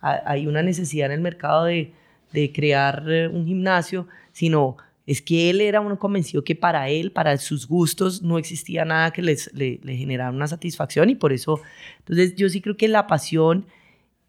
hay 0.00 0.46
una 0.46 0.62
necesidad 0.62 1.06
en 1.06 1.12
el 1.12 1.20
mercado 1.20 1.64
de, 1.64 1.92
de 2.32 2.52
crear 2.52 3.04
eh, 3.08 3.28
un 3.28 3.46
gimnasio, 3.46 4.06
sino 4.32 4.76
es 5.06 5.22
que 5.22 5.50
él 5.50 5.60
era 5.60 5.80
uno 5.80 5.98
convencido 5.98 6.42
que 6.42 6.56
para 6.56 6.88
él, 6.88 7.12
para 7.12 7.36
sus 7.38 7.68
gustos, 7.68 8.22
no 8.22 8.38
existía 8.38 8.84
nada 8.84 9.12
que 9.12 9.22
les, 9.22 9.52
le, 9.54 9.78
generara 9.84 10.30
una 10.30 10.48
satisfacción 10.48 11.10
y 11.10 11.14
por 11.14 11.32
eso, 11.32 11.60
entonces 12.00 12.34
yo 12.36 12.48
sí 12.48 12.60
creo 12.60 12.76
que 12.76 12.88
la 12.88 13.06
pasión 13.06 13.66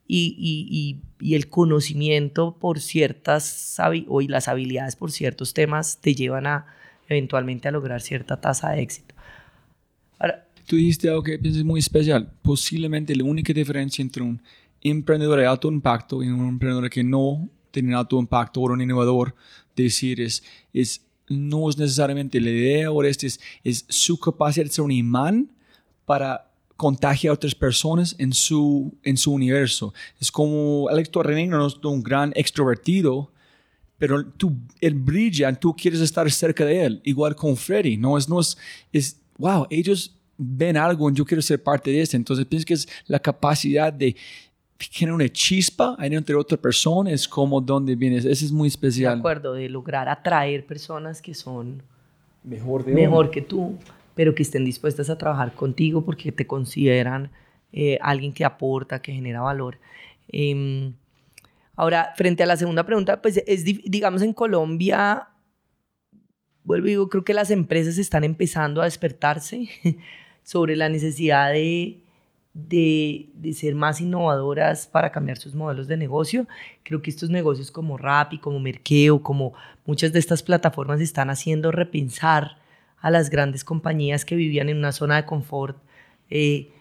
y, 0.07 0.35
y, 0.39 1.01
y 1.19 1.35
el 1.35 1.49
conocimiento 1.49 2.57
por 2.59 2.79
ciertas, 2.79 3.77
o 4.07 4.21
las 4.21 4.47
habilidades 4.47 4.95
por 4.95 5.11
ciertos 5.11 5.53
temas 5.53 5.99
te 5.99 6.15
llevan 6.15 6.47
a 6.47 6.76
eventualmente 7.07 7.67
a 7.67 7.71
lograr 7.71 8.01
cierta 8.01 8.39
tasa 8.39 8.71
de 8.71 8.81
éxito. 8.81 9.15
Ahora, 10.19 10.47
Tú 10.67 10.75
dijiste 10.75 11.07
algo 11.07 11.23
que 11.23 11.39
piensas 11.39 11.63
muy 11.63 11.79
especial. 11.79 12.29
Posiblemente 12.41 13.15
la 13.15 13.23
única 13.23 13.53
diferencia 13.53 14.01
entre 14.01 14.21
un 14.21 14.41
emprendedor 14.81 15.39
de 15.39 15.45
alto 15.45 15.69
impacto 15.69 16.21
y 16.21 16.27
un 16.27 16.45
emprendedor 16.45 16.89
que 16.89 17.05
no 17.05 17.49
tiene 17.71 17.95
alto 17.95 18.19
impacto 18.19 18.59
o 18.59 18.65
un 18.65 18.81
innovador 18.81 19.33
decir 19.75 20.19
es, 20.19 20.43
es 20.73 21.05
no 21.29 21.69
es 21.69 21.77
necesariamente 21.77 22.41
la 22.41 22.49
idea 22.49 22.91
o 22.91 23.01
este 23.03 23.27
es, 23.27 23.39
es 23.63 23.85
su 23.87 24.19
capacidad 24.19 24.65
de 24.65 24.71
ser 24.71 24.83
un 24.83 24.91
imán 24.91 25.51
para 26.05 26.51
contagiar 26.75 27.31
a 27.31 27.33
otras 27.35 27.55
personas 27.55 28.15
en 28.19 28.33
su, 28.33 28.93
en 29.03 29.15
su 29.15 29.31
universo. 29.31 29.93
Es 30.19 30.31
como 30.31 30.89
Héctor 30.89 31.27
René 31.27 31.47
no 31.47 31.65
es 31.65 31.75
un 31.83 32.03
gran 32.03 32.33
extrovertido, 32.35 33.31
pero 33.97 34.25
tú, 34.25 34.55
él 34.79 34.93
brilla, 34.93 35.53
tú 35.53 35.75
quieres 35.75 36.01
estar 36.01 36.29
cerca 36.31 36.65
de 36.65 36.85
él, 36.85 37.01
igual 37.03 37.35
con 37.35 37.55
Freddy, 37.55 37.97
no 37.97 38.17
es, 38.17 38.29
no 38.29 38.39
es, 38.39 38.57
es 38.91 39.19
wow, 39.37 39.67
ellos 39.69 40.15
ven 40.37 40.77
algo 40.77 41.09
y 41.09 41.13
yo 41.13 41.25
quiero 41.25 41.41
ser 41.41 41.61
parte 41.61 41.91
de 41.91 42.01
esto. 42.01 42.15
Entonces 42.15 42.45
pienso 42.45 42.65
que 42.65 42.75
es 42.75 42.87
la 43.07 43.19
capacidad 43.19 43.91
de 43.91 44.15
generar 44.79 45.15
una 45.15 45.29
chispa 45.29 45.97
entre 45.99 46.35
otra 46.35 46.57
persona, 46.57 47.11
es 47.11 47.27
como 47.27 47.59
donde 47.59 47.95
vienes. 47.95 48.25
Eso 48.25 48.45
es 48.45 48.51
muy 48.51 48.67
especial. 48.67 49.15
De 49.15 49.19
acuerdo, 49.19 49.53
de 49.53 49.69
lograr 49.69 50.07
atraer 50.07 50.65
personas 50.65 51.21
que 51.21 51.33
son 51.33 51.81
mejor, 52.43 52.85
mejor 52.85 53.31
que 53.31 53.41
tú, 53.41 53.75
pero 54.13 54.35
que 54.35 54.43
estén 54.43 54.65
dispuestas 54.65 55.09
a 55.09 55.17
trabajar 55.17 55.53
contigo 55.53 56.05
porque 56.05 56.31
te 56.31 56.45
consideran 56.45 57.31
eh, 57.73 57.97
alguien 58.01 58.33
que 58.33 58.45
aporta, 58.45 59.01
que 59.01 59.13
genera 59.13 59.41
valor. 59.41 59.79
Em, 60.29 60.93
ahora, 61.77 62.13
frente 62.17 62.43
a 62.43 62.45
la 62.45 62.57
segunda 62.57 62.85
pregunta, 62.85 63.21
pues 63.21 63.41
es, 63.47 63.63
digamos, 63.63 64.21
en 64.21 64.33
Colombia, 64.33 65.29
vuelvo 66.65 66.87
y 66.87 66.89
digo, 66.91 67.07
creo 67.07 67.23
que 67.23 67.33
las 67.33 67.49
empresas 67.49 67.97
están 67.97 68.25
empezando 68.25 68.81
a 68.81 68.85
despertarse 68.85 69.69
sobre 70.43 70.75
la 70.75 70.89
necesidad 70.89 71.53
de, 71.53 72.01
de, 72.53 73.53
ser 73.53 73.75
más 73.75 74.01
innovadoras 74.01 74.87
para 74.87 75.11
cambiar 75.11 75.37
sus 75.37 75.55
modelos 75.55 75.87
de 75.87 75.95
negocio. 75.95 76.47
Creo 76.83 77.01
que 77.01 77.09
estos 77.09 77.29
negocios 77.29 77.71
como 77.71 77.97
Rappi, 77.97 78.39
como 78.39 78.59
Merkeo, 78.59 79.21
como 79.21 79.53
muchas 79.85 80.11
de 80.11 80.19
estas 80.19 80.43
plataformas 80.43 80.99
están 80.99 81.29
haciendo 81.29 81.71
repensar 81.71 82.57
a 82.99 83.11
las 83.11 83.29
grandes 83.29 83.63
compañías 83.63 84.25
que 84.25 84.35
vivían 84.35 84.69
en 84.69 84.77
una 84.77 84.91
zona 84.91 85.17
de 85.17 85.25
confort, 85.25 85.77
eh, 86.29 86.71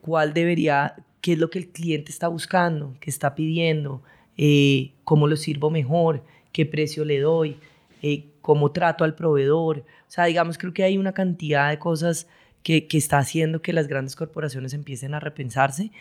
cuál 0.00 0.32
debería, 0.32 0.94
qué 1.22 1.32
es 1.32 1.38
lo 1.38 1.48
que 1.48 1.60
el 1.60 1.68
cliente 1.68 2.10
está 2.10 2.28
buscando, 2.28 2.94
qué 3.00 3.08
está 3.08 3.34
pidiendo, 3.34 4.02
eh, 4.36 4.92
cómo 5.04 5.28
lo 5.28 5.36
sirvo 5.36 5.70
mejor, 5.70 6.24
qué 6.52 6.66
precio 6.66 7.04
le 7.06 7.20
doy, 7.20 7.56
eh, 8.02 8.26
cómo 8.42 8.72
trato 8.72 9.04
al 9.04 9.14
proveedor. 9.14 9.78
O 9.78 10.10
sea, 10.10 10.24
digamos, 10.26 10.58
creo 10.58 10.74
que 10.74 10.82
hay 10.82 10.98
una 10.98 11.12
cantidad 11.12 11.70
de 11.70 11.78
cosas 11.78 12.26
que, 12.64 12.86
está 12.90 13.18
haciendo 13.18 13.62
que 13.62 13.72
las 13.72 13.88
grandes 13.88 14.16
corporaciones 14.16 14.74
empiecen 14.74 15.14
a 15.14 15.20
repensarse. 15.20 15.92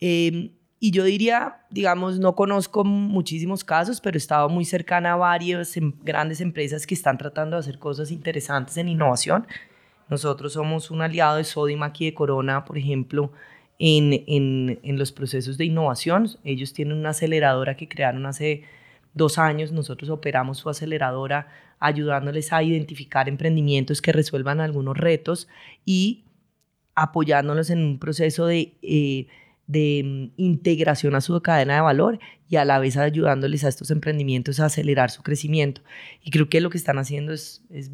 Em, 0.00 0.50
y 0.80 0.90
yo 0.90 1.04
diría, 1.04 1.60
digamos, 1.70 2.18
no 2.18 2.34
conozco 2.34 2.84
muchísimos 2.84 3.64
casos, 3.64 4.00
pero 4.00 4.16
he 4.16 4.18
estado 4.18 4.48
muy 4.48 4.64
cercana 4.64 5.12
a 5.12 5.16
varias 5.16 5.76
em, 5.76 5.92
grandes 6.02 6.40
empresas 6.40 6.86
que 6.86 6.94
están 6.94 7.16
tratando 7.16 7.56
de 7.56 7.60
hacer 7.60 7.78
cosas 7.78 8.10
interesantes 8.10 8.76
en 8.76 8.88
innovación. 8.88 9.46
Nosotros 10.08 10.54
somos 10.54 10.90
un 10.90 11.02
aliado 11.02 11.36
de 11.36 11.44
Sodimac 11.44 12.00
y 12.00 12.06
de 12.06 12.14
Corona, 12.14 12.64
por 12.64 12.78
ejemplo, 12.78 13.32
en, 13.78 14.24
en, 14.26 14.80
en, 14.82 14.98
los 14.98 15.12
procesos 15.12 15.56
de 15.56 15.64
innovación. 15.66 16.30
Ellos 16.44 16.72
tienen 16.72 16.98
una 16.98 17.10
aceleradora 17.10 17.76
que 17.76 17.88
crearon 17.88 18.26
hace 18.26 18.64
dos 19.14 19.38
años. 19.38 19.72
Nosotros 19.72 20.10
operamos 20.10 20.58
su 20.58 20.68
aceleradora 20.68 21.48
ayudándoles 21.78 22.52
a 22.52 22.62
identificar 22.62 23.28
emprendimientos 23.28 24.02
que 24.02 24.12
resuelvan 24.12 24.60
algunos 24.60 24.96
retos 24.96 25.48
y 25.84 26.24
apoyándolos 26.94 27.70
en 27.70 27.78
un 27.78 27.98
proceso 27.98 28.46
de, 28.46 28.76
eh, 28.82 29.28
de 29.68 30.02
mm, 30.04 30.40
integración 30.42 31.14
a 31.14 31.20
su 31.20 31.40
cadena 31.40 31.76
de 31.76 31.80
valor 31.80 32.18
y 32.48 32.56
a 32.56 32.64
la 32.64 32.80
vez 32.80 32.96
ayudándoles 32.96 33.62
a 33.64 33.68
estos 33.68 33.90
emprendimientos 33.92 34.58
a 34.58 34.66
acelerar 34.66 35.10
su 35.10 35.22
crecimiento. 35.22 35.82
Y 36.22 36.30
creo 36.32 36.48
que 36.48 36.60
lo 36.60 36.70
que 36.70 36.78
están 36.78 36.98
haciendo 36.98 37.32
es, 37.32 37.62
es 37.70 37.92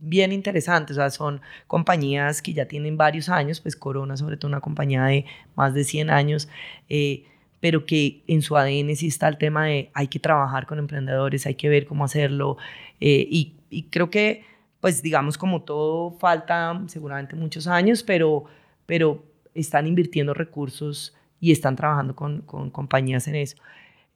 bien 0.00 0.32
interesante, 0.32 0.92
o 0.92 0.96
sea, 0.96 1.10
son 1.10 1.40
compañías 1.66 2.42
que 2.42 2.54
ya 2.54 2.66
tienen 2.66 2.96
varios 2.96 3.28
años, 3.28 3.60
pues 3.60 3.76
Corona 3.76 4.16
sobre 4.16 4.36
todo 4.36 4.48
una 4.48 4.60
compañía 4.60 5.04
de 5.04 5.26
más 5.54 5.74
de 5.74 5.84
100 5.84 6.10
años, 6.10 6.48
eh, 6.88 7.24
pero 7.60 7.84
que 7.84 8.22
en 8.26 8.42
su 8.42 8.56
ADN 8.56 8.96
sí 8.96 9.06
está 9.08 9.28
el 9.28 9.38
tema 9.38 9.66
de 9.66 9.90
hay 9.94 10.08
que 10.08 10.18
trabajar 10.18 10.66
con 10.66 10.78
emprendedores, 10.78 11.46
hay 11.46 11.54
que 11.54 11.68
ver 11.68 11.86
cómo 11.86 12.04
hacerlo. 12.04 12.56
Eh, 13.00 13.26
y, 13.30 13.54
y, 13.68 13.84
creo 13.84 14.10
que, 14.10 14.44
pues 14.80 15.02
digamos, 15.02 15.36
como 15.36 15.62
todo, 15.62 16.12
falta 16.18 16.82
seguramente 16.86 17.36
muchos 17.36 17.66
años, 17.66 18.02
pero, 18.02 18.44
pero 18.86 19.22
están 19.54 19.86
invirtiendo 19.86 20.32
recursos 20.32 21.14
y 21.38 21.52
están 21.52 21.76
trabajando 21.76 22.16
con, 22.16 22.40
con 22.42 22.70
compañías 22.70 23.28
en 23.28 23.36
eso. 23.36 23.56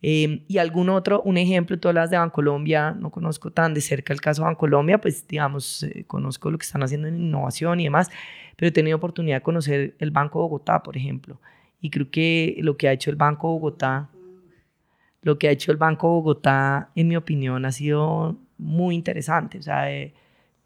Eh, 0.06 0.44
y 0.48 0.58
algún 0.58 0.90
otro, 0.90 1.22
un 1.22 1.38
ejemplo, 1.38 1.80
todas 1.80 1.94
las 1.94 2.10
de 2.10 2.18
Bancolombia, 2.18 2.90
no 2.90 3.10
conozco 3.10 3.50
tan 3.50 3.72
de 3.72 3.80
cerca 3.80 4.12
el 4.12 4.20
caso 4.20 4.42
de 4.42 4.48
Bancolombia, 4.48 5.00
pues 5.00 5.26
digamos, 5.26 5.82
eh, 5.82 6.04
conozco 6.06 6.50
lo 6.50 6.58
que 6.58 6.66
están 6.66 6.82
haciendo 6.82 7.08
en 7.08 7.16
innovación 7.16 7.80
y 7.80 7.84
demás, 7.84 8.10
pero 8.54 8.68
he 8.68 8.70
tenido 8.70 8.98
oportunidad 8.98 9.38
de 9.38 9.42
conocer 9.42 9.94
el 9.98 10.10
Banco 10.10 10.40
Bogotá, 10.40 10.82
por 10.82 10.98
ejemplo, 10.98 11.40
y 11.80 11.88
creo 11.88 12.10
que 12.10 12.54
lo 12.58 12.76
que 12.76 12.86
ha 12.88 12.92
hecho 12.92 13.08
el 13.08 13.16
Banco 13.16 13.48
Bogotá, 13.48 14.10
lo 15.22 15.38
que 15.38 15.48
ha 15.48 15.52
hecho 15.52 15.72
el 15.72 15.78
Banco 15.78 16.08
Bogotá, 16.08 16.90
en 16.94 17.08
mi 17.08 17.16
opinión, 17.16 17.64
ha 17.64 17.72
sido 17.72 18.36
muy 18.58 18.94
interesante. 18.94 19.56
O 19.56 19.62
sea, 19.62 19.90
eh, 19.90 20.12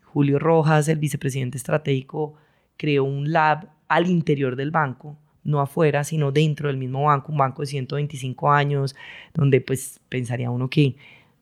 Julio 0.03 0.41
Rojas, 0.41 0.89
el 0.89 0.99
vicepresidente 0.99 1.59
estratégico, 1.59 2.35
creó 2.77 3.05
un 3.05 3.31
lab 3.31 3.69
al 3.87 4.09
interior 4.11 4.57
del 4.57 4.73
banco, 4.73 5.17
no 5.49 5.61
afuera, 5.61 6.05
sino 6.05 6.31
dentro 6.31 6.69
del 6.69 6.77
mismo 6.77 7.05
banco, 7.05 7.33
un 7.33 7.39
banco 7.39 7.63
de 7.63 7.67
125 7.67 8.53
años, 8.53 8.95
donde 9.35 9.61
pues 9.61 10.01
pensaría 10.09 10.51
uno 10.51 10.69
que 10.69 10.97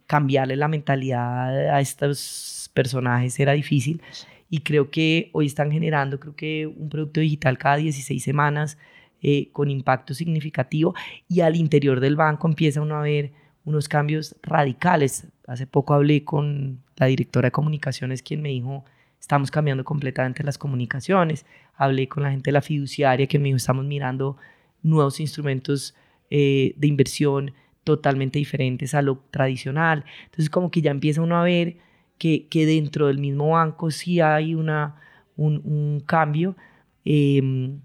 cambiarle 0.06 0.56
la 0.56 0.68
mentalidad 0.68 1.74
a 1.74 1.80
estos 1.80 2.70
personajes 2.72 3.38
era 3.40 3.52
difícil. 3.52 4.00
Y 4.48 4.60
creo 4.60 4.90
que 4.90 5.30
hoy 5.32 5.46
están 5.46 5.72
generando, 5.72 6.20
creo 6.20 6.36
que 6.36 6.66
un 6.68 6.88
producto 6.88 7.20
digital 7.20 7.58
cada 7.58 7.76
16 7.76 8.22
semanas, 8.22 8.78
eh, 9.22 9.48
con 9.52 9.70
impacto 9.70 10.14
significativo 10.14 10.94
y 11.26 11.40
al 11.40 11.56
interior 11.56 12.00
del 12.00 12.16
banco 12.16 12.46
empieza 12.46 12.82
uno 12.82 12.96
a 12.96 13.02
ver 13.02 13.32
unos 13.64 13.88
cambios 13.88 14.36
radicales. 14.42 15.26
Hace 15.48 15.66
poco 15.66 15.94
hablé 15.94 16.22
con 16.22 16.82
la 16.96 17.06
directora 17.06 17.48
de 17.48 17.52
comunicaciones 17.52 18.22
quien 18.22 18.42
me 18.42 18.50
dijo, 18.50 18.84
estamos 19.20 19.50
cambiando 19.50 19.84
completamente 19.84 20.42
las 20.42 20.58
comunicaciones. 20.58 21.46
Hablé 21.74 22.08
con 22.08 22.22
la 22.22 22.30
gente 22.30 22.48
de 22.48 22.52
la 22.52 22.62
fiduciaria 22.62 23.26
que 23.26 23.38
me 23.38 23.46
dijo, 23.46 23.56
estamos 23.56 23.84
mirando 23.84 24.36
nuevos 24.82 25.20
instrumentos 25.20 25.94
eh, 26.30 26.74
de 26.76 26.86
inversión 26.86 27.52
totalmente 27.84 28.38
diferentes 28.38 28.94
a 28.94 29.02
lo 29.02 29.18
tradicional. 29.30 30.04
Entonces 30.24 30.50
como 30.50 30.70
que 30.70 30.82
ya 30.82 30.90
empieza 30.90 31.22
uno 31.22 31.36
a 31.36 31.44
ver 31.44 31.76
que, 32.18 32.46
que 32.48 32.66
dentro 32.66 33.08
del 33.08 33.18
mismo 33.18 33.50
banco 33.50 33.90
sí 33.90 34.20
hay 34.20 34.54
una, 34.54 34.96
un, 35.36 35.60
un 35.64 36.00
cambio. 36.00 36.56
Eh, 37.04 37.78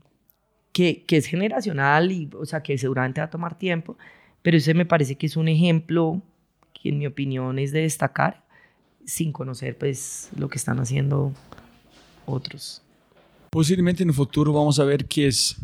que, 0.72 1.04
que, 1.04 1.18
es 1.18 1.26
generacional 1.26 2.12
y, 2.12 2.30
o 2.34 2.46
sea, 2.46 2.64
que 2.64 2.78
seguramente 2.78 3.22
va 3.22 3.26
a 3.26 3.30
tomar 3.30 3.58
tiempo, 3.58 3.98
pero 4.42 4.58
ese 4.58 4.74
me 4.74 4.86
parece 4.86 5.16
que 5.16 5.26
es 5.26 5.38
un 5.38 5.48
ejemplo 5.48 6.22
que 6.74 6.90
en 6.90 6.98
mi 6.98 7.08
opinión 7.08 7.60
es 7.60 7.72
de 7.72 7.82
destacar 7.82 8.41
sin 9.06 9.32
conocer 9.32 9.78
pues 9.78 10.30
lo 10.38 10.50
que 10.50 10.58
están 10.58 10.80
haciendo 10.80 11.34
otros. 12.26 12.82
Posiblemente 13.50 14.04
en 14.04 14.10
el 14.10 14.16
futuro 14.16 14.54
vamos 14.54 14.80
a 14.80 14.84
ver 14.84 15.06
qué 15.06 15.28
es 15.28 15.58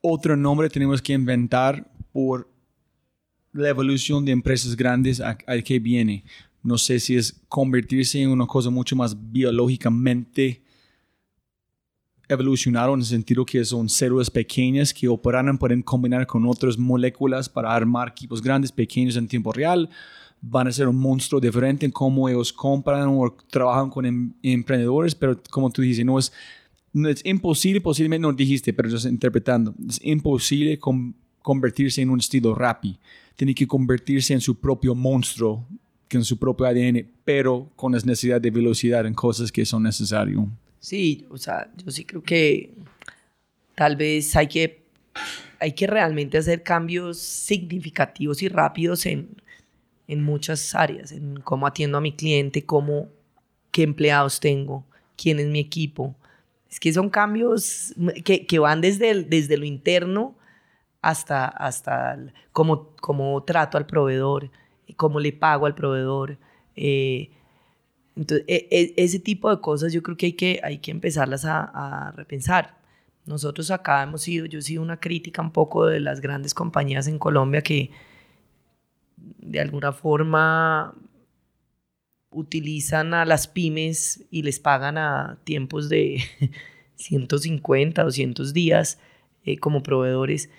otro 0.00 0.36
nombre 0.36 0.68
tenemos 0.68 1.00
que 1.00 1.12
inventar 1.12 1.90
por 2.12 2.48
la 3.52 3.68
evolución 3.68 4.24
de 4.24 4.32
empresas 4.32 4.76
grandes 4.76 5.20
a, 5.20 5.38
a 5.46 5.58
que 5.62 5.78
viene. 5.78 6.24
No 6.62 6.78
sé 6.78 7.00
si 7.00 7.16
es 7.16 7.40
convertirse 7.48 8.20
en 8.20 8.30
una 8.30 8.46
cosa 8.46 8.70
mucho 8.70 8.96
más 8.96 9.16
biológicamente 9.32 10.62
evolucionaron 12.32 12.94
en 12.94 13.00
el 13.00 13.06
sentido 13.06 13.44
que 13.44 13.64
son 13.64 13.88
células 13.88 14.30
pequeñas 14.30 14.92
que 14.92 15.08
operan, 15.08 15.58
pueden 15.58 15.82
combinar 15.82 16.26
con 16.26 16.46
otras 16.46 16.78
moléculas 16.78 17.48
para 17.48 17.74
armar 17.74 18.08
equipos 18.08 18.42
grandes, 18.42 18.72
pequeños 18.72 19.16
en 19.16 19.28
tiempo 19.28 19.52
real. 19.52 19.88
Van 20.44 20.66
a 20.66 20.72
ser 20.72 20.88
un 20.88 20.96
monstruo 20.96 21.40
diferente 21.40 21.86
en 21.86 21.92
cómo 21.92 22.28
ellos 22.28 22.52
compran 22.52 23.08
o 23.08 23.36
trabajan 23.48 23.88
con 23.88 24.04
em, 24.04 24.32
emprendedores, 24.42 25.14
pero 25.14 25.40
como 25.50 25.70
tú 25.70 25.82
dices, 25.82 26.04
no 26.04 26.18
es, 26.18 26.32
no 26.92 27.08
es 27.08 27.24
imposible, 27.24 27.80
posiblemente 27.80 28.22
no 28.22 28.32
dijiste, 28.32 28.72
pero 28.72 28.88
yo 28.88 28.96
estoy 28.96 29.12
interpretando, 29.12 29.74
es 29.88 30.00
imposible 30.02 30.78
convertirse 31.40 32.02
en 32.02 32.10
un 32.10 32.18
estilo 32.18 32.54
Rappi. 32.54 32.98
tiene 33.36 33.54
que 33.54 33.66
convertirse 33.66 34.34
en 34.34 34.40
su 34.40 34.58
propio 34.58 34.94
monstruo, 34.94 35.66
con 36.10 36.24
su 36.24 36.36
propio 36.38 36.66
ADN, 36.66 37.06
pero 37.24 37.70
con 37.76 37.92
la 37.92 37.98
necesidad 37.98 38.40
de 38.40 38.50
velocidad 38.50 39.06
en 39.06 39.14
cosas 39.14 39.50
que 39.50 39.64
son 39.64 39.84
necesarias. 39.84 40.40
Sí, 40.80 41.24
o 41.30 41.38
sea, 41.38 41.70
yo 41.76 41.90
sí 41.90 42.04
creo 42.04 42.22
que 42.22 42.74
tal 43.74 43.96
vez 43.96 44.34
hay 44.36 44.48
que, 44.48 44.82
hay 45.60 45.72
que 45.72 45.86
realmente 45.86 46.36
hacer 46.36 46.62
cambios 46.62 47.18
significativos 47.18 48.42
y 48.42 48.48
rápidos 48.48 49.06
en, 49.06 49.28
en 50.08 50.22
muchas 50.22 50.74
áreas, 50.74 51.12
en 51.12 51.40
cómo 51.40 51.66
atiendo 51.66 51.98
a 51.98 52.00
mi 52.00 52.12
cliente, 52.12 52.64
cómo, 52.64 53.08
qué 53.70 53.82
empleados 53.82 54.40
tengo, 54.40 54.84
quién 55.16 55.38
es 55.38 55.46
mi 55.46 55.60
equipo. 55.60 56.14
Es 56.70 56.80
que 56.80 56.92
son 56.92 57.10
cambios 57.10 57.94
que, 58.24 58.46
que 58.46 58.58
van 58.58 58.80
desde, 58.80 59.24
desde 59.24 59.56
lo 59.56 59.64
interno 59.64 60.34
hasta, 61.02 61.46
hasta 61.46 62.18
cómo, 62.52 62.94
cómo 63.00 63.42
trato 63.44 63.76
al 63.76 63.86
proveedor, 63.86 64.50
cómo 64.96 65.20
le 65.20 65.32
pago 65.32 65.66
al 65.66 65.74
proveedor. 65.74 66.38
Eh, 66.76 67.30
entonces, 68.16 68.46
e, 68.48 68.68
e, 68.70 68.94
ese 68.96 69.18
tipo 69.18 69.50
de 69.50 69.60
cosas 69.60 69.92
yo 69.92 70.02
creo 70.02 70.16
que 70.16 70.26
hay 70.26 70.32
que, 70.34 70.60
hay 70.62 70.78
que 70.78 70.90
empezarlas 70.90 71.44
a, 71.44 71.64
a, 71.64 72.12
repensar. 72.12 72.76
Nosotros 73.26 73.70
acá 73.70 74.02
hemos 74.02 74.22
sido, 74.22 74.46
yo 74.46 74.58
he 74.58 74.62
sido 74.62 74.82
una 74.82 74.98
crítica 74.98 75.42
un 75.42 75.52
poco 75.52 75.86
de 75.86 76.00
las 76.00 76.20
grandes 76.20 76.54
compañías 76.54 77.06
en 77.06 77.18
Colombia 77.18 77.62
que 77.62 77.90
de 79.38 79.60
alguna 79.60 79.92
forma 79.92 80.94
utilizan 82.30 83.14
a 83.14 83.24
las 83.24 83.46
pymes 83.46 84.24
y 84.30 84.42
les 84.42 84.58
pagan 84.58 84.98
a 84.98 85.38
tiempos 85.44 85.88
de 85.88 86.22
150, 86.96 88.02
200 88.02 88.52
días 88.52 88.98
eh, 89.44 89.58
como 89.58 89.82
proveedores. 89.82 90.50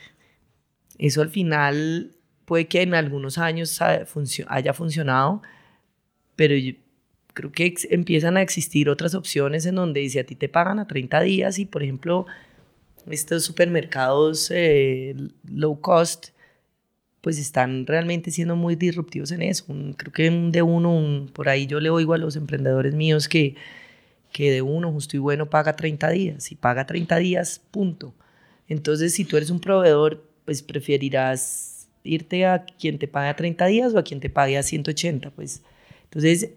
Eso 0.97 1.21
al 1.21 1.29
final 1.29 2.15
puede 2.45 2.67
que 2.67 2.81
en 2.81 2.93
algunos 2.93 3.37
años 3.37 3.81
haya 3.81 4.73
funcionado, 4.73 5.41
pero 6.35 6.55
yo 6.55 6.73
creo 7.33 7.51
que 7.51 7.73
empiezan 7.89 8.37
a 8.37 8.41
existir 8.41 8.89
otras 8.89 9.15
opciones 9.15 9.65
en 9.65 9.75
donde 9.75 10.07
si 10.09 10.19
a 10.19 10.25
ti 10.25 10.35
te 10.35 10.49
pagan 10.49 10.79
a 10.79 10.87
30 10.87 11.21
días 11.21 11.57
y 11.57 11.65
por 11.65 11.81
ejemplo 11.81 12.27
estos 13.09 13.43
supermercados 13.43 14.51
eh, 14.51 15.15
low 15.51 15.81
cost 15.81 16.29
pues 17.23 17.39
están 17.39 17.87
realmente 17.87 18.31
siendo 18.31 18.57
muy 18.57 18.75
disruptivos 18.75 19.31
en 19.31 19.43
eso. 19.43 19.65
creo 19.95 20.11
que 20.11 20.27
un 20.27 20.51
de 20.51 20.61
uno, 20.61 21.25
por 21.31 21.47
ahí 21.47 21.67
yo 21.67 21.79
le 21.79 21.89
oigo 21.89 22.13
a 22.13 22.17
los 22.17 22.35
emprendedores 22.35 22.93
míos 22.93 23.29
que, 23.29 23.55
que 24.33 24.51
de 24.51 24.61
uno 24.61 24.91
justo 24.91 25.15
y 25.15 25.21
bueno 25.21 25.49
paga 25.49 25.77
30 25.77 26.09
días 26.09 26.51
y 26.51 26.55
paga 26.55 26.85
30 26.85 27.15
días, 27.19 27.61
punto. 27.71 28.13
Entonces, 28.67 29.13
si 29.13 29.23
tú 29.23 29.37
eres 29.37 29.49
un 29.51 29.61
proveedor, 29.61 30.21
pues 30.43 30.61
preferirás 30.61 31.87
irte 32.03 32.45
a 32.45 32.65
quien 32.65 32.99
te 32.99 33.07
pague 33.07 33.29
a 33.29 33.37
30 33.37 33.67
días 33.67 33.93
o 33.93 33.99
a 33.99 34.03
quien 34.03 34.19
te 34.19 34.29
pague 34.29 34.57
a 34.57 34.63
180, 34.63 35.31
pues. 35.31 35.61
Entonces, 36.03 36.49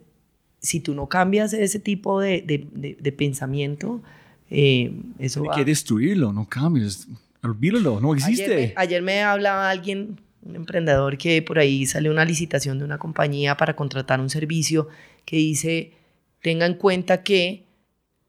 si 0.59 0.81
tú 0.81 0.95
no 0.95 1.09
cambias 1.09 1.53
ese 1.53 1.79
tipo 1.79 2.21
de, 2.21 2.43
de, 2.43 2.97
de, 2.99 3.12
pensamiento, 3.12 4.03
eh, 4.51 5.01
eso 5.21 5.45
Hay 5.49 5.59
que 5.59 5.64
destruirlo, 5.64 6.33
no 6.33 6.49
cambies, 6.49 7.07
olvídalo, 7.41 8.01
no 8.01 8.14
existe. 8.14 8.43
Ayer 8.53 8.59
me, 8.59 8.75
ayer 8.77 9.03
me 9.03 9.23
hablaba 9.23 9.71
alguien 9.71 10.26
un 10.47 10.57
emprendedor 10.57 11.18
que 11.18 11.42
por 11.42 11.59
ahí 11.59 11.86
salió 11.86 12.11
una 12.11 12.24
licitación 12.24 12.78
de 12.78 12.84
una 12.84 12.99
compañía 12.99 13.57
para 13.57 13.74
contratar 13.74 14.20
un 14.20 14.30
servicio 14.30 14.88
que 15.24 15.36
dice, 15.36 15.92
tenga 16.42 16.66
en 16.66 16.74
cuenta 16.74 17.22
que 17.22 17.64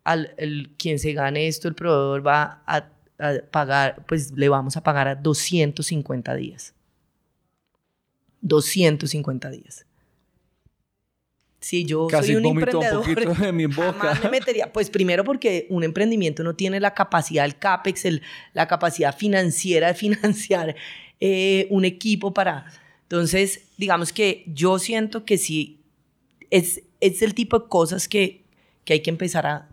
al 0.04 0.34
el, 0.38 0.72
quien 0.78 1.00
se 1.00 1.14
gane 1.14 1.48
esto, 1.48 1.68
el 1.68 1.76
proveedor 1.76 2.26
va 2.26 2.64
a, 2.66 2.90
a, 3.20 3.34
pagar, 3.52 4.06
pues 4.08 4.32
le 4.32 4.50
vamos 4.50 4.78
a 4.78 4.84
pagar 4.84 5.08
a 5.08 5.16
250 5.16 6.34
días. 6.36 6.74
250 8.42 9.50
días. 9.50 9.86
Si 11.60 11.86
yo 11.86 12.08
Casi 12.08 12.28
soy 12.28 12.36
un 12.38 12.46
emprendedor, 12.46 13.06
un 13.08 13.16
poquito 13.16 13.46
en 13.46 13.56
mi 13.58 13.66
boca. 13.66 13.94
jamás 14.16 14.24
me 14.24 14.30
metería. 14.30 14.72
Pues 14.72 14.90
primero 14.90 15.24
porque 15.24 15.68
un 15.70 15.84
emprendimiento 15.84 16.44
no 16.44 16.56
tiene 16.56 16.80
la 16.80 16.94
capacidad, 16.94 17.44
el 17.46 17.58
CAPEX, 17.58 18.06
el, 18.06 18.22
la 18.54 18.68
capacidad 18.68 19.16
financiera 19.16 19.88
de 19.88 19.94
financiar 19.94 20.76
eh, 21.20 21.68
un 21.70 21.86
equipo 21.86 22.34
para... 22.34 22.66
Entonces, 23.04 23.62
digamos 23.78 24.12
que 24.12 24.44
yo 24.48 24.80
siento 24.80 25.24
que 25.24 25.38
sí, 25.38 25.80
es, 26.50 26.84
es 27.00 27.22
el 27.22 27.34
tipo 27.34 27.60
de 27.60 27.68
cosas 27.70 28.08
que, 28.08 28.44
que 28.84 28.94
hay 28.94 29.02
que 29.02 29.10
empezar 29.10 29.46
a, 29.46 29.70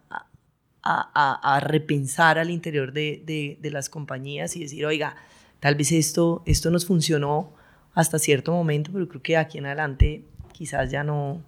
a, 0.82 1.57
a, 1.57 1.61
repensar 1.61 2.38
al 2.38 2.51
interior 2.51 2.92
de, 2.92 3.22
de, 3.24 3.59
de, 3.61 3.70
las 3.70 3.88
compañías 3.88 4.55
y 4.55 4.61
decir, 4.61 4.84
oiga, 4.84 5.16
tal 5.59 5.74
vez 5.74 5.92
esto, 5.92 6.42
esto 6.47 6.70
nos 6.70 6.84
funcionó 6.84 7.55
hasta 7.95 8.18
cierto 8.18 8.53
momento, 8.53 8.90
pero 8.92 9.09
creo 9.09 9.22
que 9.22 9.36
aquí 9.36 9.59
en 9.59 9.66
adelante 9.66 10.24
quizás 10.53 10.90
ya 10.90 11.03
no... 11.03 11.42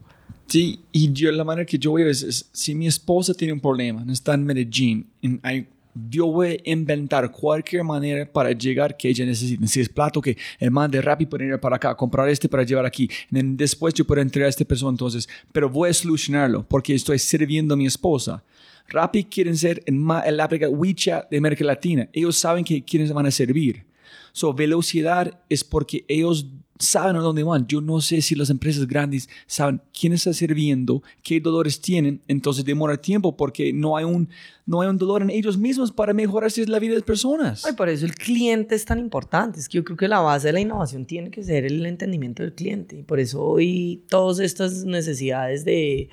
Sí, 0.47 0.80
y 0.92 1.12
yo 1.12 1.30
la 1.32 1.44
manera 1.44 1.66
que 1.66 1.78
yo 1.78 1.92
veo 1.92 2.09
es, 2.09 2.22
es 2.22 2.49
si 2.53 2.74
mi 2.74 2.86
esposa 2.86 3.34
tiene 3.34 3.53
un 3.53 3.61
problema, 3.61 4.05
no 4.05 4.12
está 4.12 4.34
en 4.34 4.44
Medellín, 4.44 5.07
en, 5.20 5.40
hay 5.42 5.68
yo 6.09 6.26
voy 6.26 6.61
a 6.64 6.70
inventar 6.70 7.30
cualquier 7.30 7.84
manera 7.84 8.30
para 8.30 8.53
llegar 8.53 8.97
que 8.97 9.09
ella 9.09 9.24
necesite. 9.24 9.66
Si 9.66 9.80
es 9.80 9.88
plato 9.88 10.20
que 10.20 10.36
el 10.59 10.70
man 10.70 10.90
de 10.90 11.01
Rappi 11.01 11.26
puede 11.26 11.47
ir 11.47 11.59
para 11.59 11.76
acá, 11.76 11.97
comprar 11.97 12.28
este 12.28 12.49
para 12.49 12.62
llevar 12.62 12.84
aquí. 12.84 13.09
Después 13.30 13.94
yo 13.94 14.05
puedo 14.05 14.20
entregar 14.20 14.47
a 14.47 14.51
esta 14.51 14.64
persona 14.64 14.90
entonces, 14.90 15.28
pero 15.53 15.70
voy 15.70 15.90
a 15.90 15.94
solucionarlo 15.94 16.66
porque 16.68 16.94
estoy 16.94 17.18
sirviendo 17.18 17.74
a 17.74 17.76
mi 17.76 17.86
esposa. 17.86 18.42
Rappi 18.88 19.24
quieren 19.24 19.57
ser 19.57 19.82
en 19.86 20.07
el 20.24 20.40
aplicación 20.40 20.78
WeChat 20.78 21.30
de 21.30 21.38
América 21.38 21.64
Latina. 21.64 22.09
Ellos 22.12 22.36
saben 22.36 22.64
que 22.64 22.84
quiénes 22.84 23.12
van 23.12 23.26
a 23.26 23.30
servir. 23.30 23.84
So, 24.32 24.53
velocidad 24.53 25.40
es 25.49 25.64
porque 25.64 26.05
ellos 26.09 26.47
saben 26.79 27.16
a 27.16 27.20
dónde 27.20 27.43
van. 27.43 27.66
Yo 27.66 27.81
no 27.81 28.01
sé 28.01 28.22
si 28.22 28.35
las 28.35 28.51
empresas 28.51 28.87
grandes 28.87 29.29
saben 29.47 29.81
quién 29.99 30.12
está 30.12 30.33
sirviendo, 30.33 31.03
qué 31.22 31.41
dolores 31.41 31.81
tienen, 31.81 32.20
entonces 32.29 32.64
demora 32.64 32.97
tiempo 32.97 33.37
porque 33.37 33.72
no 33.72 33.97
hay 33.97 34.05
un, 34.05 34.29
no 34.66 34.81
hay 34.81 34.89
un 34.89 34.99
dolor 34.99 35.22
en 35.22 35.31
ellos 35.31 35.57
mismos 35.57 35.93
para 35.93 36.12
mejorarse 36.12 36.66
la 36.66 36.79
vida 36.79 36.93
de 36.93 36.99
las 36.99 37.07
personas. 37.07 37.64
Ay, 37.64 37.72
por 37.74 37.89
eso 37.89 38.05
el 38.07 38.14
cliente 38.14 38.74
es 38.74 38.85
tan 38.85 38.99
importante. 38.99 39.61
Es 39.61 39.68
que 39.68 39.77
yo 39.77 39.85
creo 39.85 39.97
que 39.97 40.09
la 40.09 40.20
base 40.20 40.49
de 40.49 40.53
la 40.53 40.61
innovación 40.61 41.07
tiene 41.07 41.31
que 41.31 41.43
ser 41.43 41.64
el 41.64 41.85
entendimiento 41.87 42.43
del 42.43 42.55
cliente. 42.55 42.99
Y 42.99 43.03
por 43.03 43.20
eso 43.20 43.43
hoy 43.43 44.05
todas 44.09 44.41
estas 44.41 44.85
necesidades 44.85 45.64
de 45.64 46.09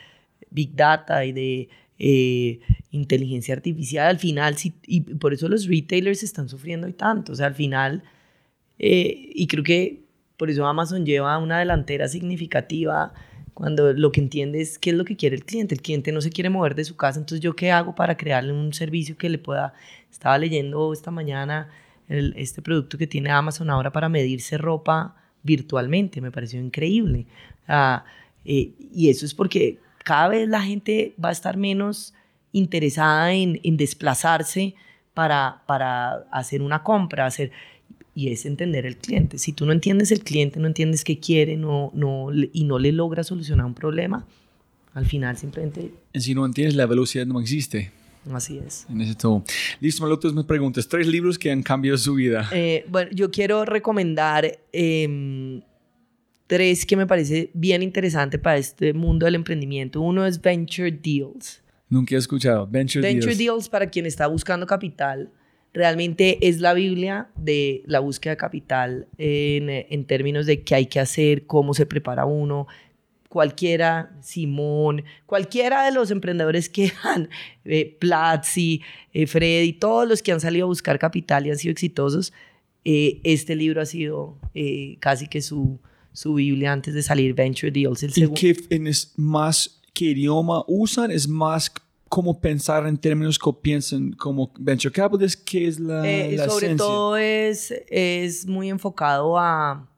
Big 0.50 0.76
Data 0.76 1.26
y 1.26 1.32
de 1.32 1.70
eh, 2.00 2.60
inteligencia 2.92 3.56
artificial, 3.56 4.08
al 4.08 4.20
final, 4.20 4.56
y 4.86 5.02
por 5.02 5.34
eso 5.34 5.48
los 5.48 5.68
retailers 5.68 6.24
están 6.24 6.50
sufriendo 6.50 6.88
hoy 6.88 6.94
tanto. 6.94 7.34
O 7.34 7.36
sea, 7.36 7.48
al 7.48 7.56
final, 7.56 8.04
eh, 8.78 9.30
y 9.34 9.48
creo 9.48 9.64
que 9.64 10.03
por 10.44 10.50
eso 10.50 10.68
Amazon 10.68 11.06
lleva 11.06 11.38
una 11.38 11.60
delantera 11.60 12.10
significativa 12.10 13.14
cuando 13.54 13.94
lo 13.94 14.12
que 14.12 14.20
entiende 14.20 14.60
es 14.60 14.78
qué 14.78 14.90
es 14.90 14.96
lo 14.98 15.06
que 15.06 15.16
quiere 15.16 15.38
el 15.38 15.46
cliente. 15.46 15.74
El 15.74 15.82
cliente 15.82 16.12
no 16.12 16.20
se 16.20 16.32
quiere 16.32 16.50
mover 16.50 16.76
de 16.76 16.84
su 16.84 16.98
casa, 16.98 17.18
entonces 17.18 17.40
yo 17.40 17.56
qué 17.56 17.72
hago 17.72 17.96
para 17.96 18.18
crearle 18.18 18.52
un 18.52 18.74
servicio 18.74 19.16
que 19.16 19.30
le 19.30 19.38
pueda... 19.38 19.74
Estaba 20.12 20.38
leyendo 20.38 20.92
esta 20.92 21.12
mañana 21.12 21.70
este 22.10 22.62
producto 22.62 22.98
que 22.98 23.08
tiene 23.08 23.32
Amazon 23.32 23.70
ahora 23.70 23.94
para 23.94 24.10
medirse 24.10 24.58
ropa 24.58 25.16
virtualmente, 25.44 26.20
me 26.20 26.30
pareció 26.30 26.60
increíble. 26.60 27.26
Eh, 28.44 28.74
y 28.94 29.08
eso 29.08 29.26
es 29.26 29.34
porque 29.34 29.80
cada 30.04 30.28
vez 30.28 30.50
la 30.50 30.62
gente 30.62 31.16
va 31.24 31.30
a 31.30 31.32
estar 31.32 31.56
menos 31.56 32.14
interesada 32.52 33.32
en, 33.32 33.62
en 33.64 33.78
desplazarse 33.78 34.76
para, 35.14 35.64
para 35.68 36.26
hacer 36.34 36.62
una 36.62 36.84
compra, 36.84 37.28
hacer 37.28 37.54
y 38.16 38.32
es 38.32 38.46
entender 38.46 38.86
el 38.86 38.98
cliente. 38.98 39.38
Si 39.38 39.54
tú 39.54 39.66
no 39.66 39.72
entiendes 39.72 40.12
el 40.12 40.24
cliente, 40.24 40.60
no 40.60 40.68
entiendes 40.68 41.04
qué 41.04 41.20
quiere 41.20 41.58
no, 41.58 41.92
no, 41.94 42.30
y 42.32 42.64
no 42.64 42.80
le 42.80 42.92
logras 42.92 43.28
solucionar 43.28 43.66
un 43.66 43.74
problema, 43.74 44.26
al 44.94 45.06
final 45.06 45.38
simplemente... 45.38 45.92
Si 46.14 46.36
no 46.36 46.46
entiendes, 46.46 46.76
la 46.76 46.86
velocidad 46.86 47.26
no 47.26 47.40
existe. 47.40 47.92
Así 48.32 48.60
es. 48.66 48.86
En 48.90 49.02
ese 49.02 49.16
todo. 49.16 49.44
Listo, 49.80 50.04
Malutos, 50.04 50.34
me 50.34 50.44
preguntas, 50.44 50.88
tres 50.88 51.08
libros 51.08 51.38
que 51.38 51.52
han 51.52 51.64
cambiado 51.64 51.98
su 51.98 52.14
vida. 52.14 52.50
Eh, 52.54 52.86
bueno, 52.88 53.12
yo 53.14 53.32
quiero 53.32 53.66
recomendar 53.66 54.60
eh, 54.72 55.62
tres 56.48 56.86
que 56.86 56.96
me 56.96 57.08
parece 57.08 57.50
bien 57.54 57.84
interesante 57.84 58.38
para 58.38 58.58
este 58.58 58.94
mundo 58.94 59.26
del 59.26 59.36
emprendimiento. 59.36 60.00
Uno 60.00 60.26
es 60.26 60.42
Venture 60.42 60.92
Deals. 60.92 61.62
Nunca 61.90 62.16
he 62.16 62.18
escuchado. 62.18 62.66
Venture, 62.68 63.02
Venture 63.02 63.36
Deals. 63.36 63.38
Deals 63.38 63.70
para 63.70 63.90
quien 63.90 64.06
está 64.06 64.28
buscando 64.28 64.66
capital 64.66 65.30
realmente 65.74 66.48
es 66.48 66.60
la 66.60 66.74
Biblia 66.74 67.30
de 67.36 67.84
la 67.86 68.00
búsqueda 68.00 68.34
de 68.34 68.38
capital 68.38 69.08
en, 69.18 69.70
en, 69.70 70.06
términos 70.06 70.46
de 70.46 70.64
qué 70.64 70.76
hay 70.76 70.86
que 70.86 71.00
hacer, 71.00 71.46
cómo 71.48 71.74
se 71.74 71.86
prepara 71.86 72.26
uno. 72.26 72.68
Cualquiera, 73.28 74.16
Simón, 74.22 75.04
cualquiera 75.26 75.84
de 75.86 75.92
los 75.92 76.12
emprendedores 76.12 76.70
que 76.70 76.92
han, 77.04 77.30
eh, 77.66 77.98
Platzi, 78.00 78.82
eh, 79.14 79.26
Freddy, 79.26 79.74
todos 79.74 80.08
los 80.08 80.22
que 80.22 80.32
han 80.32 80.40
salido 80.40 80.66
a 80.66 80.68
buscar 80.68 81.00
capital 81.00 81.48
y 81.48 81.52
han 81.52 81.58
sido 81.58 81.72
exitosos, 81.72 82.32
eh, 82.86 83.22
este 83.24 83.56
libro 83.56 83.82
ha 83.82 83.86
sido 83.86 84.38
eh, 84.54 84.98
casi 85.00 85.28
que 85.28 85.42
su, 85.42 85.80
su 86.12 86.36
Biblia 86.36 86.72
antes 86.72 86.94
de 86.94 87.02
salir 87.02 87.34
Venture 87.34 87.72
Deals. 87.72 88.04
El 88.04 88.12
¿Y 88.16 88.34
qué 88.34 88.56
es 88.70 89.14
más, 89.16 89.82
qué 89.94 90.06
idioma 90.06 90.64
usan? 90.68 91.10
¿Es 91.10 91.28
más 91.28 91.72
cómo 92.14 92.40
pensar 92.40 92.86
en 92.86 92.96
términos 92.96 93.40
que 93.40 93.52
piensan 93.60 94.12
como 94.12 94.52
venture 94.60 94.94
capitalist, 94.94 95.44
qué 95.44 95.68
es 95.68 95.80
la, 95.80 96.08
eh, 96.08 96.38
la 96.38 96.48
Sobre 96.48 96.68
esencia? 96.68 96.86
todo 96.86 97.18
es, 97.18 97.74
es 97.90 98.46
muy 98.46 98.70
enfocado 98.70 99.40
a, 99.40 99.90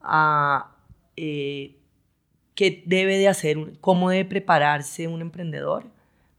a 0.00 0.74
eh, 1.16 1.76
qué 2.54 2.82
debe 2.86 3.18
de 3.18 3.28
hacer, 3.28 3.58
cómo 3.82 4.08
debe 4.08 4.24
prepararse 4.24 5.06
un 5.06 5.20
emprendedor 5.20 5.84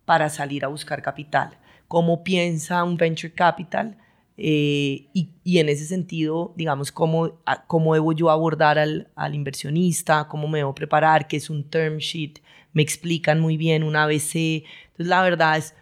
para 0.05 0.27
salir 0.27 0.65
a 0.65 0.69
buscar 0.69 1.03
capital, 1.03 1.55
cómo 1.87 2.23
piensa 2.23 2.83
un 2.83 2.97
venture 2.97 3.31
capital 3.31 3.95
eh, 4.37 5.05
y, 5.13 5.59
en 5.59 5.69
ese 5.69 5.85
sentido, 5.85 6.51
digamos, 6.55 6.91
cómo, 6.91 7.39
cómo 7.67 7.93
debo 7.93 8.11
yo 8.13 8.31
abordar 8.31 8.79
al, 8.79 9.11
al, 9.13 9.35
inversionista, 9.35 10.27
cómo 10.27 10.47
me 10.47 10.57
debo 10.57 10.73
preparar, 10.73 11.27
qué 11.27 11.37
es 11.37 11.51
un 11.51 11.63
term 11.69 11.97
sheet, 11.97 12.39
me 12.73 12.81
explican 12.81 13.39
muy 13.39 13.57
bien 13.57 13.83
un 13.83 13.95
ABC. 13.95 14.35
Entonces, 14.35 15.07
la 15.07 15.21
verdad 15.23 15.57
es 15.57 15.73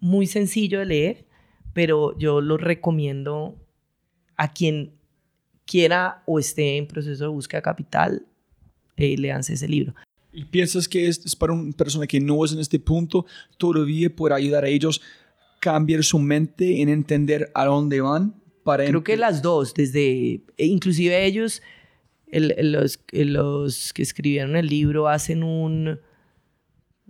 muy 0.00 0.26
sencillo 0.26 0.78
de 0.78 0.86
leer, 0.86 1.26
pero 1.72 2.16
yo 2.18 2.40
lo 2.40 2.56
recomiendo 2.56 3.56
a 4.36 4.52
quien 4.52 4.92
quiera 5.64 6.22
o 6.26 6.38
esté 6.38 6.76
en 6.76 6.86
proceso 6.86 7.24
de 7.24 7.30
búsqueda 7.30 7.58
de 7.58 7.64
capital, 7.64 8.26
eh, 8.96 9.16
leanse 9.16 9.54
ese 9.54 9.68
libro. 9.68 9.94
¿Y 10.32 10.44
piensas 10.44 10.86
que 10.86 11.08
es, 11.08 11.24
es 11.24 11.34
para 11.34 11.52
una 11.52 11.72
persona 11.72 12.06
que 12.06 12.20
no 12.20 12.44
es 12.44 12.52
en 12.52 12.60
este 12.60 12.78
punto, 12.78 13.26
todavía 13.56 14.14
puede 14.14 14.34
ayudar 14.34 14.64
a 14.64 14.68
ellos 14.68 15.00
cambiar 15.60 16.04
su 16.04 16.18
mente 16.18 16.82
en 16.82 16.88
entender 16.88 17.50
a 17.54 17.64
dónde 17.64 18.00
van? 18.00 18.34
Para 18.62 18.84
Creo 18.84 19.02
que 19.02 19.16
las 19.16 19.42
dos, 19.42 19.74
desde, 19.74 20.42
e 20.56 20.66
inclusive 20.66 21.24
ellos, 21.24 21.62
los, 22.30 23.00
los 23.12 23.92
que 23.92 24.02
escribieron 24.02 24.56
el 24.56 24.66
libro 24.66 25.08
hacen 25.08 25.42
un, 25.42 26.00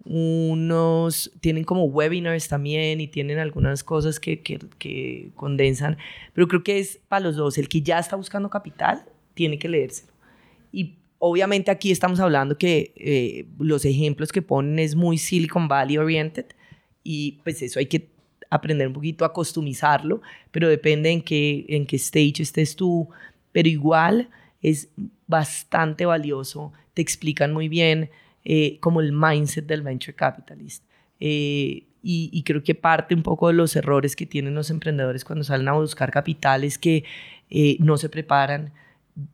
unos, 0.08 1.32
tienen 1.40 1.64
como 1.64 1.84
webinars 1.84 2.48
también 2.48 3.00
y 3.00 3.08
tienen 3.08 3.38
algunas 3.38 3.82
cosas 3.82 4.20
que, 4.20 4.40
que, 4.40 4.58
que, 4.78 5.30
condensan, 5.34 5.98
pero 6.32 6.46
creo 6.46 6.62
que 6.62 6.78
es 6.78 7.00
para 7.08 7.24
los 7.24 7.36
dos, 7.36 7.58
el 7.58 7.68
que 7.68 7.82
ya 7.82 7.98
está 7.98 8.16
buscando 8.16 8.48
capital 8.48 9.04
tiene 9.34 9.58
que 9.58 9.68
leérselo. 9.68 10.12
Y 10.72 10.94
obviamente 11.18 11.70
aquí 11.70 11.90
estamos 11.90 12.20
hablando 12.20 12.56
que 12.56 12.92
eh, 12.96 13.46
los 13.58 13.84
ejemplos 13.84 14.30
que 14.30 14.42
ponen 14.42 14.78
es 14.78 14.94
muy 14.94 15.18
Silicon 15.18 15.66
Valley 15.68 15.98
oriented 15.98 16.46
y 17.02 17.38
pues 17.42 17.62
eso 17.62 17.78
hay 17.78 17.86
que 17.86 18.08
aprender 18.48 18.86
un 18.86 18.94
poquito 18.94 19.24
a 19.24 19.32
customizarlo, 19.32 20.22
pero 20.52 20.68
depende 20.68 21.10
en 21.10 21.22
qué, 21.22 21.66
en 21.68 21.86
qué 21.86 21.96
stage 21.96 22.42
estés 22.42 22.76
tú, 22.76 23.08
pero 23.50 23.68
igual 23.68 24.28
es 24.62 24.88
bastante 25.26 26.06
valioso, 26.06 26.72
te 26.94 27.02
explican 27.02 27.52
muy 27.52 27.68
bien 27.68 28.10
eh, 28.48 28.78
como 28.78 29.00
el 29.00 29.10
mindset 29.12 29.66
del 29.66 29.82
venture 29.82 30.14
capitalist. 30.14 30.84
Eh, 31.18 31.84
y, 32.00 32.44
creo 32.44 32.62
que 32.62 32.76
parte 32.76 33.16
un 33.16 33.24
poco 33.24 33.48
de 33.48 33.54
los 33.54 33.74
errores 33.74 34.14
que 34.14 34.24
tienen 34.24 34.54
los 34.54 34.70
emprendedores 34.70 35.24
cuando 35.24 35.42
salen 35.42 35.66
a 35.66 35.72
buscar 35.72 36.12
capital 36.12 36.62
es 36.62 36.78
que 36.78 37.02
eh, 37.50 37.76
no 37.80 37.96
se 37.96 38.08
preparan, 38.08 38.72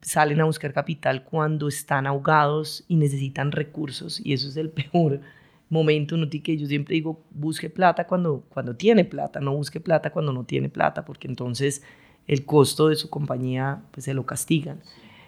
salen 0.00 0.40
a 0.40 0.44
buscar 0.44 0.72
capital 0.72 1.24
cuando 1.24 1.68
están 1.68 2.06
ahogados 2.06 2.86
y 2.88 2.96
necesitan 2.96 3.52
recursos 3.52 4.18
y 4.24 4.32
eso 4.32 4.48
es 4.48 4.56
el 4.56 4.70
peor 4.90 5.20
momento 5.68 6.16
no 6.16 6.30
que 6.30 6.56
yo 6.56 6.66
siempre 6.66 6.94
digo 6.94 7.22
busque 7.32 7.68
plata 7.68 8.06
cuando 8.06 8.46
cuando 8.48 8.74
tiene 8.76 9.04
plata 9.04 9.40
no 9.40 9.54
busque 9.54 9.80
plata 9.80 10.10
cuando 10.10 10.32
no 10.32 10.44
tiene 10.44 10.70
plata 10.70 11.04
porque 11.04 11.28
entonces 11.28 11.82
el 12.26 12.46
costo 12.46 12.88
de 12.88 12.96
su 12.96 13.10
compañía 13.10 13.82
pues 13.90 14.06
se 14.06 14.14
lo 14.14 14.24
castigan. 14.24 14.80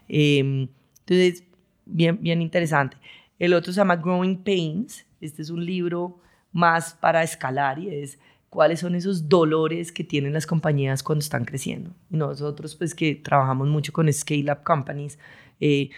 Em, 0.09 0.69
entonces 1.01 1.45
bien 1.85 2.19
bien 2.23 2.41
interesante 2.41 2.97
el 3.39 3.55
otro 3.55 3.73
se 3.73 3.79
llama 3.79 3.97
Growing 3.97 4.43
Pains 4.43 5.07
este 5.25 5.43
es 5.43 5.51
un 5.51 5.65
libro 5.65 6.19
más 6.53 6.95
para 6.95 7.23
escalar 7.23 7.79
y 7.79 7.89
es 7.89 8.19
cuáles 8.51 8.81
son 8.81 8.95
esos 8.95 9.29
dolores 9.29 9.91
que 9.91 10.05
tienen 10.05 10.33
las 10.33 10.47
compañías 10.47 11.03
cuando 11.03 11.23
están 11.23 11.45
creciendo. 11.45 11.91
Y 12.11 12.17
nosotros, 12.17 12.77
pues 12.77 12.95
que 12.95 13.17
trabajamos 13.17 13.69
mucho 13.69 13.93
con 13.93 14.13
scale-up 14.13 14.63
companies, 14.63 15.19
eh, 15.61 15.91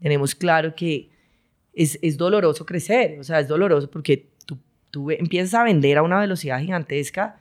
tenemos 0.00 0.34
claro 0.34 0.74
que 0.76 1.10
es, 1.72 1.98
es, 2.02 2.16
doloroso 2.16 2.66
crecer, 2.66 3.18
o 3.18 3.24
sea, 3.24 3.40
es 3.40 3.48
doloroso 3.48 3.90
porque 3.90 4.28
tú, 4.46 4.58
tú 4.90 5.10
empiezas 5.10 5.54
a 5.54 5.64
vender 5.64 5.98
a 5.98 6.02
una 6.02 6.20
velocidad 6.20 6.60
gigantesca 6.60 7.40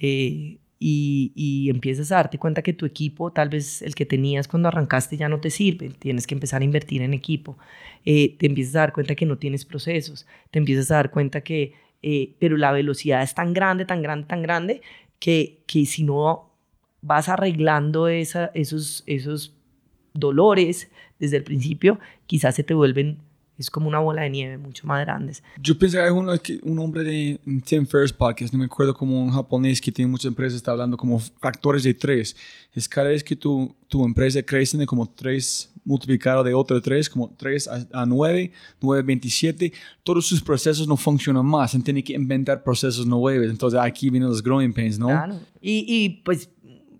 eh, 0.00 0.58
y, 0.78 1.32
y, 1.34 1.70
empiezas 1.70 2.12
a 2.12 2.16
darte 2.16 2.38
cuenta 2.38 2.62
que 2.62 2.72
tu 2.72 2.84
equipo, 2.84 3.32
tal 3.32 3.48
vez 3.48 3.80
el 3.82 3.94
que 3.94 4.06
tenías 4.06 4.48
cuando 4.48 4.68
arrancaste, 4.68 5.16
ya 5.16 5.28
no 5.28 5.40
te 5.40 5.50
sirve, 5.50 5.90
tienes 5.90 6.26
que 6.26 6.34
empezar 6.34 6.62
a 6.62 6.64
invertir 6.64 7.02
en 7.02 7.14
equipo, 7.14 7.56
eh, 8.04 8.36
te 8.38 8.46
empiezas 8.46 8.76
a 8.76 8.80
dar 8.80 8.92
cuenta 8.92 9.14
que 9.14 9.26
no 9.26 9.38
tienes 9.38 9.64
procesos, 9.64 10.26
te 10.50 10.58
empiezas 10.58 10.90
a 10.90 10.96
dar 10.96 11.10
cuenta 11.10 11.42
que 11.42 11.74
eh, 12.06 12.34
pero 12.38 12.58
la 12.58 12.70
velocidad 12.70 13.22
es 13.22 13.34
tan 13.34 13.54
grande, 13.54 13.86
tan 13.86 14.02
grande, 14.02 14.26
tan 14.26 14.42
grande, 14.42 14.82
que, 15.18 15.62
que 15.66 15.86
si 15.86 16.04
no 16.04 16.50
vas 17.00 17.30
arreglando 17.30 18.08
esa, 18.08 18.50
esos, 18.52 19.04
esos 19.06 19.54
dolores 20.12 20.90
desde 21.18 21.38
el 21.38 21.44
principio, 21.44 21.98
quizás 22.26 22.56
se 22.56 22.62
te 22.62 22.74
vuelven 22.74 23.20
es 23.58 23.70
como 23.70 23.88
una 23.88 24.00
bola 24.00 24.22
de 24.22 24.30
nieve 24.30 24.58
mucho 24.58 24.86
más 24.86 25.04
grandes. 25.04 25.42
Yo 25.60 25.78
pensé 25.78 25.98
que 25.98 26.10
un, 26.10 26.28
un 26.62 26.78
hombre 26.78 27.04
de 27.04 27.40
Tim 27.64 27.86
Ferriss 27.86 28.12
Podcast, 28.12 28.52
no 28.52 28.58
me 28.58 28.64
acuerdo 28.64 28.94
como 28.94 29.22
un 29.22 29.30
japonés 29.30 29.80
que 29.80 29.92
tiene 29.92 30.10
muchas 30.10 30.26
empresas, 30.26 30.56
está 30.56 30.72
hablando 30.72 30.96
como 30.96 31.18
factores 31.18 31.82
de 31.84 31.94
tres. 31.94 32.36
Es 32.72 32.88
cada 32.88 33.08
vez 33.08 33.22
que 33.22 33.36
tu, 33.36 33.74
tu 33.88 34.04
empresa 34.04 34.42
crece 34.42 34.76
de 34.76 34.86
como 34.86 35.08
tres 35.08 35.70
multiplicado 35.84 36.42
de 36.42 36.54
otro 36.54 36.80
tres, 36.80 37.10
como 37.10 37.30
tres 37.36 37.68
a, 37.68 38.06
nueve, 38.06 38.50
nueve, 38.80 39.02
veintisiete, 39.02 39.72
todos 40.02 40.26
sus 40.26 40.42
procesos 40.42 40.88
no 40.88 40.96
funcionan 40.96 41.44
más, 41.44 41.76
tiene 41.84 42.02
que 42.02 42.14
inventar 42.14 42.62
procesos 42.62 43.06
nuevos. 43.06 43.48
Entonces 43.48 43.78
aquí 43.78 44.10
vienen 44.10 44.30
los 44.30 44.42
growing 44.42 44.72
pains, 44.72 44.98
¿no? 44.98 45.08
Claro. 45.08 45.38
Y, 45.60 45.84
y 45.86 46.08
pues 46.24 46.48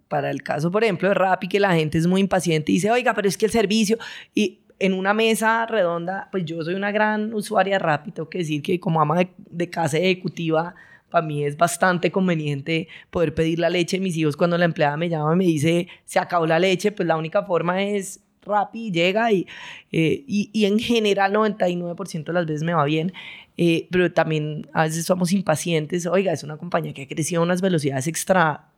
para 0.08 0.30
el 0.30 0.42
caso, 0.42 0.70
por 0.70 0.84
ejemplo, 0.84 1.08
de 1.08 1.14
Rappi, 1.14 1.48
que 1.48 1.58
la 1.58 1.74
gente 1.74 1.98
es 1.98 2.06
muy 2.06 2.20
impaciente 2.20 2.70
y 2.70 2.76
dice, 2.76 2.90
oiga, 2.90 3.14
pero 3.14 3.26
es 3.26 3.36
que 3.36 3.46
el 3.46 3.52
servicio, 3.52 3.98
y 4.34 4.60
en 4.78 4.92
una 4.92 5.14
mesa 5.14 5.66
redonda, 5.66 6.28
pues 6.30 6.44
yo 6.44 6.62
soy 6.62 6.74
una 6.74 6.92
gran 6.92 7.32
usuaria 7.34 7.78
Rappi, 7.78 8.12
tengo 8.12 8.28
que 8.28 8.38
decir 8.38 8.62
que 8.62 8.80
como 8.80 9.00
ama 9.00 9.26
de, 9.36 9.70
casa 9.70 9.98
ejecutiva, 9.98 10.74
para 11.10 11.26
mí 11.26 11.44
es 11.44 11.56
bastante 11.56 12.10
conveniente 12.10 12.88
poder 13.10 13.34
pedir 13.34 13.60
la 13.60 13.70
leche 13.70 13.98
de 13.98 14.02
mis 14.02 14.16
hijos 14.16 14.36
cuando 14.36 14.58
la 14.58 14.64
empleada 14.64 14.96
me 14.96 15.08
llama 15.08 15.34
y 15.34 15.36
me 15.36 15.44
dice, 15.44 15.88
se 16.04 16.18
acabó 16.18 16.46
la 16.46 16.58
leche, 16.58 16.92
pues 16.92 17.06
la 17.06 17.16
única 17.16 17.44
forma 17.44 17.82
es 17.82 18.20
Rappi, 18.42 18.90
llega 18.90 19.32
y, 19.32 19.46
eh, 19.90 20.24
y, 20.26 20.50
y, 20.52 20.66
en 20.66 20.78
general 20.78 21.32
99% 21.32 22.24
de 22.24 22.32
las 22.32 22.44
veces 22.44 22.62
me 22.62 22.74
va 22.74 22.84
bien, 22.84 23.12
eh, 23.56 23.88
pero 23.90 24.12
también 24.12 24.68
a 24.74 24.82
veces 24.82 25.06
somos 25.06 25.32
impacientes, 25.32 26.06
oiga, 26.06 26.32
es 26.32 26.42
una 26.42 26.58
compañía 26.58 26.92
que 26.92 27.02
ha 27.02 27.08
crecido 27.08 27.40
a 27.40 27.44
unas 27.44 27.62
velocidades 27.62 28.06
extra 28.06 28.73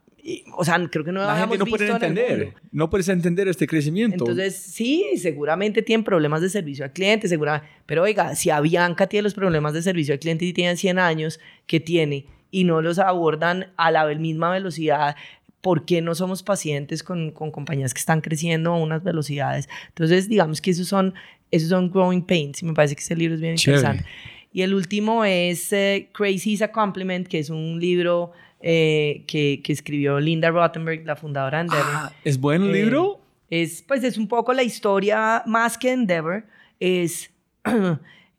o 0.57 0.65
sea, 0.65 0.77
creo 0.89 1.05
que 1.05 1.11
no 1.11 1.21
la 1.21 1.37
gente 1.37 1.57
no 1.57 1.65
puede 1.65 1.87
entender, 1.87 2.53
no 2.71 2.89
puedes 2.89 3.07
entender 3.07 3.47
este 3.47 3.65
crecimiento. 3.65 4.25
Entonces, 4.25 4.55
sí, 4.55 5.05
seguramente 5.17 5.81
tienen 5.81 6.03
problemas 6.03 6.41
de 6.41 6.49
servicio 6.49 6.83
al 6.83 6.91
cliente, 6.91 7.27
seguramente, 7.27 7.67
pero 7.85 8.03
oiga, 8.03 8.35
si 8.35 8.49
Avianca 8.49 9.07
tiene 9.07 9.23
los 9.23 9.33
problemas 9.33 9.73
de 9.73 9.81
servicio 9.81 10.13
al 10.13 10.19
cliente 10.19 10.43
y 10.45 10.51
tiene 10.51 10.75
100 10.75 10.99
años 10.99 11.39
que 11.65 11.79
tiene 11.79 12.25
y 12.51 12.65
no 12.65 12.81
los 12.81 12.99
abordan 12.99 13.71
a 13.77 13.89
la 13.91 14.05
misma 14.15 14.51
velocidad, 14.51 15.15
¿por 15.61 15.85
qué 15.85 16.01
no 16.01 16.13
somos 16.13 16.43
pacientes 16.43 17.03
con, 17.03 17.31
con 17.31 17.51
compañías 17.51 17.93
que 17.93 17.99
están 17.99 18.19
creciendo 18.19 18.73
a 18.73 18.77
unas 18.77 19.03
velocidades? 19.03 19.69
Entonces, 19.89 20.27
digamos 20.27 20.59
que 20.59 20.71
esos 20.71 20.89
son, 20.89 21.13
esos 21.51 21.69
son 21.69 21.89
growing 21.89 22.21
pains 22.21 22.61
y 22.61 22.65
me 22.65 22.73
parece 22.73 22.95
que 22.95 23.01
ese 23.01 23.15
libro 23.15 23.35
es 23.35 23.41
bien 23.41 23.53
interesante. 23.53 24.03
Y 24.51 24.61
el 24.61 24.73
último 24.73 25.23
es 25.23 25.71
eh, 25.71 26.09
Crazy 26.13 26.53
is 26.53 26.61
a 26.61 26.71
Compliment, 26.71 27.27
que 27.27 27.39
es 27.39 27.49
un 27.49 27.79
libro 27.79 28.33
eh, 28.61 29.23
que, 29.27 29.61
que, 29.63 29.73
escribió 29.73 30.19
Linda 30.19 30.49
Rottenberg, 30.49 31.05
la 31.05 31.15
fundadora 31.15 31.59
de 31.59 31.65
Endeavor. 31.65 31.91
Ah, 31.93 32.11
¿Es 32.23 32.39
buen 32.39 32.63
eh, 32.63 32.73
libro? 32.73 33.21
Es, 33.49 33.83
pues 33.83 34.03
es 34.03 34.17
un 34.17 34.27
poco 34.27 34.53
la 34.53 34.63
historia, 34.63 35.43
más 35.45 35.77
que 35.77 35.91
Endeavor, 35.91 36.45
es... 36.79 37.31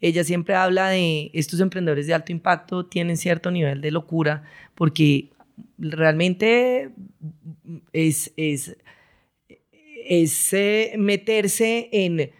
ella 0.00 0.24
siempre 0.24 0.54
habla 0.54 0.90
de 0.90 1.30
estos 1.34 1.60
emprendedores 1.60 2.06
de 2.06 2.14
alto 2.14 2.32
impacto 2.32 2.86
tienen 2.86 3.16
cierto 3.16 3.50
nivel 3.50 3.80
de 3.80 3.90
locura 3.90 4.44
porque 4.74 5.30
realmente 5.76 6.90
es, 7.92 8.32
es, 8.36 8.76
es 10.06 10.52
eh, 10.52 10.94
meterse 10.98 11.88
en, 11.92 12.30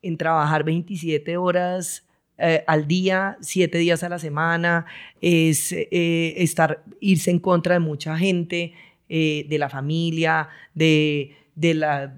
en 0.00 0.16
trabajar 0.16 0.64
27 0.64 1.36
horas 1.36 2.06
eh, 2.44 2.64
al 2.66 2.88
día, 2.88 3.38
siete 3.40 3.78
días 3.78 4.02
a 4.02 4.08
la 4.08 4.18
semana, 4.18 4.84
es 5.20 5.70
eh, 5.70 6.34
estar, 6.38 6.82
irse 6.98 7.30
en 7.30 7.38
contra 7.38 7.74
de 7.74 7.78
mucha 7.78 8.18
gente, 8.18 8.74
eh, 9.08 9.46
de 9.48 9.58
la 9.58 9.68
familia, 9.68 10.48
de, 10.74 11.36
de 11.54 11.74
los 11.74 12.10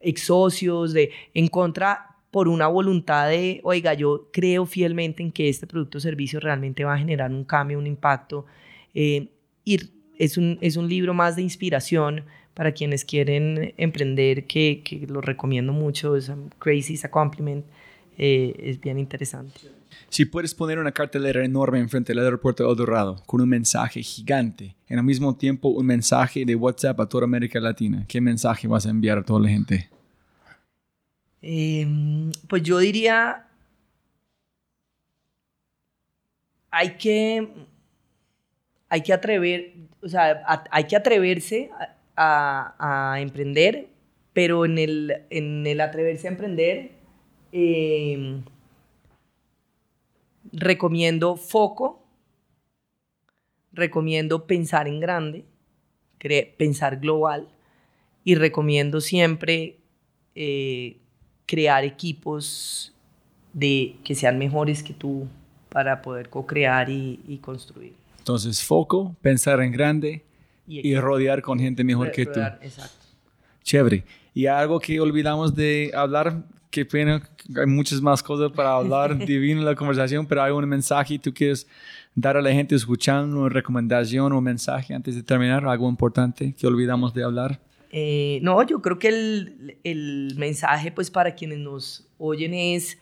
ex 0.00 0.22
socios, 0.22 0.94
de, 0.94 1.10
en 1.34 1.48
contra 1.48 2.16
por 2.30 2.48
una 2.48 2.68
voluntad 2.68 3.28
de, 3.28 3.60
oiga, 3.62 3.92
yo 3.92 4.30
creo 4.32 4.64
fielmente 4.64 5.22
en 5.22 5.30
que 5.30 5.50
este 5.50 5.66
producto 5.66 5.98
o 5.98 6.00
servicio 6.00 6.40
realmente 6.40 6.84
va 6.84 6.94
a 6.94 6.98
generar 6.98 7.30
un 7.30 7.44
cambio, 7.44 7.78
un 7.78 7.86
impacto. 7.86 8.46
y 8.94 9.28
es 10.16 10.38
un, 10.38 10.56
es 10.62 10.78
un 10.78 10.88
libro 10.88 11.12
más 11.12 11.36
de 11.36 11.42
inspiración 11.42 12.24
para 12.54 12.72
quienes 12.72 13.04
quieren 13.04 13.74
emprender, 13.76 14.46
que, 14.46 14.80
que 14.82 15.06
lo 15.06 15.20
recomiendo 15.20 15.74
mucho, 15.74 16.14
Crazy 16.58 16.94
is 16.94 17.04
a 17.04 17.10
Compliment. 17.10 17.66
Eh, 18.22 18.54
es 18.58 18.78
bien 18.78 18.98
interesante. 18.98 19.60
Si 20.10 20.26
puedes 20.26 20.54
poner 20.54 20.78
una 20.78 20.92
cartelera 20.92 21.42
enorme 21.42 21.78
enfrente 21.78 22.12
del 22.12 22.22
aeropuerto 22.22 22.62
de 22.62 22.68
El 22.68 22.76
Dorado 22.76 23.22
con 23.24 23.40
un 23.40 23.48
mensaje 23.48 24.02
gigante, 24.02 24.76
en 24.90 24.98
al 24.98 25.04
mismo 25.06 25.34
tiempo 25.34 25.70
un 25.70 25.86
mensaje 25.86 26.44
de 26.44 26.54
WhatsApp 26.54 27.00
a 27.00 27.08
toda 27.08 27.24
América 27.24 27.58
Latina, 27.60 28.04
¿qué 28.06 28.20
mensaje 28.20 28.68
vas 28.68 28.84
a 28.84 28.90
enviar 28.90 29.16
a 29.16 29.22
toda 29.22 29.40
la 29.40 29.48
gente? 29.48 29.88
Em, 31.40 32.30
pues 32.46 32.62
yo 32.62 32.76
diría, 32.76 33.46
hay 36.70 36.98
que, 36.98 37.48
hay 38.90 39.00
que 39.02 39.14
atrever, 39.14 39.72
o 40.02 40.08
sea, 40.10 40.66
hay 40.70 40.84
que 40.84 40.96
atreverse 40.96 41.70
a, 42.16 43.16
emprender, 43.18 43.88
pero 44.34 44.66
en 44.66 44.76
el, 44.76 45.22
en 45.30 45.66
el 45.66 45.80
atreverse 45.80 46.28
a 46.28 46.32
emprender, 46.32 46.99
em, 47.52 48.42
recomiendo 50.52 51.36
foco, 51.36 52.04
recomiendo 53.72 54.46
pensar 54.46 54.88
en 54.88 55.00
grande, 55.00 55.44
pensar 56.58 56.98
global 56.98 57.48
y 58.24 58.34
recomiendo 58.34 59.00
siempre 59.00 59.78
eh, 60.34 60.98
crear 61.46 61.84
equipos 61.84 62.92
de, 63.52 63.96
que 64.04 64.14
sean 64.14 64.38
mejores 64.38 64.82
que 64.82 64.92
tú 64.92 65.26
para 65.68 66.02
poder 66.02 66.28
co-crear 66.28 66.90
y, 66.90 67.38
construir. 67.42 67.94
Entonces, 68.18 68.62
foco, 68.62 69.16
pensar 69.22 69.60
en 69.60 69.72
grande 69.72 70.22
y, 70.66 70.94
rodear 70.96 71.42
con 71.42 71.58
gente 71.58 71.82
mejor 71.82 72.12
que 72.12 72.26
tú. 72.26 72.38
Exacto. 72.38 73.06
Chévere. 73.62 74.04
Y 74.34 74.46
algo 74.46 74.78
que 74.78 75.00
olvidamos 75.00 75.54
de 75.54 75.90
hablar, 75.94 76.42
qué 76.70 76.84
pena, 76.84 77.22
hay 77.56 77.66
muchas 77.66 78.00
más 78.00 78.22
cosas 78.22 78.52
para 78.52 78.74
hablar, 78.74 79.18
divino 79.26 79.62
la 79.62 79.74
conversación, 79.74 80.26
pero 80.26 80.42
hay 80.42 80.52
un 80.52 80.68
mensaje 80.68 81.18
tú 81.18 81.34
quieres 81.34 81.66
dar 82.14 82.36
a 82.36 82.42
la 82.42 82.52
gente 82.52 82.74
escuchando, 82.74 83.40
una 83.40 83.48
recomendación 83.48 84.32
o 84.32 84.40
mensaje 84.40 84.94
antes 84.94 85.14
de 85.14 85.22
terminar, 85.22 85.66
algo 85.66 85.88
importante 85.88 86.54
que 86.58 86.66
olvidamos 86.66 87.14
de 87.14 87.24
hablar. 87.24 87.60
Eh, 87.92 88.38
no, 88.42 88.62
yo 88.64 88.80
creo 88.80 88.98
que 88.98 89.08
el, 89.08 89.78
el, 89.82 90.34
mensaje 90.36 90.92
pues 90.92 91.10
para 91.10 91.34
quienes 91.34 91.58
nos 91.58 92.06
oyen 92.18 92.54
es, 92.54 92.98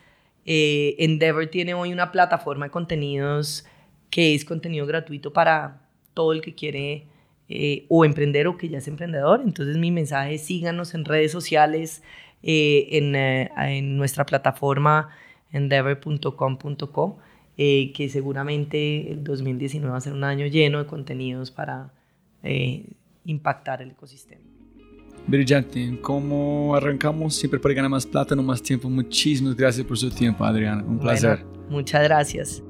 eh, 0.46 0.96
Endeavor 0.98 1.46
tiene 1.48 1.74
hoy 1.74 1.92
una 1.92 2.10
plataforma 2.10 2.66
de 2.66 2.70
contenidos 2.70 3.66
que 4.08 4.34
es 4.34 4.46
contenido 4.46 4.86
gratuito 4.86 5.32
para 5.32 5.82
todo 6.14 6.32
el 6.32 6.40
que 6.40 6.54
quiere 6.54 7.06
eh, 7.50 7.86
o 7.88 8.04
emprender 8.04 8.46
o 8.46 8.56
que 8.56 8.68
ya 8.68 8.78
es 8.78 8.88
emprendedor. 8.88 9.42
Entonces 9.44 9.76
mi 9.76 9.90
mensaje 9.90 10.34
es 10.34 10.42
síganos 10.42 10.94
en 10.94 11.04
redes 11.04 11.32
sociales, 11.32 12.02
en, 12.42 13.14
en, 13.14 13.96
nuestra 13.96 14.24
plataforma 14.26 15.10
endeavor.com.co, 15.52 17.18
que 17.56 18.08
seguramente 18.10 19.12
el 19.12 19.24
2019 19.24 19.90
va 19.90 19.98
a 19.98 20.00
ser 20.00 20.12
un 20.12 20.24
año 20.24 20.46
lleno 20.46 20.78
de 20.78 20.86
contenidos 20.86 21.50
para 21.50 21.92
impactar 23.24 23.82
el 23.82 23.90
ecosistema. 23.90 24.42
Brillante. 25.28 25.98
Como 26.00 26.74
arrancamos 26.74 27.34
siempre 27.34 27.60
para 27.60 27.74
ganar 27.74 27.90
más 27.90 28.06
plata, 28.06 28.34
no 28.34 28.42
más 28.42 28.62
tiempo. 28.62 28.88
Muchísimas 28.88 29.54
gracias 29.54 29.86
por 29.86 29.98
su 29.98 30.10
tiempo, 30.10 30.44
Adriana. 30.44 30.82
Un 30.82 30.98
placer. 30.98 31.44
muchas 31.68 32.02
gracias. 32.02 32.62